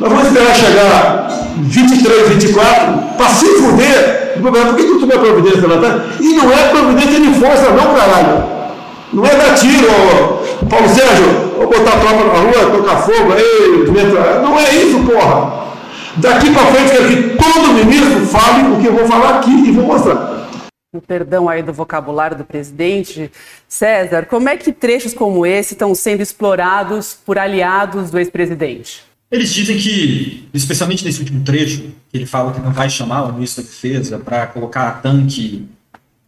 Nós 0.00 0.10
vamos 0.10 0.28
esperar 0.28 0.54
chegar 0.54 1.28
23, 1.56 2.28
24 2.28 3.07
para 3.18 3.28
se 3.30 3.46
fuder 3.46 4.28
por 4.40 4.76
que 4.76 4.84
tu 4.84 5.00
tomou 5.00 5.18
providência 5.18 5.60
pela 5.60 6.06
E 6.20 6.32
não 6.34 6.52
é 6.52 6.68
providência 6.68 7.20
de 7.20 7.34
força, 7.34 7.70
não, 7.70 7.94
caralho. 7.94 8.58
Não 9.12 9.26
é 9.26 9.34
dar 9.34 9.54
tiro, 9.54 9.88
ó, 9.90 10.66
Paulo 10.66 10.88
Sérgio, 10.88 11.54
ou 11.58 11.66
botar 11.66 11.98
tropa 11.98 12.24
na 12.24 12.40
rua, 12.40 12.76
tocar 12.76 12.96
fogo, 12.98 13.32
aí, 13.32 14.42
não 14.42 14.58
é 14.58 14.74
isso, 14.74 15.00
porra. 15.00 15.66
Daqui 16.16 16.52
para 16.52 16.66
frente, 16.66 16.90
quero 16.90 17.08
que 17.08 17.36
todo 17.36 17.72
ministro 17.72 18.26
fale 18.26 18.72
o 18.72 18.80
que 18.80 18.86
eu 18.86 18.92
vou 18.92 19.06
falar 19.06 19.38
aqui 19.38 19.50
e 19.50 19.72
vou 19.72 19.84
mostrar. 19.84 20.48
Perdão 21.06 21.48
aí 21.48 21.62
do 21.62 21.72
vocabulário 21.72 22.36
do 22.36 22.44
presidente. 22.44 23.30
César, 23.66 24.26
como 24.26 24.48
é 24.48 24.56
que 24.56 24.72
trechos 24.72 25.14
como 25.14 25.46
esse 25.46 25.74
estão 25.74 25.94
sendo 25.94 26.22
explorados 26.22 27.16
por 27.24 27.38
aliados 27.38 28.10
do 28.10 28.18
ex-presidente? 28.18 29.07
Eles 29.30 29.52
dizem 29.52 29.76
que, 29.76 30.48
especialmente 30.54 31.04
nesse 31.04 31.20
último 31.20 31.44
trecho, 31.44 31.82
que 32.10 32.16
ele 32.16 32.24
fala 32.26 32.52
que 32.52 32.60
não 32.60 32.72
vai 32.72 32.88
chamar 32.88 33.24
o 33.24 33.32
ministro 33.34 33.62
da 33.62 33.68
Defesa 33.68 34.18
para 34.18 34.46
colocar 34.46 35.02
tanque 35.02 35.68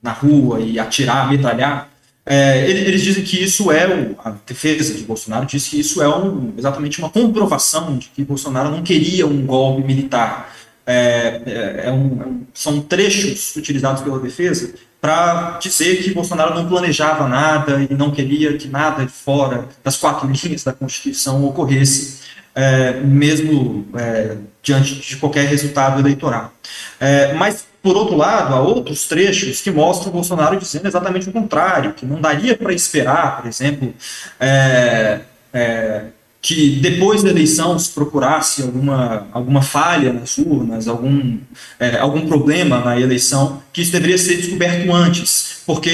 na 0.03 0.13
rua 0.13 0.61
e 0.61 0.79
atirar, 0.79 1.31
metralhar, 1.31 1.91
é, 2.25 2.71
eles 2.71 3.03
dizem 3.03 3.25
que 3.25 3.43
isso 3.43 3.73
é, 3.73 3.89
o, 3.89 4.17
a 4.23 4.31
defesa 4.47 4.95
de 4.95 5.03
Bolsonaro 5.03 5.47
diz 5.47 5.67
que 5.67 5.81
isso 5.81 6.03
é 6.03 6.09
um, 6.09 6.53
exatamente 6.57 6.99
uma 6.99 7.11
comprovação 7.11 7.97
de 7.97 8.09
que 8.09 8.23
Bolsonaro 8.23 8.71
não 8.71 8.83
queria 8.83 9.27
um 9.27 9.45
golpe 9.47 9.83
militar. 9.83 10.55
É, 10.87 11.43
é, 11.47 11.83
é 11.87 11.93
um, 11.93 12.43
são 12.53 12.81
trechos 12.81 13.57
utilizados 13.57 14.03
pela 14.03 14.19
defesa 14.19 14.75
para 15.01 15.59
dizer 15.59 16.03
que 16.03 16.13
Bolsonaro 16.13 16.55
não 16.55 16.69
planejava 16.69 17.27
nada 17.27 17.87
e 17.89 17.95
não 17.95 18.11
queria 18.11 18.57
que 18.57 18.69
nada 18.69 19.09
fora 19.09 19.69
das 19.83 19.97
quatro 19.97 20.29
linhas 20.29 20.63
da 20.63 20.73
Constituição 20.73 21.45
ocorresse 21.45 22.21
é, 22.55 22.93
mesmo 23.01 23.87
é, 23.95 24.37
diante 24.63 24.95
de 24.95 25.17
qualquer 25.17 25.47
resultado 25.47 26.01
eleitoral. 26.01 26.53
É, 26.99 27.33
mas, 27.35 27.65
por 27.83 27.97
outro 27.97 28.17
lado, 28.17 28.55
há 28.55 28.61
outros 28.61 29.07
trechos 29.07 29.61
que 29.61 29.71
mostram 29.71 30.11
o 30.11 30.13
Bolsonaro 30.13 30.59
dizendo 30.59 30.87
exatamente 30.87 31.29
o 31.29 31.33
contrário, 31.33 31.95
que 31.95 32.05
não 32.05 32.21
daria 32.21 32.57
para 32.57 32.73
esperar, 32.73 33.41
por 33.41 33.49
exemplo, 33.49 33.95
é, 34.39 35.21
é, 35.53 36.05
que 36.43 36.79
depois 36.81 37.23
da 37.23 37.31
eleição 37.31 37.79
se 37.79 37.91
procurasse 37.91 38.63
alguma, 38.63 39.27
alguma 39.33 39.63
falha 39.63 40.13
nas 40.13 40.39
urnas, 40.39 40.89
algum, 40.89 41.39
é, 41.79 41.99
algum 41.99 42.27
problema 42.27 42.81
na 42.81 42.99
eleição, 42.99 43.63
que 43.73 43.83
isso 43.83 43.93
deveria 43.93 44.19
ser 44.19 44.37
descoberto 44.37 44.91
antes, 44.93 45.63
porque 45.67 45.91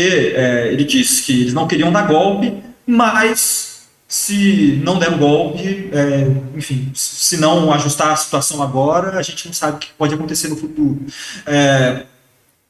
ele 0.71 0.85
disse 0.85 1.23
que 1.25 1.43
eles 1.43 1.53
não 1.53 1.67
queriam 1.67 1.93
dar 1.93 2.07
golpe, 2.07 2.63
mas 2.87 3.76
se 4.09 4.81
não 4.85 4.99
der 4.99 5.11
um 5.11 5.19
golpe, 5.19 5.91
é, 5.93 6.29
enfim, 6.57 6.91
se 6.95 7.37
não 7.39 7.73
ajustar 7.73 8.13
a 8.13 8.17
situação 8.17 8.63
agora, 8.63 9.19
a 9.19 9.23
gente 9.23 9.47
não 9.47 9.53
sabe 9.53 9.77
o 9.77 9.81
que 9.81 9.89
pode 9.99 10.15
acontecer 10.15 10.49
no 10.49 10.57
futuro. 10.57 11.05
É, 11.45 12.05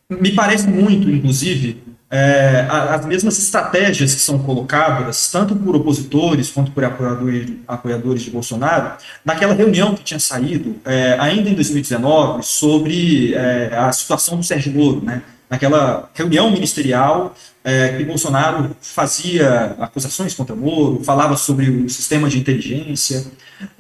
me 0.09 0.33
parece 0.33 0.67
muito, 0.67 1.11
inclusive, 1.11 1.83
é, 2.11 2.67
as 2.71 3.05
mesmas 3.05 3.39
estratégias 3.39 4.15
que 4.15 4.21
são 4.21 4.39
colocadas, 4.39 5.31
tanto 5.31 5.57
por 5.57 5.75
opositores 5.75 6.51
quanto 6.51 6.71
por 6.71 6.85
apoiadores, 6.85 7.51
apoiadores 7.67 8.23
de 8.23 8.31
Bolsonaro, 8.31 8.93
naquela 9.25 9.53
reunião 9.53 9.95
que 9.95 10.05
tinha 10.05 10.21
saído, 10.21 10.77
é, 10.85 11.17
ainda 11.19 11.51
em 11.51 11.55
2019, 11.55 12.45
sobre 12.45 13.35
é, 13.35 13.77
a 13.77 13.91
situação 13.93 14.39
do 14.39 14.45
Sérgio 14.45 14.73
Moro, 14.73 15.05
né? 15.05 15.23
Naquela 15.49 16.11
reunião 16.15 16.51
ministerial 16.51 17.35
é, 17.67 17.97
que 17.97 18.05
Bolsonaro 18.05 18.77
fazia 18.81 19.77
acusações 19.81 20.35
contra 20.35 20.55
Moro, 20.55 21.03
falava 21.03 21.37
sobre 21.37 21.69
o 21.69 21.89
sistema 21.89 22.29
de 22.29 22.39
inteligência 22.39 23.27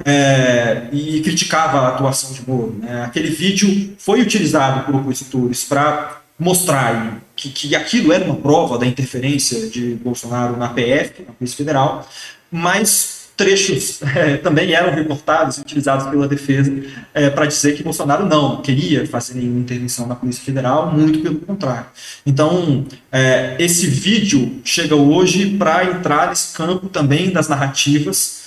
é, 0.05 0.89
e 0.93 1.21
criticava 1.21 1.79
a 1.81 1.89
atuação 1.89 2.33
de 2.33 2.43
Moro. 2.49 2.77
Né? 2.81 3.05
Aquele 3.05 3.31
vídeo 3.31 3.95
foi 3.99 4.21
utilizado 4.21 4.85
por 4.85 4.97
opositores 4.97 5.65
para 5.65 6.21
mostrar 6.39 7.21
que, 7.37 7.49
que 7.51 7.77
aquilo 7.77 8.13
era 8.13 8.25
uma 8.25 8.37
prova 8.37 8.77
da 8.77 8.87
interferência 8.87 9.69
de 9.69 9.95
Bolsonaro 9.95 10.57
na 10.57 10.69
PF, 10.69 11.23
na 11.23 11.33
Polícia 11.33 11.57
Federal, 11.57 12.09
mas 12.51 13.16
trechos 13.37 14.01
é, 14.03 14.37
também 14.43 14.73
eram 14.73 14.95
reportados 14.95 15.59
e 15.59 15.61
utilizados 15.61 16.07
pela 16.09 16.27
defesa 16.27 16.73
é, 17.13 17.29
para 17.29 17.47
dizer 17.47 17.77
que 17.77 17.83
Bolsonaro 17.83 18.25
não 18.25 18.63
queria 18.63 19.07
fazer 19.07 19.35
nenhuma 19.35 19.61
intervenção 19.61 20.07
na 20.07 20.15
Polícia 20.15 20.43
Federal, 20.43 20.91
muito 20.93 21.21
pelo 21.21 21.37
contrário. 21.37 21.87
Então, 22.25 22.87
é, 23.13 23.57
esse 23.59 23.87
vídeo 23.87 24.61
chega 24.65 24.97
hoje 24.97 25.57
para 25.57 25.85
entrar 25.85 26.31
nesse 26.31 26.55
campo 26.55 26.89
também 26.89 27.31
das 27.31 27.49
narrativas, 27.49 28.47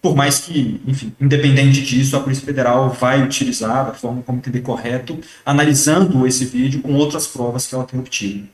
por 0.00 0.14
mais 0.14 0.38
que, 0.38 0.80
enfim, 0.86 1.12
independente 1.18 1.80
disso, 1.80 2.14
a 2.14 2.20
Polícia 2.20 2.44
Federal 2.44 2.90
vai 2.90 3.22
utilizar 3.22 3.86
da 3.86 3.92
forma 3.92 4.22
como 4.22 4.38
entender 4.38 4.60
correto, 4.60 5.18
analisando 5.46 6.26
esse 6.26 6.44
vídeo 6.44 6.82
com 6.82 6.92
outras 6.94 7.26
provas 7.26 7.66
que 7.66 7.74
ela 7.74 7.84
tem 7.84 7.98
obtido. 7.98 8.46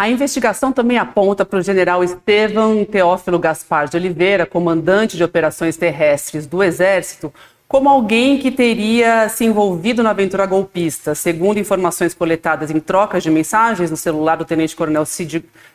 A 0.00 0.08
investigação 0.08 0.70
também 0.70 0.96
aponta 0.96 1.44
para 1.44 1.58
o 1.58 1.62
general 1.62 2.04
Estevam 2.04 2.84
Teófilo 2.84 3.36
Gaspar 3.36 3.88
de 3.88 3.96
Oliveira, 3.96 4.46
comandante 4.46 5.16
de 5.16 5.24
operações 5.24 5.76
terrestres 5.76 6.46
do 6.46 6.62
Exército, 6.62 7.34
como 7.66 7.88
alguém 7.88 8.38
que 8.38 8.52
teria 8.52 9.28
se 9.28 9.44
envolvido 9.44 10.00
na 10.00 10.10
aventura 10.10 10.46
golpista. 10.46 11.16
Segundo 11.16 11.58
informações 11.58 12.14
coletadas 12.14 12.70
em 12.70 12.78
trocas 12.78 13.24
de 13.24 13.30
mensagens 13.30 13.90
no 13.90 13.96
celular 13.96 14.36
do 14.36 14.44
tenente-coronel 14.44 15.02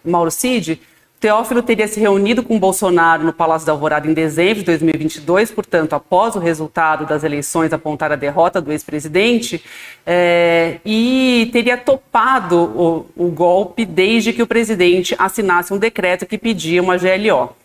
Mauro 0.06 0.32
Cid, 0.32 0.80
Teófilo 1.24 1.64
teria 1.64 1.88
se 1.88 2.02
reunido 2.02 2.44
com 2.44 2.60
Bolsonaro 2.60 3.24
no 3.24 3.32
Palácio 3.32 3.66
da 3.66 3.72
Alvorada 3.72 4.06
em 4.06 4.14
dezembro 4.14 4.56
de 4.56 4.66
2022, 4.66 5.52
portanto, 5.52 5.94
após 5.94 6.36
o 6.36 6.40
resultado 6.40 7.06
das 7.06 7.24
eleições 7.24 7.72
apontar 7.72 8.12
a 8.12 8.18
derrota 8.18 8.60
do 8.60 8.74
ex-presidente, 8.74 9.64
é, 10.06 10.80
e 10.84 11.50
teria 11.54 11.78
topado 11.78 12.58
o, 12.58 13.06
o, 13.16 13.30
golpe 13.30 13.86
desde 13.86 14.34
que 14.34 14.44
o 14.44 14.48
presidente 14.48 15.16
assinasse 15.18 15.74
um 15.74 15.78
decreto 15.78 16.26
que 16.26 16.38
pedia 16.38 16.82
uma 16.82 16.98
GLO. 16.98 17.56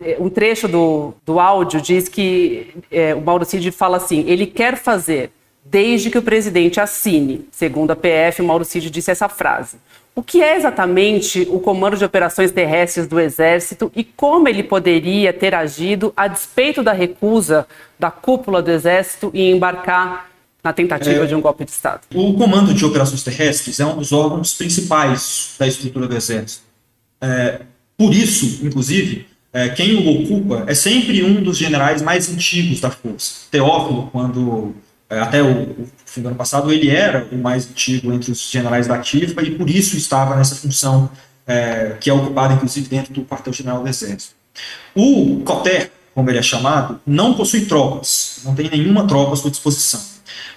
É, 0.00 0.16
um 0.18 0.30
trecho 0.30 0.66
do, 0.66 1.12
do 1.26 1.38
áudio 1.38 1.82
diz 1.82 2.08
que 2.08 2.74
é, 2.90 3.14
o 3.14 3.20
Mauro 3.20 3.44
Cid 3.44 3.70
fala 3.70 3.98
assim: 3.98 4.24
ele 4.26 4.46
quer 4.46 4.78
fazer 4.78 5.30
desde 5.62 6.08
que 6.08 6.16
o 6.16 6.22
presidente 6.22 6.80
assine. 6.80 7.46
Segundo 7.50 7.90
a 7.90 7.96
PF, 7.96 8.40
Mauro 8.40 8.64
Cid 8.64 8.88
disse 8.88 9.10
essa 9.10 9.28
frase. 9.28 9.76
O 10.16 10.22
que 10.22 10.40
é 10.40 10.56
exatamente 10.56 11.46
o 11.50 11.58
Comando 11.58 11.96
de 11.96 12.04
Operações 12.04 12.52
Terrestres 12.52 13.08
do 13.08 13.18
Exército 13.18 13.90
e 13.96 14.04
como 14.04 14.48
ele 14.48 14.62
poderia 14.62 15.32
ter 15.32 15.54
agido 15.54 16.12
a 16.16 16.28
despeito 16.28 16.84
da 16.84 16.92
recusa 16.92 17.66
da 17.98 18.12
cúpula 18.12 18.62
do 18.62 18.70
Exército 18.70 19.30
em 19.34 19.50
embarcar 19.50 20.30
na 20.62 20.72
tentativa 20.72 21.24
é, 21.24 21.26
de 21.26 21.34
um 21.34 21.40
golpe 21.40 21.64
de 21.64 21.72
Estado? 21.72 22.02
O 22.14 22.34
Comando 22.34 22.72
de 22.72 22.84
Operações 22.84 23.24
Terrestres 23.24 23.80
é 23.80 23.86
um 23.86 23.96
dos 23.96 24.12
órgãos 24.12 24.54
principais 24.54 25.56
da 25.58 25.66
estrutura 25.66 26.06
do 26.06 26.16
Exército. 26.16 26.62
É, 27.20 27.62
por 27.96 28.14
isso, 28.14 28.64
inclusive, 28.64 29.26
é, 29.52 29.68
quem 29.68 29.96
o 29.96 30.22
ocupa 30.22 30.64
é 30.68 30.74
sempre 30.74 31.24
um 31.24 31.42
dos 31.42 31.58
generais 31.58 32.02
mais 32.02 32.32
antigos 32.32 32.80
da 32.80 32.90
força. 32.90 33.46
Teófilo, 33.50 34.08
quando 34.12 34.74
até 35.10 35.42
o, 35.42 35.62
o, 35.62 35.88
fim 36.04 36.22
do 36.22 36.28
ano 36.28 36.36
passado, 36.36 36.72
ele 36.72 36.88
era 36.88 37.26
o 37.30 37.36
mais 37.36 37.68
antigo 37.68 38.12
entre 38.12 38.32
os 38.32 38.50
generais 38.50 38.86
da 38.86 38.94
ativa 38.94 39.42
e 39.42 39.50
por 39.52 39.68
isso 39.68 39.96
estava 39.96 40.36
nessa 40.36 40.54
função 40.54 41.10
é, 41.46 41.96
que 42.00 42.08
é 42.08 42.12
ocupada, 42.12 42.54
inclusive, 42.54 42.88
dentro 42.88 43.12
do 43.12 43.24
quartel-general 43.24 43.82
do 43.82 43.88
Exército. 43.88 44.34
O 44.94 45.42
COTER, 45.44 45.90
como 46.14 46.30
ele 46.30 46.38
é 46.38 46.42
chamado, 46.42 47.00
não 47.06 47.34
possui 47.34 47.66
tropas, 47.66 48.40
não 48.44 48.54
tem 48.54 48.70
nenhuma 48.70 49.06
tropa 49.06 49.34
à 49.34 49.36
sua 49.36 49.50
disposição. 49.50 50.00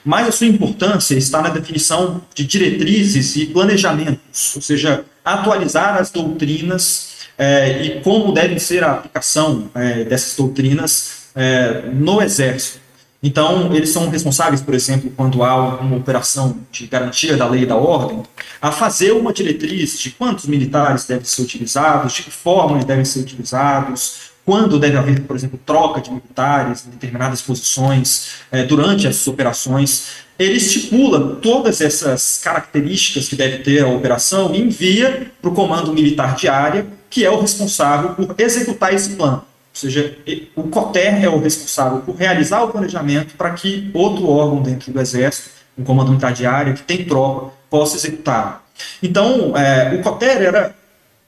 Mas 0.04 0.28
a 0.28 0.32
sua 0.32 0.48
importância 0.48 1.16
está 1.16 1.42
na 1.42 1.50
definição 1.50 2.22
de 2.34 2.46
diretrizes 2.46 3.36
e 3.36 3.48
planejamentos, 3.48 4.56
ou 4.56 4.62
seja, 4.62 5.04
atualizar 5.26 5.98
as 5.98 6.10
doutrinas 6.10 7.18
é, 7.38 7.84
e 7.84 8.02
como 8.02 8.32
deve 8.32 8.60
ser 8.60 8.84
a 8.84 8.94
aplicação 8.94 9.70
é, 9.76 10.04
dessas 10.06 10.36
doutrinas 10.36 11.28
é, 11.36 11.84
no 11.94 12.22
Exército. 12.22 12.80
Então, 13.28 13.76
eles 13.76 13.90
são 13.90 14.10
responsáveis, 14.10 14.62
por 14.62 14.74
exemplo, 14.74 15.12
quando 15.14 15.44
há 15.44 15.82
uma 15.82 15.98
operação 15.98 16.60
de 16.72 16.88
garantia 16.88 17.36
da 17.36 17.46
lei 17.46 17.64
e 17.64 17.66
da 17.66 17.76
ordem, 17.76 18.24
a 18.62 18.72
fazer 18.72 19.12
uma 19.12 19.34
diretriz 19.34 20.00
de 20.00 20.12
quantos 20.12 20.46
militares 20.46 21.04
devem 21.04 21.26
ser 21.26 21.42
utilizados, 21.42 22.14
de 22.14 22.24
que 22.24 22.32
forma 22.32 22.78
eles 22.78 22.86
devem 22.86 23.04
ser 23.04 23.20
utilizados, 23.20 24.32
quando 24.46 24.80
deve 24.80 24.96
haver, 24.96 25.24
por 25.24 25.36
exemplo, 25.36 25.60
troca 25.66 26.00
de 26.00 26.10
militares 26.10 26.86
em 26.88 26.92
determinadas 26.92 27.42
posições 27.42 28.30
eh, 28.50 28.64
durante 28.64 29.06
essas 29.06 29.28
operações. 29.28 30.06
Ele 30.40 30.56
estipula 30.56 31.36
todas 31.42 31.82
essas 31.82 32.40
características 32.42 33.28
que 33.28 33.36
deve 33.36 33.58
ter 33.58 33.84
a 33.84 33.90
operação 33.90 34.56
e 34.56 34.62
envia 34.62 35.30
para 35.42 35.52
o 35.52 35.54
comando 35.54 35.92
militar 35.92 36.34
de 36.38 36.48
área, 36.48 36.88
que 37.10 37.26
é 37.26 37.30
o 37.30 37.42
responsável 37.42 38.12
por 38.12 38.36
executar 38.38 38.94
esse 38.94 39.18
plano. 39.18 39.44
Ou 39.78 39.82
seja, 39.82 40.18
o 40.56 40.64
COTER 40.64 41.24
é 41.24 41.30
o 41.30 41.40
responsável 41.40 42.00
por 42.00 42.16
realizar 42.16 42.64
o 42.64 42.70
planejamento 42.70 43.36
para 43.36 43.52
que 43.52 43.92
outro 43.94 44.28
órgão 44.28 44.64
dentro 44.64 44.92
do 44.92 45.00
Exército, 45.00 45.52
um 45.78 45.84
comando 45.84 46.18
área, 46.50 46.74
que 46.74 46.82
tem 46.82 47.06
tropa, 47.06 47.54
possa 47.70 47.96
executar. 47.96 48.66
Então, 49.04 49.56
é, 49.56 49.94
o 49.94 50.02
COTER 50.02 50.42
era 50.42 50.76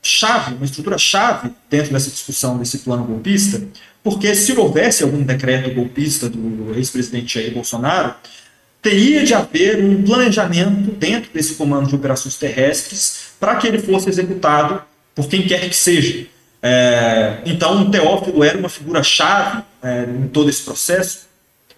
chave, 0.02 0.56
uma 0.56 0.66
estrutura 0.66 0.98
chave 0.98 1.52
dentro 1.70 1.94
dessa 1.94 2.10
discussão 2.10 2.58
desse 2.58 2.80
plano 2.80 3.04
golpista, 3.04 3.62
porque 4.04 4.34
se 4.34 4.52
houvesse 4.54 5.04
algum 5.04 5.22
decreto 5.22 5.72
golpista 5.76 6.28
do 6.28 6.74
ex-presidente 6.76 7.36
Jair 7.36 7.54
Bolsonaro, 7.54 8.16
teria 8.82 9.24
de 9.24 9.34
haver 9.36 9.84
um 9.84 10.02
planejamento 10.02 10.92
dentro 10.92 11.30
desse 11.32 11.54
comando 11.54 11.88
de 11.88 11.96
operações 11.96 12.36
terrestres 12.36 13.28
para 13.40 13.58
que 13.58 13.68
ele 13.68 13.78
fosse 13.78 14.10
executado 14.10 14.82
por 15.14 15.28
quem 15.28 15.46
quer 15.46 15.70
que 15.70 15.76
seja. 15.76 16.26
É, 16.62 17.38
então, 17.46 17.90
Teófilo 17.90 18.44
era 18.44 18.58
uma 18.58 18.70
figura-chave 18.70 19.64
é, 19.82 20.04
em 20.04 20.28
todo 20.28 20.50
esse 20.50 20.64
processo, 20.64 21.28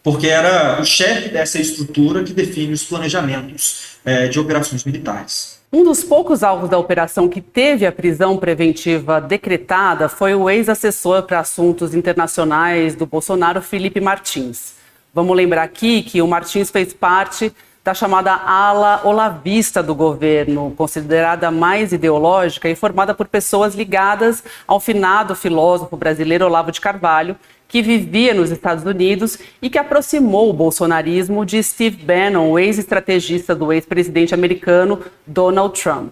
porque 0.04 0.28
era 0.28 0.82
o 0.82 0.86
chefe 0.86 1.30
dessa 1.30 1.60
estrutura 1.60 2.24
que 2.24 2.34
define 2.34 2.74
os 2.74 2.84
planejamentos 2.84 3.98
é, 4.04 4.28
de 4.28 4.40
operações 4.40 4.84
militares. 4.84 5.62
Um 5.74 5.86
dos 5.86 6.04
poucos 6.04 6.44
alvos 6.44 6.70
da 6.70 6.78
operação 6.78 7.30
que 7.30 7.40
teve 7.40 7.86
a 7.86 7.92
prisão 7.92 8.36
preventiva 8.36 9.22
decretada 9.22 10.10
foi 10.10 10.36
o 10.36 10.50
ex-assessor 10.50 11.24
para 11.24 11.40
assuntos 11.40 11.96
internacionais 11.96 12.94
do 12.94 13.06
Bolsonaro, 13.06 13.62
Felipe 13.62 14.02
Martins. 14.02 14.74
Vamos 15.14 15.36
lembrar 15.36 15.64
aqui 15.64 16.02
que 16.02 16.22
o 16.22 16.28
Martins 16.28 16.70
fez 16.70 16.94
parte 16.94 17.54
da 17.84 17.94
chamada 17.96 18.32
ala 18.34 19.02
olavista 19.04 19.82
do 19.82 19.96
governo, 19.96 20.74
considerada 20.78 21.50
mais 21.50 21.92
ideológica 21.92 22.70
e 22.70 22.76
formada 22.76 23.14
por 23.14 23.28
pessoas 23.28 23.74
ligadas 23.74 24.44
ao 24.68 24.80
finado 24.80 25.36
filósofo 25.36 25.98
brasileiro 25.98 26.46
Olavo 26.46 26.72
de 26.72 26.80
Carvalho, 26.80 27.36
que 27.68 27.82
vivia 27.82 28.34
nos 28.34 28.52
Estados 28.52 28.84
Unidos 28.84 29.40
e 29.62 29.70
que 29.70 29.80
aproximou 29.80 30.50
o 30.50 30.54
bolsonarismo 30.54 31.46
de 31.46 31.64
Steve 31.64 32.04
Bannon, 32.04 32.52
o 32.52 32.60
ex-estrategista 32.60 33.56
do 33.56 33.74
ex-presidente 33.74 34.34
americano 34.34 35.00
Donald 35.26 35.82
Trump. 35.82 36.12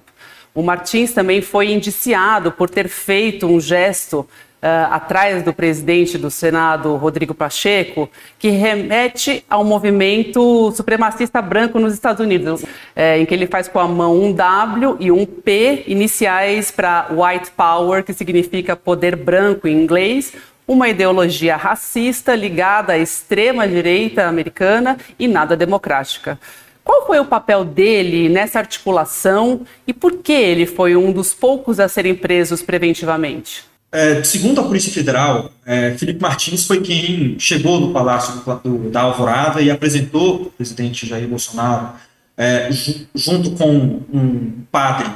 O 0.56 0.64
Martins 0.64 1.14
também 1.14 1.42
foi 1.42 1.72
indiciado 1.72 2.52
por 2.52 2.70
ter 2.70 2.88
feito 2.88 3.46
um 3.46 3.60
gesto 3.60 4.28
Uh, 4.62 4.92
atrás 4.92 5.42
do 5.42 5.54
presidente 5.54 6.18
do 6.18 6.30
Senado, 6.30 6.98
Rodrigo 6.98 7.34
Pacheco, 7.34 8.10
que 8.38 8.50
remete 8.50 9.42
ao 9.50 9.64
movimento 9.64 10.74
supremacista 10.74 11.42
branco 11.42 11.80
nos 11.80 11.94
Estados 11.94 12.20
Unidos, 12.20 12.66
é, 12.94 13.18
em 13.18 13.26
que 13.26 13.34
ele 13.34 13.48
faz 13.48 13.70
com 13.70 13.80
a 13.80 13.88
mão 13.88 14.22
um 14.22 14.34
W 14.34 14.98
e 15.00 15.14
um 15.14 15.26
P, 15.26 15.86
iniciais 15.88 16.72
para 16.72 17.08
White 17.10 17.52
Power, 17.52 18.04
que 18.04 18.12
significa 18.12 18.76
poder 18.76 19.16
branco 19.16 19.66
em 19.66 19.82
inglês, 19.82 20.34
uma 20.68 20.90
ideologia 20.90 21.56
racista 21.56 22.36
ligada 22.36 22.92
à 22.92 22.98
extrema-direita 22.98 24.26
americana 24.26 24.98
e 25.18 25.26
nada 25.26 25.56
democrática. 25.56 26.38
Qual 26.84 27.06
foi 27.06 27.20
o 27.20 27.26
papel 27.26 27.64
dele 27.64 28.28
nessa 28.28 28.60
articulação 28.60 29.62
e 29.88 29.94
por 29.94 30.18
que 30.18 30.34
ele 30.34 30.66
foi 30.66 30.98
um 30.98 31.14
dos 31.14 31.34
poucos 31.34 31.80
a 31.80 31.88
serem 31.88 32.14
presos 32.14 32.62
preventivamente? 32.62 33.69
É, 33.92 34.24
segundo 34.24 34.62
a 34.62 34.64
Polícia 34.64 34.92
Federal, 34.92 35.52
é, 35.66 35.96
Felipe 35.98 36.22
Martins 36.22 36.66
foi 36.66 36.82
quem 36.82 37.38
chegou 37.40 37.80
no 37.80 37.92
Palácio 37.92 38.36
do, 38.36 38.56
do, 38.58 38.90
da 38.92 39.02
Alvorada 39.02 39.62
e 39.62 39.72
apresentou 39.72 40.44
o 40.44 40.52
presidente 40.52 41.08
Jair 41.08 41.28
Bolsonaro, 41.28 41.94
é, 42.38 42.70
junto 43.16 43.52
com 43.52 44.02
um 44.14 44.64
padre 44.72 45.10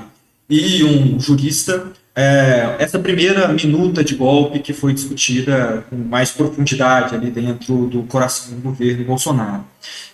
e 0.49 0.83
um 0.83 1.19
jurista, 1.19 1.91
é, 2.15 2.75
essa 2.79 2.99
primeira 2.99 3.47
minuta 3.47 4.03
de 4.03 4.15
golpe 4.15 4.59
que 4.59 4.73
foi 4.73 4.93
discutida 4.93 5.83
com 5.89 5.95
mais 5.95 6.31
profundidade 6.31 7.15
ali 7.15 7.31
dentro 7.31 7.87
do 7.87 8.03
coração 8.03 8.55
do 8.55 8.61
governo 8.61 9.05
Bolsonaro. 9.05 9.65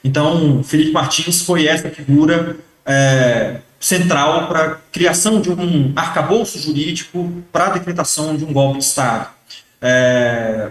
Então, 0.04 0.64
Felipe 0.64 0.92
Martins 0.92 1.42
foi 1.42 1.66
essa 1.66 1.90
figura 1.90 2.58
é, 2.86 3.60
central 3.80 4.48
para 4.48 4.66
a 4.66 4.76
criação 4.92 5.40
de 5.40 5.50
um 5.50 5.94
arcabouço 5.96 6.60
jurídico 6.60 7.32
para 7.52 7.68
a 7.68 7.70
decretação 7.70 8.36
de 8.36 8.44
um 8.44 8.52
golpe 8.52 8.80
de 8.80 8.86
Estado. 8.86 9.30
É, 9.82 10.70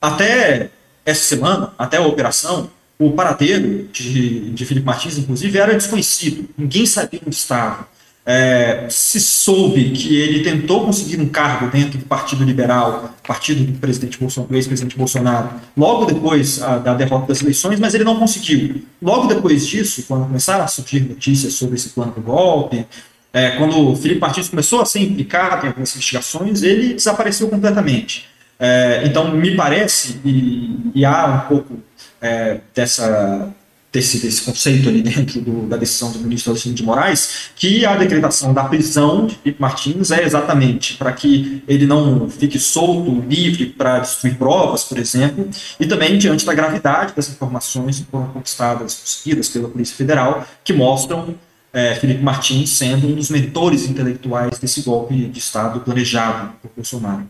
até 0.00 0.70
essa 1.04 1.24
semana, 1.24 1.72
até 1.78 1.96
a 1.96 2.02
operação, 2.02 2.70
o 2.98 3.12
paradeiro 3.12 3.88
de, 3.92 4.50
de 4.50 4.66
Felipe 4.66 4.86
Martins, 4.86 5.18
inclusive, 5.18 5.58
era 5.58 5.74
desconhecido. 5.74 6.48
Ninguém 6.56 6.86
sabia 6.86 7.20
onde 7.26 7.34
estava. 7.34 7.88
É, 8.24 8.86
se 8.88 9.20
soube 9.20 9.90
que 9.90 10.16
ele 10.16 10.44
tentou 10.44 10.84
conseguir 10.84 11.20
um 11.20 11.28
cargo 11.28 11.66
dentro 11.66 11.98
do 11.98 12.04
Partido 12.04 12.44
Liberal, 12.44 13.12
partido 13.26 13.64
do 13.64 13.76
presidente 13.78 14.16
Bolsonaro, 14.16 14.54
ex-presidente 14.54 14.96
Bolsonaro, 14.96 15.50
logo 15.76 16.04
depois 16.04 16.62
a, 16.62 16.78
da 16.78 16.94
derrota 16.94 17.26
das 17.26 17.42
eleições, 17.42 17.80
mas 17.80 17.94
ele 17.94 18.04
não 18.04 18.16
conseguiu. 18.16 18.82
Logo 19.02 19.26
depois 19.26 19.66
disso, 19.66 20.04
quando 20.06 20.26
começaram 20.26 20.62
a 20.62 20.68
surgir 20.68 21.00
notícias 21.00 21.54
sobre 21.54 21.74
esse 21.74 21.88
plano 21.88 22.12
do 22.12 22.20
golpe, 22.20 22.86
é, 23.32 23.52
quando 23.52 23.90
o 23.90 23.96
Felipe 23.96 24.20
Martins 24.20 24.48
começou 24.48 24.80
a 24.80 24.84
ser 24.84 25.00
implicado 25.00 25.66
em 25.66 25.68
algumas 25.70 25.90
investigações, 25.90 26.62
ele 26.62 26.94
desapareceu 26.94 27.48
completamente. 27.48 28.28
É, 28.58 29.02
então, 29.04 29.34
me 29.34 29.56
parece, 29.56 30.20
e, 30.24 30.92
e 30.94 31.04
há 31.04 31.26
um 31.26 31.48
pouco 31.48 31.78
é, 32.20 32.60
dessa 32.72 33.52
desse, 33.92 34.18
desse 34.18 34.42
conceito 34.42 34.88
ali 34.88 35.02
dentro 35.02 35.40
do, 35.40 35.68
da 35.68 35.76
decisão 35.76 36.10
do 36.10 36.18
ministro 36.20 36.52
Alexandre 36.52 36.76
de 36.76 36.82
Moraes, 36.82 37.50
que 37.54 37.84
a 37.84 37.94
decretação 37.94 38.54
da 38.54 38.64
prisão 38.64 39.26
de 39.26 39.36
Felipe 39.36 39.60
Martins 39.60 40.10
é 40.10 40.24
exatamente 40.24 40.96
para 40.96 41.12
que 41.12 41.62
ele 41.68 41.86
não 41.86 42.28
fique 42.30 42.58
solto, 42.58 43.22
livre 43.28 43.66
para 43.66 43.98
destruir 43.98 44.36
provas, 44.36 44.84
por 44.84 44.98
exemplo, 44.98 45.48
e 45.78 45.86
também 45.86 46.16
diante 46.16 46.46
da 46.46 46.54
gravidade 46.54 47.12
das 47.14 47.28
informações 47.28 47.98
que 47.98 48.06
foram 48.10 48.28
conquistadas, 48.28 48.94
conseguidas 48.94 49.48
pela 49.50 49.68
Polícia 49.68 49.94
Federal, 49.94 50.46
que 50.64 50.72
mostram 50.72 51.34
é, 51.72 51.94
Felipe 51.94 52.22
Martins 52.22 52.70
sendo 52.70 53.08
um 53.08 53.14
dos 53.14 53.30
mentores 53.30 53.88
intelectuais 53.88 54.58
desse 54.58 54.82
golpe 54.82 55.14
de 55.14 55.38
Estado 55.38 55.80
planejado 55.80 56.52
por 56.62 56.70
Bolsonaro. 56.74 57.26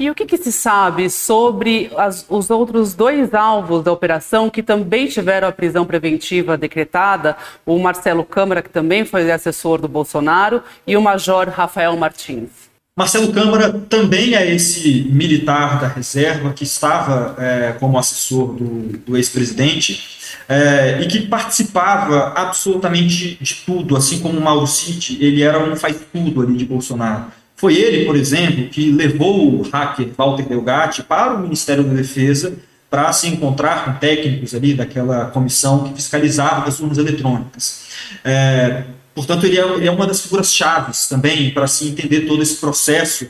E 0.00 0.08
o 0.08 0.14
que, 0.14 0.24
que 0.24 0.38
se 0.38 0.50
sabe 0.50 1.10
sobre 1.10 1.90
as, 1.94 2.24
os 2.26 2.48
outros 2.48 2.94
dois 2.94 3.34
alvos 3.34 3.84
da 3.84 3.92
operação 3.92 4.48
que 4.48 4.62
também 4.62 5.06
tiveram 5.06 5.46
a 5.46 5.52
prisão 5.52 5.84
preventiva 5.84 6.56
decretada? 6.56 7.36
O 7.66 7.78
Marcelo 7.78 8.24
Câmara, 8.24 8.62
que 8.62 8.70
também 8.70 9.04
foi 9.04 9.30
assessor 9.30 9.78
do 9.78 9.86
Bolsonaro, 9.86 10.62
e 10.86 10.96
o 10.96 11.02
Major 11.02 11.50
Rafael 11.50 11.94
Martins. 11.98 12.48
Marcelo 12.96 13.30
Câmara 13.30 13.74
também 13.90 14.34
é 14.34 14.50
esse 14.50 15.06
militar 15.12 15.78
da 15.78 15.88
reserva 15.88 16.54
que 16.54 16.64
estava 16.64 17.36
é, 17.38 17.72
como 17.78 17.98
assessor 17.98 18.54
do, 18.54 18.98
do 19.00 19.18
ex-presidente 19.18 20.18
é, 20.48 21.02
e 21.02 21.08
que 21.08 21.26
participava 21.26 22.32
absolutamente 22.34 23.36
de 23.38 23.54
tudo, 23.66 23.94
assim 23.94 24.18
como 24.20 24.38
o 24.38 24.42
Mauro 24.42 24.66
Cid, 24.66 25.18
ele 25.22 25.42
era 25.42 25.62
um 25.62 25.76
faz-tudo 25.76 26.40
ali 26.40 26.56
de 26.56 26.64
Bolsonaro. 26.64 27.26
Foi 27.60 27.74
ele, 27.74 28.06
por 28.06 28.16
exemplo, 28.16 28.68
que 28.70 28.90
levou 28.90 29.60
o 29.60 29.62
hacker 29.70 30.08
Walter 30.16 30.44
Delgatti 30.44 31.02
para 31.02 31.34
o 31.34 31.40
Ministério 31.40 31.84
da 31.84 31.92
Defesa 31.92 32.54
para 32.88 33.12
se 33.12 33.28
encontrar 33.28 33.84
com 33.84 33.92
técnicos 33.98 34.54
ali 34.54 34.72
daquela 34.72 35.26
comissão 35.26 35.84
que 35.84 35.94
fiscalizava 35.94 36.66
as 36.66 36.80
urnas 36.80 36.96
eletrônicas. 36.96 37.82
É, 38.24 38.84
portanto, 39.14 39.44
ele 39.44 39.58
é, 39.58 39.74
ele 39.74 39.86
é, 39.86 39.90
uma 39.90 40.06
das 40.06 40.22
figuras 40.22 40.54
chaves 40.54 41.06
também 41.06 41.50
para 41.50 41.66
se 41.66 41.86
entender 41.86 42.22
todo 42.22 42.42
esse 42.42 42.56
processo 42.56 43.28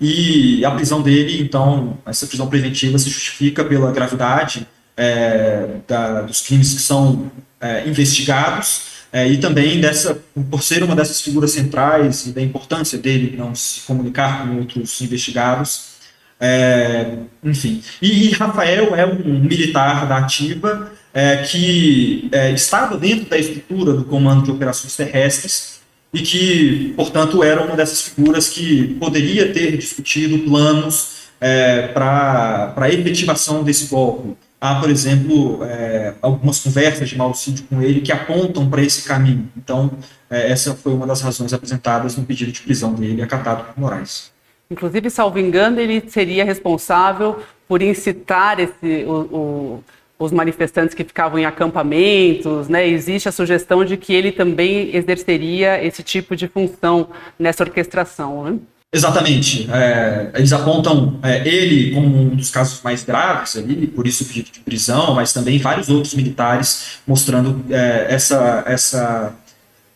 e 0.00 0.64
a 0.64 0.70
prisão 0.70 1.02
dele, 1.02 1.42
então, 1.42 1.98
essa 2.06 2.24
prisão 2.28 2.46
preventiva 2.46 2.96
se 2.98 3.10
justifica 3.10 3.64
pela 3.64 3.90
gravidade 3.90 4.64
é, 4.96 5.66
da, 5.88 6.22
dos 6.22 6.40
crimes 6.40 6.72
que 6.72 6.80
são 6.82 7.32
é, 7.60 7.88
investigados 7.88 8.91
é, 9.12 9.28
e 9.28 9.36
também 9.36 9.78
dessa, 9.78 10.22
por 10.50 10.62
ser 10.62 10.82
uma 10.82 10.96
dessas 10.96 11.20
figuras 11.20 11.50
centrais 11.50 12.26
e 12.26 12.32
da 12.32 12.40
importância 12.40 12.98
dele 12.98 13.36
não 13.36 13.54
se 13.54 13.80
comunicar 13.82 14.48
com 14.48 14.56
outros 14.56 15.00
investigados. 15.02 15.92
É, 16.40 17.18
enfim. 17.44 17.82
E, 18.00 18.28
e, 18.28 18.30
Rafael 18.30 18.96
é 18.96 19.06
um 19.06 19.38
militar 19.40 20.08
da 20.08 20.16
ativa 20.16 20.90
é, 21.12 21.36
que 21.36 22.28
é, 22.32 22.50
estava 22.52 22.96
dentro 22.96 23.26
da 23.28 23.38
estrutura 23.38 23.92
do 23.92 24.04
Comando 24.06 24.44
de 24.44 24.50
Operações 24.50 24.96
Terrestres 24.96 25.80
e 26.12 26.20
que, 26.20 26.92
portanto, 26.96 27.42
era 27.44 27.62
uma 27.62 27.76
dessas 27.76 28.00
figuras 28.00 28.48
que 28.48 28.94
poderia 28.94 29.52
ter 29.52 29.76
discutido 29.76 30.38
planos 30.40 31.28
é, 31.40 31.88
para 31.88 32.74
a 32.76 32.88
efetivação 32.88 33.62
desse 33.62 33.86
golpe 33.86 34.34
há, 34.62 34.76
por 34.76 34.88
exemplo, 34.88 35.64
é, 35.64 36.14
algumas 36.22 36.60
conversas 36.60 37.08
de 37.08 37.18
Malcídio 37.18 37.64
com 37.68 37.82
ele 37.82 38.00
que 38.00 38.12
apontam 38.12 38.70
para 38.70 38.80
esse 38.80 39.02
caminho. 39.02 39.48
Então, 39.56 39.90
é, 40.30 40.52
essa 40.52 40.72
foi 40.72 40.92
uma 40.92 41.04
das 41.04 41.20
razões 41.20 41.52
apresentadas 41.52 42.16
no 42.16 42.24
pedido 42.24 42.52
de 42.52 42.62
prisão 42.62 42.94
dele, 42.94 43.20
acatado 43.20 43.64
por 43.64 43.80
Moraes. 43.80 44.30
Inclusive, 44.70 45.10
salvo 45.10 45.40
engano, 45.40 45.80
ele 45.80 46.04
seria 46.08 46.44
responsável 46.44 47.42
por 47.66 47.82
incitar 47.82 48.60
esse, 48.60 49.04
o, 49.04 49.12
o, 49.36 49.84
os 50.16 50.30
manifestantes 50.30 50.94
que 50.94 51.02
ficavam 51.02 51.40
em 51.40 51.44
acampamentos, 51.44 52.68
né? 52.68 52.86
Existe 52.86 53.28
a 53.28 53.32
sugestão 53.32 53.84
de 53.84 53.96
que 53.96 54.14
ele 54.14 54.30
também 54.30 54.94
exerceria 54.94 55.84
esse 55.84 56.04
tipo 56.04 56.36
de 56.36 56.46
função 56.46 57.08
nessa 57.36 57.64
orquestração, 57.64 58.44
né? 58.44 58.58
Exatamente. 58.94 59.70
É, 59.72 60.30
eles 60.34 60.52
apontam 60.52 61.18
é, 61.22 61.48
ele 61.48 61.94
como 61.94 62.14
um 62.14 62.36
dos 62.36 62.50
casos 62.50 62.82
mais 62.82 63.02
graves 63.02 63.56
ali, 63.56 63.86
por 63.86 64.06
isso 64.06 64.26
pedido 64.26 64.50
de 64.52 64.60
prisão, 64.60 65.14
mas 65.14 65.32
também 65.32 65.58
vários 65.58 65.88
outros 65.88 66.12
militares 66.12 66.98
mostrando 67.06 67.64
é, 67.70 68.08
essa, 68.10 68.62
essa, 68.66 69.34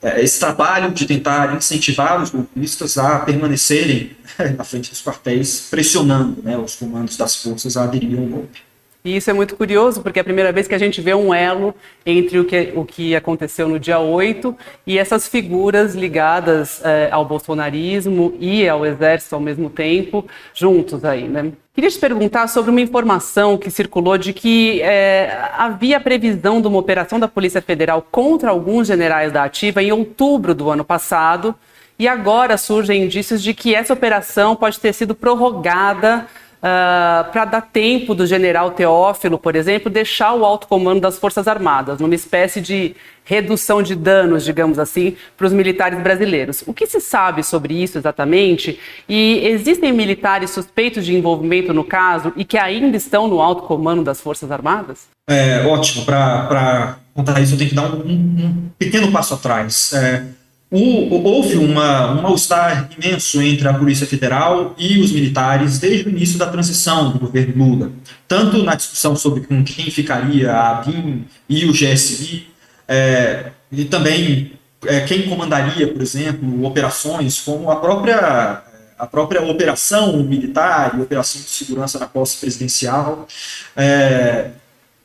é, 0.03 0.23
esse 0.23 0.41
trabalho 0.41 0.93
de 0.93 1.05
tentar 1.05 1.55
incentivar 1.55 2.23
os 2.23 2.31
golpistas 2.31 2.97
a 2.97 3.19
permanecerem 3.19 4.17
na 4.57 4.65
frente 4.65 4.89
dos 4.89 5.03
quartéis, 5.03 5.67
pressionando 5.71 6.43
né, 6.43 6.57
os 6.57 6.75
comandos 6.75 7.19
das 7.19 7.37
forças 7.37 7.77
a 7.77 7.85
aderir 7.85 8.19
ao 8.19 8.25
golpe. 8.25 8.66
E 9.07 9.15
isso 9.15 9.31
é 9.31 9.33
muito 9.33 9.55
curioso, 9.55 10.03
porque 10.03 10.19
é 10.19 10.23
a 10.23 10.25
primeira 10.25 10.51
vez 10.51 10.67
que 10.67 10.75
a 10.75 10.79
gente 10.79 11.01
vê 11.01 11.15
um 11.15 11.33
elo 11.33 11.73
entre 12.05 12.41
o 12.41 12.45
que, 12.45 12.73
o 12.75 12.85
que 12.85 13.15
aconteceu 13.15 13.69
no 13.69 13.79
dia 13.79 14.01
8 14.01 14.53
e 14.85 14.99
essas 14.99 15.29
figuras 15.29 15.95
ligadas 15.95 16.85
é, 16.85 17.09
ao 17.13 17.25
bolsonarismo 17.25 18.35
e 18.41 18.69
ao 18.69 18.85
exército 18.85 19.37
ao 19.37 19.41
mesmo 19.41 19.71
tempo, 19.71 20.27
juntos 20.53 21.05
aí, 21.05 21.29
né? 21.29 21.53
Queria 21.73 21.89
te 21.89 22.01
perguntar 22.01 22.49
sobre 22.49 22.73
uma 22.73 22.81
informação 22.81 23.57
que 23.57 23.71
circulou 23.71 24.19
de 24.19 24.33
que 24.33 24.83
é, 24.83 25.39
havia 25.57 26.01
previsão 26.01 26.61
de 26.61 26.67
uma 26.67 26.79
operação 26.79 27.21
da 27.21 27.29
Polícia 27.29 27.63
Federal 27.63 28.05
contra 28.11 28.51
alguns 28.51 28.89
generais 28.89 29.31
da 29.31 29.45
ativa 29.45 29.85
em 29.85 29.93
outubro 29.93 30.53
do 30.53 30.69
ano 30.69 30.85
passado, 30.85 31.55
e 31.97 32.09
agora 32.09 32.59
surgem 32.59 33.05
indícios 33.05 33.43
de 33.43 33.55
que 33.55 33.75
essa 33.75 33.93
operação 33.93 34.57
pode 34.57 34.81
ter 34.81 34.93
sido 34.93 35.15
prorrogada 35.15 36.27
Uh, 36.57 36.69
ah, 36.69 37.29
para 37.31 37.45
dar 37.45 37.61
tempo 37.61 38.15
do 38.15 38.27
general 38.27 38.71
Teófilo, 38.71 39.39
por 39.39 39.55
exemplo, 39.55 39.91
deixar 39.91 40.33
o 40.35 40.45
alto 40.45 40.67
comando 40.67 41.01
das 41.01 41.19
Forças 41.19 41.47
Armadas, 41.47 42.01
numa 42.01 42.15
espécie 42.15 42.61
de 42.61 42.97
redução 43.27 43.83
de 43.83 43.95
danos, 43.95 44.45
digamos 44.45 44.79
assim, 44.79 45.17
para 45.37 45.47
os 45.47 45.53
militares 45.53 46.01
brasileiros. 46.01 46.63
O 46.67 46.73
que 46.73 46.87
se 46.87 47.01
sabe 47.01 47.43
sobre 47.43 47.75
isso 47.75 47.99
exatamente? 47.99 48.79
E 49.09 49.47
existem 49.47 49.93
militares 49.93 50.51
suspeitos 50.51 51.05
de 51.05 51.15
envolvimento 51.15 51.75
no 51.75 51.85
caso 51.85 52.33
e 52.37 52.45
que 52.45 52.57
ainda 52.57 52.97
estão 52.97 53.29
no 53.29 53.41
alto 53.41 53.63
comando 53.63 54.03
das 54.03 54.21
Forças 54.21 54.51
Armadas? 54.51 55.09
É, 55.29 55.67
ótimo. 55.67 56.05
Para 56.05 56.99
contar 57.13 57.41
isso, 57.41 57.55
eu 57.55 57.59
tenho 57.59 57.71
que 57.71 57.77
dar 57.77 57.93
um, 57.93 58.09
um, 58.09 58.71
pequeno 58.79 59.11
passo 59.11 59.35
atrás. 59.35 59.93
É, 59.93 60.25
houve 60.71 61.57
uma, 61.59 62.13
um 62.13 62.23
mal-estar 62.23 62.91
imenso 62.97 63.41
entre 63.41 63.69
a 63.69 63.75
Polícia 63.75 64.07
Federal 64.07 64.75
e 64.77 64.99
os 64.99 65.13
militares 65.13 65.79
desde 65.79 66.09
o 66.09 66.11
início 66.11 66.39
da 66.39 66.47
transição 66.47 67.13
do 67.13 67.19
governo 67.21 67.65
Lula, 67.65 67.93
tanto 68.27 68.63
na 68.63 68.75
discussão 68.75 69.15
sobre 69.15 69.43
com 69.43 69.63
quem 69.63 69.91
ficaria 69.91 70.53
a 70.53 70.75
BIM 70.75 71.25
e 71.49 71.65
o 71.67 71.73
GSI, 71.73 72.49
é, 72.89 73.53
e 73.71 73.85
também 73.85 74.53
é, 74.85 75.01
quem 75.01 75.29
comandaria, 75.29 75.93
por 75.93 76.03
exemplo, 76.03 76.65
operações 76.65 77.41
como 77.41 77.71
a 77.71 77.77
própria 77.77 78.63
a 78.99 79.07
própria 79.07 79.43
operação 79.43 80.23
militar 80.23 80.95
e 80.97 81.03
operação 81.03 81.39
de 81.39 81.49
segurança 81.49 81.99
na 81.99 82.07
posse 82.07 82.39
presidencial. 82.39 83.29
É, 83.77 84.53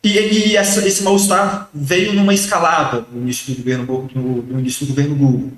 e, 0.03 0.09
e 0.09 0.57
essa, 0.57 0.87
esse 0.87 1.03
mal-estar 1.03 1.69
veio 1.73 2.13
numa 2.13 2.33
escalada 2.33 3.05
no 3.11 3.21
início 3.21 3.53
do 3.53 3.57
governo, 3.57 4.09
no, 4.15 4.41
no, 4.41 4.59
início 4.59 4.85
do 4.85 4.89
governo 4.89 5.15
Lula. 5.15 5.49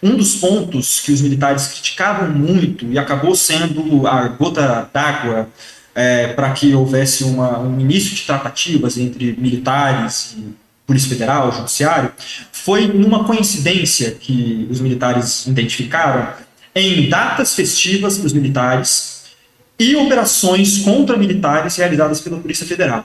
Um 0.00 0.16
dos 0.16 0.36
pontos 0.36 1.00
que 1.00 1.10
os 1.10 1.20
militares 1.20 1.66
criticavam 1.66 2.30
muito 2.30 2.86
e 2.86 2.98
acabou 2.98 3.34
sendo 3.34 4.06
a 4.06 4.28
gota 4.28 4.88
d'água 4.92 5.48
é, 5.94 6.28
para 6.28 6.52
que 6.52 6.72
houvesse 6.74 7.24
uma, 7.24 7.58
um 7.58 7.80
início 7.80 8.14
de 8.14 8.22
tratativas 8.22 8.96
entre 8.96 9.34
militares 9.36 10.36
e 10.38 10.54
Polícia 10.86 11.08
Federal, 11.08 11.52
Judiciário, 11.52 12.12
foi 12.52 12.86
numa 12.86 13.24
coincidência 13.24 14.12
que 14.12 14.66
os 14.70 14.80
militares 14.80 15.46
identificaram 15.46 16.32
em 16.72 17.08
datas 17.10 17.54
festivas 17.54 18.16
para 18.16 18.26
os 18.26 18.32
militares 18.32 19.24
e 19.76 19.96
operações 19.96 20.78
contra 20.78 21.16
militares 21.16 21.76
realizadas 21.76 22.20
pela 22.20 22.38
Polícia 22.38 22.64
Federal. 22.64 23.04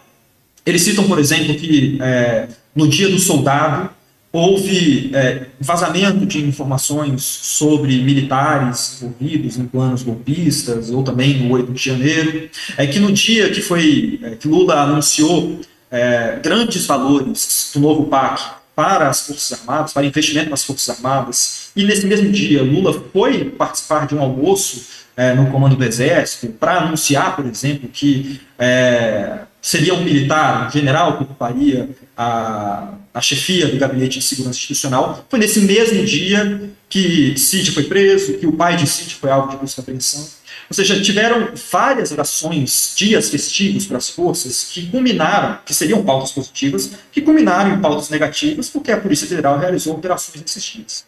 Eles 0.66 0.82
citam, 0.82 1.08
por 1.08 1.20
exemplo, 1.20 1.56
que 1.56 1.98
é, 2.02 2.48
no 2.76 2.88
dia 2.88 3.10
do 3.10 3.20
soldado 3.20 3.90
houve 4.32 5.12
é, 5.14 5.46
vazamento 5.60 6.26
de 6.26 6.44
informações 6.44 7.22
sobre 7.22 8.02
militares 8.02 9.00
envolvidos 9.00 9.58
em 9.58 9.66
planos 9.68 10.02
golpistas, 10.02 10.90
ou 10.90 11.04
também 11.04 11.44
no 11.44 11.54
8 11.54 11.72
de 11.72 11.84
janeiro, 11.84 12.50
é 12.76 12.88
que 12.88 12.98
no 12.98 13.12
dia 13.12 13.52
que 13.52 13.62
foi 13.62 14.20
é, 14.24 14.32
que 14.32 14.48
Lula 14.48 14.82
anunciou 14.82 15.62
é, 15.92 16.40
grandes 16.42 16.88
valores 16.88 17.70
do 17.76 17.80
novo 17.80 18.06
PAC 18.06 18.56
para 18.76 19.08
as 19.08 19.28
Forças 19.28 19.60
Armadas, 19.60 19.94
para 19.94 20.04
investimento 20.04 20.50
nas 20.50 20.64
Forças 20.64 20.90
Armadas, 20.90 21.70
e 21.76 21.84
nesse 21.84 22.08
mesmo 22.08 22.32
dia 22.32 22.64
Lula 22.64 22.92
foi 23.14 23.46
participar 23.52 24.08
de 24.08 24.16
um 24.16 24.22
almoço 24.22 25.04
é, 25.16 25.36
no 25.36 25.52
comando 25.52 25.76
do 25.76 25.84
Exército 25.84 26.48
para 26.54 26.80
anunciar, 26.80 27.36
por 27.36 27.46
exemplo, 27.46 27.88
que 27.88 28.42
é, 28.58 29.42
seria 29.64 29.94
um 29.94 30.04
militar, 30.04 30.68
um 30.68 30.70
general 30.70 31.18
que 31.18 31.24
ocuparia 31.24 31.90
a, 32.18 32.96
a 33.14 33.22
chefia 33.22 33.66
do 33.68 33.78
Gabinete 33.78 34.20
de 34.20 34.26
Segurança 34.26 34.58
Institucional. 34.58 35.26
Foi 35.30 35.40
nesse 35.40 35.62
mesmo 35.62 36.04
dia 36.04 36.70
que 36.90 37.34
Cid 37.40 37.72
foi 37.72 37.84
preso, 37.84 38.34
que 38.34 38.46
o 38.46 38.52
pai 38.52 38.76
de 38.76 38.86
Cid 38.86 39.16
foi 39.16 39.32
alvo 39.32 39.52
de 39.52 39.58
busca 39.58 39.80
e 39.80 39.82
apreensão. 39.82 40.28
Ou 40.70 40.76
seja, 40.76 41.02
tiveram 41.02 41.50
várias 41.72 42.12
ações, 42.12 42.94
dias 42.96 43.30
festivos 43.30 43.86
para 43.86 43.98
as 43.98 44.10
forças 44.10 44.66
que 44.66 44.88
culminaram, 44.88 45.58
que 45.66 45.74
seriam 45.74 46.04
pautas 46.04 46.32
positivas, 46.32 46.92
que 47.12 47.22
culminaram 47.22 47.74
em 47.74 47.80
pautas 47.80 48.10
negativas, 48.10 48.70
porque 48.70 48.92
a 48.92 48.98
Polícia 48.98 49.28
Federal 49.28 49.58
realizou 49.58 49.96
operações 49.96 50.42
nesses 50.42 50.64
dias. 50.64 51.06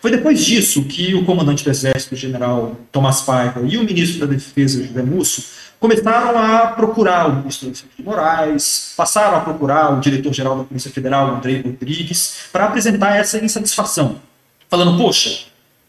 Foi 0.00 0.10
depois 0.10 0.44
disso 0.44 0.84
que 0.84 1.14
o 1.14 1.24
comandante 1.24 1.64
do 1.64 1.70
Exército, 1.70 2.14
o 2.14 2.18
general 2.18 2.78
Tomás 2.92 3.22
Paiva, 3.22 3.62
e 3.66 3.76
o 3.76 3.82
ministro 3.82 4.20
da 4.20 4.26
Defesa, 4.26 4.84
José 4.84 5.02
Múcio, 5.02 5.42
começaram 5.78 6.38
a 6.38 6.68
procurar 6.68 7.28
o 7.28 7.36
ministro 7.36 7.70
de 7.70 7.84
Moraes, 8.02 8.92
passaram 8.96 9.36
a 9.36 9.40
procurar 9.40 9.92
o 9.92 10.00
diretor-geral 10.00 10.58
da 10.58 10.64
Polícia 10.64 10.90
Federal, 10.90 11.34
Andrei 11.34 11.60
Rodrigues, 11.60 12.36
para 12.52 12.64
apresentar 12.64 13.16
essa 13.16 13.42
insatisfação, 13.44 14.20
falando: 14.68 14.96
poxa, 14.98 15.46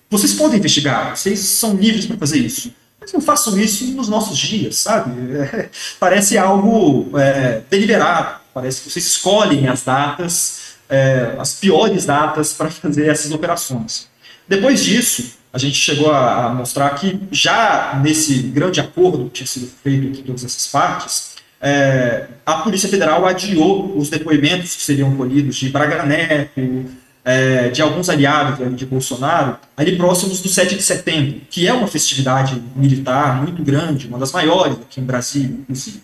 vocês 0.09 0.33
podem 0.33 0.59
investigar, 0.59 1.15
vocês 1.15 1.39
são 1.39 1.75
livres 1.75 2.05
para 2.05 2.17
fazer 2.17 2.39
isso, 2.39 2.73
mas 2.99 3.13
não 3.13 3.21
façam 3.21 3.57
isso 3.57 3.85
nos 3.93 4.09
nossos 4.09 4.37
dias, 4.37 4.77
sabe? 4.77 5.11
É, 5.37 5.69
parece 5.99 6.37
algo 6.37 7.17
é, 7.17 7.61
deliberado, 7.69 8.39
parece 8.53 8.81
que 8.81 8.89
vocês 8.89 9.05
escolhem 9.05 9.67
as 9.67 9.83
datas, 9.83 10.75
é, 10.89 11.35
as 11.37 11.53
piores 11.53 12.05
datas 12.05 12.53
para 12.53 12.69
fazer 12.69 13.07
essas 13.07 13.31
operações. 13.31 14.07
Depois 14.47 14.83
disso, 14.83 15.36
a 15.51 15.57
gente 15.57 15.75
chegou 15.75 16.11
a, 16.11 16.49
mostrar 16.49 16.89
que 16.91 17.19
já 17.31 17.99
nesse 18.03 18.39
grande 18.39 18.79
acordo 18.79 19.25
que 19.25 19.31
tinha 19.31 19.47
sido 19.47 19.67
feito 19.83 20.07
entre 20.07 20.23
todas 20.23 20.43
essas 20.43 20.67
partes, 20.67 21.35
é, 21.59 22.27
a 22.45 22.55
Polícia 22.55 22.87
Federal 22.87 23.25
adiou 23.25 23.97
os 23.97 24.09
depoimentos 24.09 24.75
que 24.75 24.81
seriam 24.81 25.15
colhidos 25.15 25.55
de 25.55 25.69
Braga 25.69 26.03
Neto, 26.03 26.85
é, 27.25 27.69
de 27.69 27.81
alguns 27.81 28.09
aliados 28.09 28.75
de 28.75 28.85
Bolsonaro, 28.85 29.57
ali 29.75 29.97
próximos 29.97 30.41
do 30.41 30.47
7 30.47 30.75
de 30.75 30.81
setembro, 30.81 31.41
que 31.49 31.67
é 31.67 31.73
uma 31.73 31.87
festividade 31.87 32.61
militar 32.75 33.41
muito 33.41 33.61
grande, 33.63 34.07
uma 34.07 34.17
das 34.17 34.31
maiores 34.31 34.77
aqui 34.77 35.01
em 35.01 35.03
Brasília, 35.03 35.57
inclusive. 35.59 36.01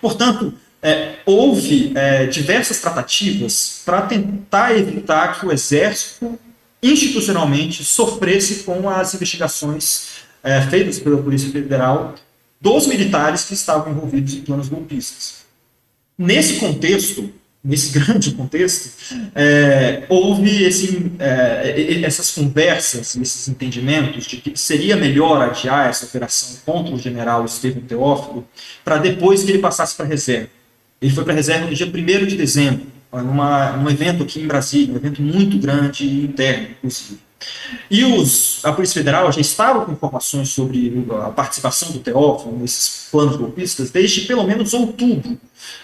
Portanto, 0.00 0.52
é, 0.82 1.14
houve 1.24 1.92
é, 1.94 2.26
diversas 2.26 2.80
tratativas 2.80 3.82
para 3.84 4.02
tentar 4.02 4.76
evitar 4.76 5.38
que 5.38 5.46
o 5.46 5.52
Exército 5.52 6.38
institucionalmente 6.82 7.84
sofresse 7.84 8.62
com 8.64 8.88
as 8.88 9.14
investigações 9.14 10.18
é, 10.42 10.60
feitas 10.62 10.98
pela 10.98 11.20
Polícia 11.22 11.50
Federal 11.50 12.14
dos 12.60 12.86
militares 12.86 13.44
que 13.44 13.54
estavam 13.54 13.92
envolvidos 13.92 14.34
em 14.34 14.42
planos 14.42 14.68
golpistas. 14.68 15.46
Nesse 16.16 16.54
contexto, 16.54 17.32
nesse 17.62 17.92
grande 17.98 18.32
contexto, 18.32 19.14
é, 19.34 20.04
houve 20.08 20.64
esse, 20.64 21.12
é, 21.18 22.00
essas 22.02 22.30
conversas, 22.32 23.14
esses 23.16 23.48
entendimentos 23.48 24.26
de 24.26 24.38
que 24.38 24.58
seria 24.58 24.96
melhor 24.96 25.40
adiar 25.42 25.88
essa 25.88 26.06
operação 26.06 26.58
contra 26.66 26.94
o 26.94 26.98
general 26.98 27.44
Estevam 27.44 27.82
Teófilo 27.82 28.46
para 28.84 28.98
depois 28.98 29.44
que 29.44 29.52
ele 29.52 29.58
passasse 29.58 29.94
para 29.94 30.06
a 30.06 30.08
reserva. 30.08 30.48
Ele 31.00 31.12
foi 31.12 31.22
para 31.22 31.32
a 31.32 31.36
reserva 31.36 31.66
no 31.66 31.74
dia 31.74 31.86
1 31.86 32.26
de 32.26 32.36
dezembro, 32.36 32.86
numa, 33.12 33.72
num 33.72 33.90
evento 33.90 34.22
aqui 34.22 34.40
em 34.40 34.46
Brasília, 34.46 34.92
um 34.92 34.96
evento 34.96 35.22
muito 35.22 35.58
grande 35.58 36.04
e 36.04 36.24
interno, 36.24 36.68
inclusive. 36.78 37.18
E 37.90 38.04
os, 38.04 38.64
a 38.64 38.72
Polícia 38.72 38.94
Federal 38.94 39.30
já 39.30 39.40
estava 39.40 39.84
com 39.84 39.92
informações 39.92 40.48
sobre 40.50 41.06
a 41.24 41.30
participação 41.30 41.92
do 41.92 42.00
Teófilo 42.00 42.58
nesses 42.58 43.08
planos 43.10 43.36
golpistas 43.36 43.90
desde 43.90 44.22
pelo 44.22 44.44
menos 44.44 44.74
outubro 44.74 45.38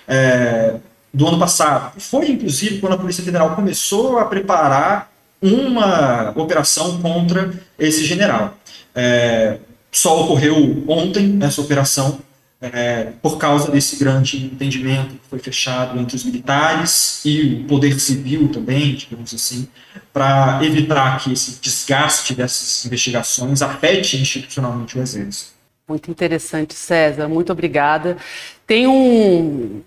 é, 0.07 0.77
do 1.13 1.29
ano 1.29 1.39
passado. 1.39 1.99
Foi, 2.01 2.31
inclusive, 2.31 2.79
quando 2.79 2.95
a 2.95 2.99
Polícia 2.99 3.25
Federal 3.25 3.55
começou 3.55 4.19
a 4.19 4.25
preparar 4.25 5.13
uma 5.41 6.33
operação 6.37 7.01
contra 7.01 7.53
esse 7.79 8.05
general. 8.05 8.57
É, 8.95 9.59
só 9.93 10.25
ocorreu 10.25 10.85
ontem 10.89 11.39
essa 11.41 11.61
operação 11.61 12.19
é, 12.73 13.13
por 13.21 13.37
causa 13.39 13.71
desse 13.71 13.97
grande 13.97 14.47
entendimento 14.47 15.15
que 15.15 15.29
foi 15.29 15.39
fechado 15.39 15.99
entre 15.99 16.17
os 16.17 16.25
militares 16.25 17.21
e 17.25 17.63
o 17.63 17.65
poder 17.65 17.99
civil 18.01 18.49
também, 18.49 18.95
digamos 18.95 19.35
assim, 19.35 19.69
para 20.13 20.61
evitar 20.63 21.19
que 21.19 21.33
esse 21.33 21.61
desgaste 21.61 22.35
dessas 22.35 22.87
investigações 22.87 23.61
afete 23.61 24.17
institucionalmente 24.17 24.99
o 24.99 25.03
Exército. 25.03 25.53
Muito 25.87 26.11
interessante, 26.11 26.75
César. 26.75 27.29
Muito 27.29 27.53
obrigada. 27.53 28.17
Tem 28.67 28.87
um. 28.87 29.83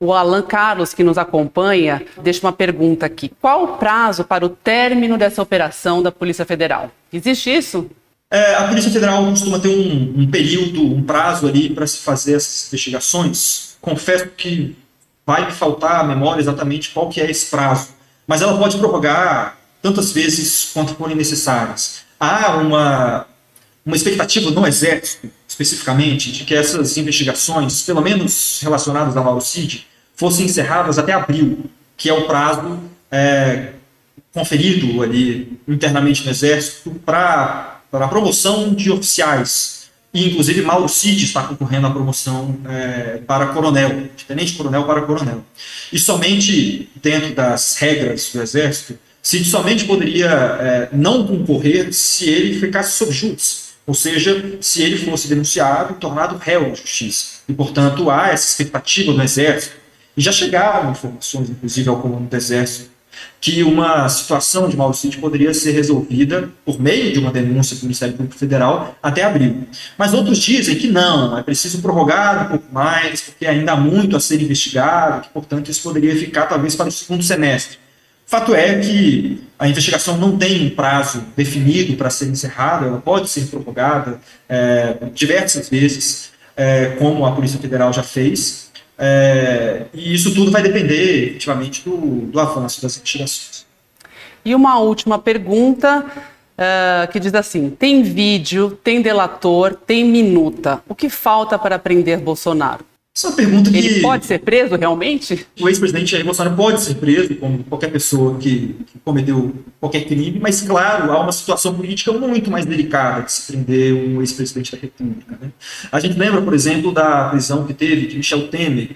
O 0.00 0.12
Alan 0.12 0.42
Carlos, 0.42 0.94
que 0.94 1.02
nos 1.02 1.18
acompanha, 1.18 2.04
deixa 2.22 2.46
uma 2.46 2.52
pergunta 2.52 3.04
aqui. 3.06 3.32
Qual 3.40 3.64
o 3.64 3.78
prazo 3.78 4.22
para 4.22 4.46
o 4.46 4.48
término 4.48 5.18
dessa 5.18 5.42
operação 5.42 6.00
da 6.00 6.12
Polícia 6.12 6.44
Federal? 6.44 6.92
Existe 7.12 7.50
isso? 7.50 7.90
É, 8.30 8.56
a 8.56 8.68
Polícia 8.68 8.90
Federal 8.90 9.24
costuma 9.24 9.58
ter 9.58 9.68
um, 9.68 10.20
um 10.22 10.30
período, 10.30 10.82
um 10.82 11.02
prazo 11.02 11.46
ali 11.46 11.70
para 11.70 11.86
se 11.86 11.98
fazer 11.98 12.34
essas 12.34 12.68
investigações. 12.68 13.76
Confesso 13.80 14.28
que 14.36 14.76
vai 15.26 15.46
me 15.46 15.52
faltar 15.52 16.00
a 16.00 16.04
memória 16.04 16.40
exatamente 16.40 16.90
qual 16.90 17.08
que 17.08 17.20
é 17.20 17.30
esse 17.30 17.46
prazo, 17.46 17.88
mas 18.26 18.42
ela 18.42 18.58
pode 18.58 18.76
prorrogar 18.76 19.58
tantas 19.80 20.12
vezes 20.12 20.70
quanto 20.74 20.94
forem 20.94 21.16
necessárias. 21.16 22.00
Há 22.20 22.56
uma, 22.56 23.26
uma 23.84 23.96
expectativa 23.96 24.50
no 24.50 24.66
Exército, 24.66 25.30
especificamente, 25.46 26.30
de 26.30 26.44
que 26.44 26.54
essas 26.54 26.96
investigações, 26.98 27.82
pelo 27.82 28.02
menos 28.02 28.60
relacionadas 28.62 29.16
ao 29.16 29.24
Mauro 29.24 29.40
Cid, 29.40 29.86
fossem 30.14 30.46
encerradas 30.46 30.98
até 30.98 31.12
abril, 31.12 31.70
que 31.96 32.10
é 32.10 32.12
o 32.12 32.26
prazo 32.26 32.78
é, 33.10 33.72
conferido 34.34 35.02
ali 35.02 35.58
internamente 35.66 36.24
no 36.24 36.30
Exército 36.30 36.90
para 37.06 37.77
para 37.90 38.04
a 38.04 38.08
promoção 38.08 38.74
de 38.74 38.90
oficiais. 38.90 39.88
E, 40.12 40.26
inclusive, 40.26 40.62
Mauro 40.62 40.88
Cid 40.88 41.24
está 41.24 41.42
concorrendo 41.42 41.86
à 41.86 41.90
promoção 41.90 42.56
é, 42.66 43.20
para 43.26 43.46
coronel, 43.48 44.08
de 44.16 44.24
tenente-coronel 44.24 44.84
para 44.84 45.02
coronel. 45.02 45.44
E 45.92 45.98
somente 45.98 46.90
dentro 46.96 47.34
das 47.34 47.76
regras 47.76 48.32
do 48.32 48.40
Exército, 48.40 48.98
Cid 49.22 49.44
somente 49.44 49.84
poderia 49.84 50.30
é, 50.30 50.88
não 50.92 51.26
concorrer 51.26 51.92
se 51.92 52.28
ele 52.28 52.58
ficasse 52.58 52.96
sob 52.96 53.12
júdice, 53.12 53.68
ou 53.86 53.92
seja, 53.92 54.58
se 54.60 54.82
ele 54.82 54.96
fosse 54.96 55.28
denunciado 55.28 55.94
e 55.94 55.96
tornado 55.96 56.38
réu 56.38 56.68
na 56.68 56.74
justiça. 56.74 57.38
E, 57.48 57.52
portanto, 57.52 58.10
há 58.10 58.28
essa 58.28 58.48
expectativa 58.48 59.12
do 59.12 59.22
Exército, 59.22 59.76
e 60.16 60.20
já 60.20 60.32
chegaram 60.32 60.90
informações, 60.90 61.50
inclusive, 61.50 61.88
ao 61.88 62.00
comando 62.00 62.28
do 62.28 62.36
Exército, 62.36 62.90
que 63.40 63.62
uma 63.62 64.08
situação 64.08 64.68
de 64.68 64.76
mau 64.76 64.92
sítio 64.92 65.20
poderia 65.20 65.54
ser 65.54 65.72
resolvida 65.72 66.48
por 66.64 66.80
meio 66.80 67.12
de 67.12 67.18
uma 67.18 67.30
denúncia 67.30 67.76
para 67.76 67.82
o 67.82 67.86
Ministério 67.86 68.14
Público 68.14 68.36
Federal 68.36 68.96
até 69.02 69.22
abril. 69.22 69.68
Mas 69.96 70.12
outros 70.12 70.38
dizem 70.38 70.76
que 70.76 70.88
não, 70.88 71.38
é 71.38 71.42
preciso 71.42 71.80
prorrogar 71.80 72.46
um 72.46 72.48
pouco 72.50 72.72
mais, 72.72 73.20
porque 73.20 73.46
ainda 73.46 73.72
há 73.72 73.76
muito 73.76 74.16
a 74.16 74.20
ser 74.20 74.42
investigado, 74.42 75.22
que, 75.22 75.28
portanto, 75.28 75.70
isso 75.70 75.82
poderia 75.82 76.16
ficar 76.16 76.46
talvez 76.46 76.74
para 76.74 76.88
o 76.88 76.92
segundo 76.92 77.22
semestre. 77.22 77.78
Fato 78.26 78.54
é 78.54 78.78
que 78.78 79.42
a 79.58 79.66
investigação 79.66 80.18
não 80.18 80.36
tem 80.36 80.66
um 80.66 80.70
prazo 80.70 81.24
definido 81.34 81.96
para 81.96 82.10
ser 82.10 82.26
encerrada, 82.26 82.86
ela 82.86 83.00
pode 83.00 83.30
ser 83.30 83.46
prorrogada 83.46 84.20
é, 84.46 84.96
diversas 85.14 85.68
vezes, 85.70 86.30
é, 86.54 86.96
como 86.98 87.24
a 87.24 87.32
Polícia 87.32 87.58
Federal 87.58 87.90
já 87.90 88.02
fez, 88.02 88.67
é, 88.98 89.86
e 89.94 90.12
isso 90.12 90.34
tudo 90.34 90.50
vai 90.50 90.62
depender, 90.62 91.28
efetivamente, 91.28 91.88
do, 91.88 91.96
do 91.96 92.40
avanço 92.40 92.82
das 92.82 92.96
investigações. 92.96 93.64
E 94.44 94.54
uma 94.54 94.78
última 94.78 95.18
pergunta 95.18 96.04
uh, 96.04 97.12
que 97.12 97.20
diz 97.20 97.34
assim: 97.34 97.70
tem 97.70 98.02
vídeo, 98.02 98.70
tem 98.82 99.00
delator, 99.00 99.74
tem 99.74 100.04
minuta. 100.04 100.82
O 100.88 100.94
que 100.94 101.08
falta 101.08 101.58
para 101.58 101.78
prender 101.78 102.18
Bolsonaro? 102.18 102.84
Essa 103.18 103.30
é 103.30 103.32
pergunta 103.32 103.68
que. 103.68 103.76
Ele 103.76 104.00
pode 104.00 104.26
ser 104.26 104.38
preso 104.38 104.76
realmente? 104.76 105.44
O 105.60 105.68
ex-presidente 105.68 106.12
Jair 106.12 106.24
Bolsonaro 106.24 106.54
pode 106.54 106.80
ser 106.80 106.94
preso, 106.94 107.34
como 107.34 107.64
qualquer 107.64 107.90
pessoa 107.90 108.38
que, 108.38 108.76
que, 108.86 108.98
cometeu 109.04 109.56
qualquer 109.80 110.04
crime, 110.04 110.38
mas, 110.40 110.60
claro, 110.60 111.10
há 111.10 111.20
uma 111.20 111.32
situação 111.32 111.74
política 111.74 112.12
muito 112.12 112.48
mais 112.48 112.64
delicada 112.64 113.22
de 113.22 113.32
se 113.32 113.50
prender 113.50 113.92
um 113.92 114.20
ex-presidente 114.20 114.70
da 114.70 114.78
República. 114.80 115.36
Né? 115.40 115.50
A 115.90 115.98
gente 115.98 116.16
lembra, 116.16 116.40
por 116.42 116.54
exemplo, 116.54 116.92
da 116.92 117.28
prisão 117.30 117.66
que 117.66 117.74
teve 117.74 118.06
de 118.06 118.18
Michel 118.18 118.46
Temer, 118.46 118.90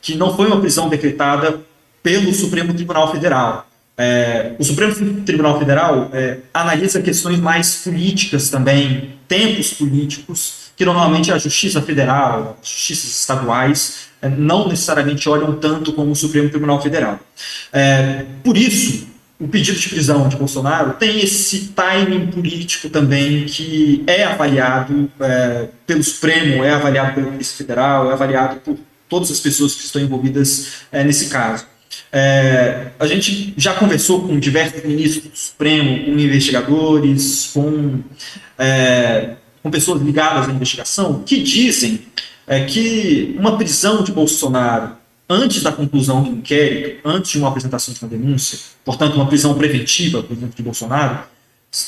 que 0.00 0.14
não 0.14 0.34
foi 0.34 0.46
uma 0.46 0.58
prisão 0.58 0.88
decretada 0.88 1.60
pelo 2.02 2.32
Supremo 2.32 2.72
Tribunal 2.72 3.12
Federal. 3.12 3.68
É, 3.98 4.52
o 4.58 4.64
Supremo 4.64 4.94
Tribunal 5.22 5.58
Federal 5.58 6.08
é, 6.14 6.38
analisa 6.54 7.02
questões 7.02 7.38
mais 7.38 7.82
políticas 7.84 8.48
também, 8.48 9.16
tempos 9.28 9.74
políticos, 9.74 10.65
que 10.76 10.84
normalmente 10.84 11.32
a 11.32 11.38
Justiça 11.38 11.80
Federal, 11.80 12.58
as 12.62 12.68
justiças 12.68 13.10
estaduais, 13.20 14.08
é, 14.20 14.28
não 14.28 14.68
necessariamente 14.68 15.28
olham 15.28 15.54
tanto 15.56 15.92
como 15.92 16.12
o 16.12 16.16
Supremo 16.16 16.50
Tribunal 16.50 16.80
Federal. 16.80 17.18
É, 17.72 18.24
por 18.44 18.56
isso, 18.56 19.08
o 19.38 19.48
pedido 19.48 19.78
de 19.78 19.88
prisão 19.88 20.28
de 20.28 20.36
Bolsonaro 20.36 20.94
tem 20.94 21.20
esse 21.20 21.68
timing 21.68 22.28
político 22.28 22.88
também 22.88 23.46
que 23.46 24.02
é 24.06 24.24
avaliado 24.24 25.10
é, 25.20 25.68
pelo 25.86 26.02
Supremo, 26.02 26.62
é 26.64 26.72
avaliado 26.72 27.14
pela 27.14 27.30
Polícia 27.30 27.56
Federal, 27.56 28.10
é 28.10 28.12
avaliado 28.12 28.56
por 28.60 28.78
todas 29.08 29.30
as 29.30 29.40
pessoas 29.40 29.74
que 29.74 29.84
estão 29.84 30.00
envolvidas 30.00 30.82
é, 30.92 31.04
nesse 31.04 31.28
caso. 31.28 31.66
É, 32.12 32.88
a 32.98 33.06
gente 33.06 33.52
já 33.56 33.74
conversou 33.74 34.26
com 34.26 34.38
diversos 34.38 34.82
ministros 34.84 35.30
do 35.30 35.36
Supremo, 35.36 36.04
com 36.04 36.10
investigadores, 36.12 37.50
com, 37.52 38.00
é, 38.58 39.36
com 39.66 39.70
pessoas 39.70 40.00
ligadas 40.00 40.48
à 40.48 40.52
investigação, 40.52 41.24
que 41.26 41.42
dizem 41.42 42.00
é, 42.46 42.64
que 42.64 43.34
uma 43.36 43.56
prisão 43.56 44.04
de 44.04 44.12
Bolsonaro 44.12 44.92
antes 45.28 45.60
da 45.60 45.72
conclusão 45.72 46.22
do 46.22 46.30
inquérito, 46.30 47.00
antes 47.04 47.32
de 47.32 47.38
uma 47.38 47.48
apresentação 47.48 47.92
de 47.92 48.00
uma 48.00 48.08
denúncia, 48.08 48.60
portanto, 48.84 49.16
uma 49.16 49.26
prisão 49.26 49.54
preventiva, 49.54 50.22
por 50.22 50.36
exemplo, 50.36 50.54
de 50.54 50.62
Bolsonaro, 50.62 51.18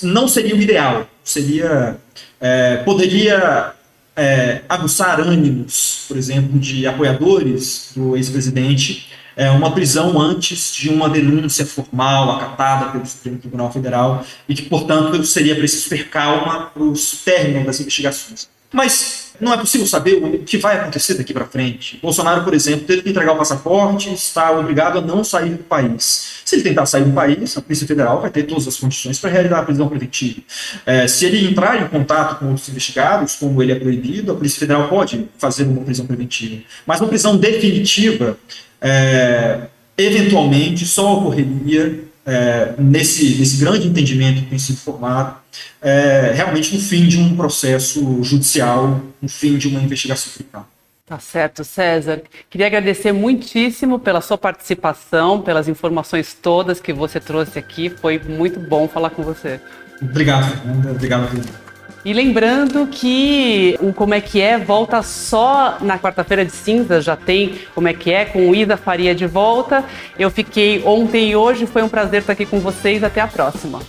não 0.03 0.26
seria 0.26 0.57
o 0.57 0.61
ideal. 0.61 1.09
Seria, 1.22 1.97
é, 2.41 2.79
poderia 2.79 3.72
é, 4.16 4.62
aguçar 4.68 5.20
ânimos, 5.20 6.05
por 6.09 6.16
exemplo, 6.16 6.59
de 6.59 6.85
apoiadores 6.85 7.93
do 7.95 8.16
ex-presidente 8.16 9.07
é, 9.39 9.49
uma 9.51 9.70
prisão 9.70 10.20
antes 10.20 10.74
de 10.74 10.91
uma 10.91 11.09
denúncia 11.09 11.64
formal 11.64 12.32
acatada 12.32 12.91
pelo 12.91 13.07
Supremo 13.07 13.39
Tribunal 13.39 13.72
Federal 13.72 14.24
e 14.49 14.55
que, 14.55 14.62
portanto, 14.62 15.24
seria 15.24 15.55
preciso 15.55 15.89
ter 15.89 16.09
calma 16.09 16.72
para 16.74 16.82
o 16.82 16.93
término 17.24 17.64
das 17.64 17.78
investigações. 17.78 18.49
Mas 18.72 19.32
não 19.41 19.53
é 19.53 19.57
possível 19.57 19.86
saber 19.86 20.14
o 20.16 20.39
que 20.41 20.59
vai 20.59 20.76
acontecer 20.76 21.14
daqui 21.14 21.32
para 21.32 21.47
frente. 21.47 21.99
Bolsonaro, 22.03 22.43
por 22.43 22.53
exemplo, 22.53 22.84
teve 22.84 23.03
que 23.03 23.11
entregar 23.11 23.32
o 23.32 23.36
passaporte, 23.36 24.12
está 24.12 24.51
obrigado 24.51 24.99
a 24.99 25.01
não 25.01 25.22
sair 25.22 25.51
do 25.51 25.62
país. 25.62 26.41
Se 26.45 26.57
ele 26.57 26.64
tentar 26.64 26.84
sair 26.86 27.05
do 27.05 27.12
país, 27.12 27.57
a 27.57 27.62
Polícia 27.62 27.86
Federal 27.86 28.20
vai 28.20 28.30
ter 28.30 28.43
todas 28.43 28.66
as 28.66 28.76
condições 28.76 29.18
para 29.18 29.30
realizar 29.30 29.61
a 29.61 29.62
prisão 29.62 29.89
preventiva. 29.89 30.41
É, 30.84 31.07
se 31.07 31.24
ele 31.24 31.47
entrar 31.47 31.80
em 31.80 31.86
contato 31.86 32.41
com 32.41 32.47
outros 32.47 32.68
investigados, 32.68 33.36
como 33.36 33.62
ele 33.62 33.70
é 33.70 33.76
proibido, 33.76 34.32
a 34.32 34.34
Polícia 34.34 34.59
Federal 34.59 34.89
pode 34.89 35.28
fazer 35.39 35.62
uma 35.62 35.82
prisão 35.82 36.05
preventiva. 36.07 36.61
Mas 36.84 37.01
uma 37.01 37.09
prisão 37.09 37.36
definitiva 37.36 38.36
é, 38.81 39.62
eventualmente 39.97 40.87
só 40.87 41.18
ocorreria 41.18 42.05
é, 42.24 42.74
nesse, 42.79 43.37
nesse 43.37 43.57
grande 43.57 43.89
entendimento 43.89 44.43
que 44.43 44.51
tem 44.51 44.59
sido 44.59 44.79
formado, 44.79 45.37
é, 45.81 46.33
realmente 46.35 46.74
no 46.74 46.81
fim 46.81 47.09
de 47.09 47.18
um 47.18 47.35
processo 47.35 48.22
judicial, 48.22 49.01
no 49.20 49.29
fim 49.29 49.57
de 49.57 49.66
uma 49.66 49.81
investigação 49.81 50.33
criminal. 50.35 50.68
Tá 51.07 51.18
certo, 51.18 51.64
César. 51.64 52.20
Queria 52.51 52.66
agradecer 52.66 53.12
muitíssimo 53.12 53.99
pela 53.99 54.20
sua 54.20 54.37
participação, 54.37 55.41
pelas 55.41 55.66
informações 55.66 56.35
todas 56.35 56.81
que 56.81 56.93
você 56.93 57.18
trouxe 57.18 57.59
aqui. 57.59 57.89
Foi 57.89 58.18
muito 58.18 58.61
bom 58.61 58.87
falar 58.87 59.09
com 59.09 59.22
você. 59.22 59.59
Obrigado, 60.03 60.51
Fernanda. 60.51 60.91
Obrigado, 60.91 61.29
Fernanda. 61.29 61.67
E 62.05 62.12
lembrando 62.12 62.86
que 62.86 63.76
o 63.80 63.92
Como 63.92 64.14
é 64.14 64.20
que 64.20 64.40
é 64.40 64.59
volta 64.59 65.03
só 65.03 65.78
na 65.80 65.99
quarta-feira 65.99 66.44
de 66.44 66.53
cinza, 66.53 67.01
já 67.01 67.16
tem 67.16 67.59
Como 67.74 67.88
é 67.88 67.92
que 67.92 68.12
é 68.12 68.24
com 68.24 68.49
o 68.49 68.55
Ida 68.55 68.76
Faria 68.76 69.14
de 69.14 69.26
volta. 69.26 69.84
Eu 70.18 70.30
fiquei 70.30 70.82
ontem 70.84 71.30
e 71.30 71.36
hoje, 71.36 71.66
foi 71.66 71.82
um 71.82 71.88
prazer 71.88 72.20
estar 72.20 72.32
aqui 72.32 72.46
com 72.46 72.61
vocês. 72.61 73.03
Até 73.03 73.20
a 73.20 73.26
próxima. 73.26 73.80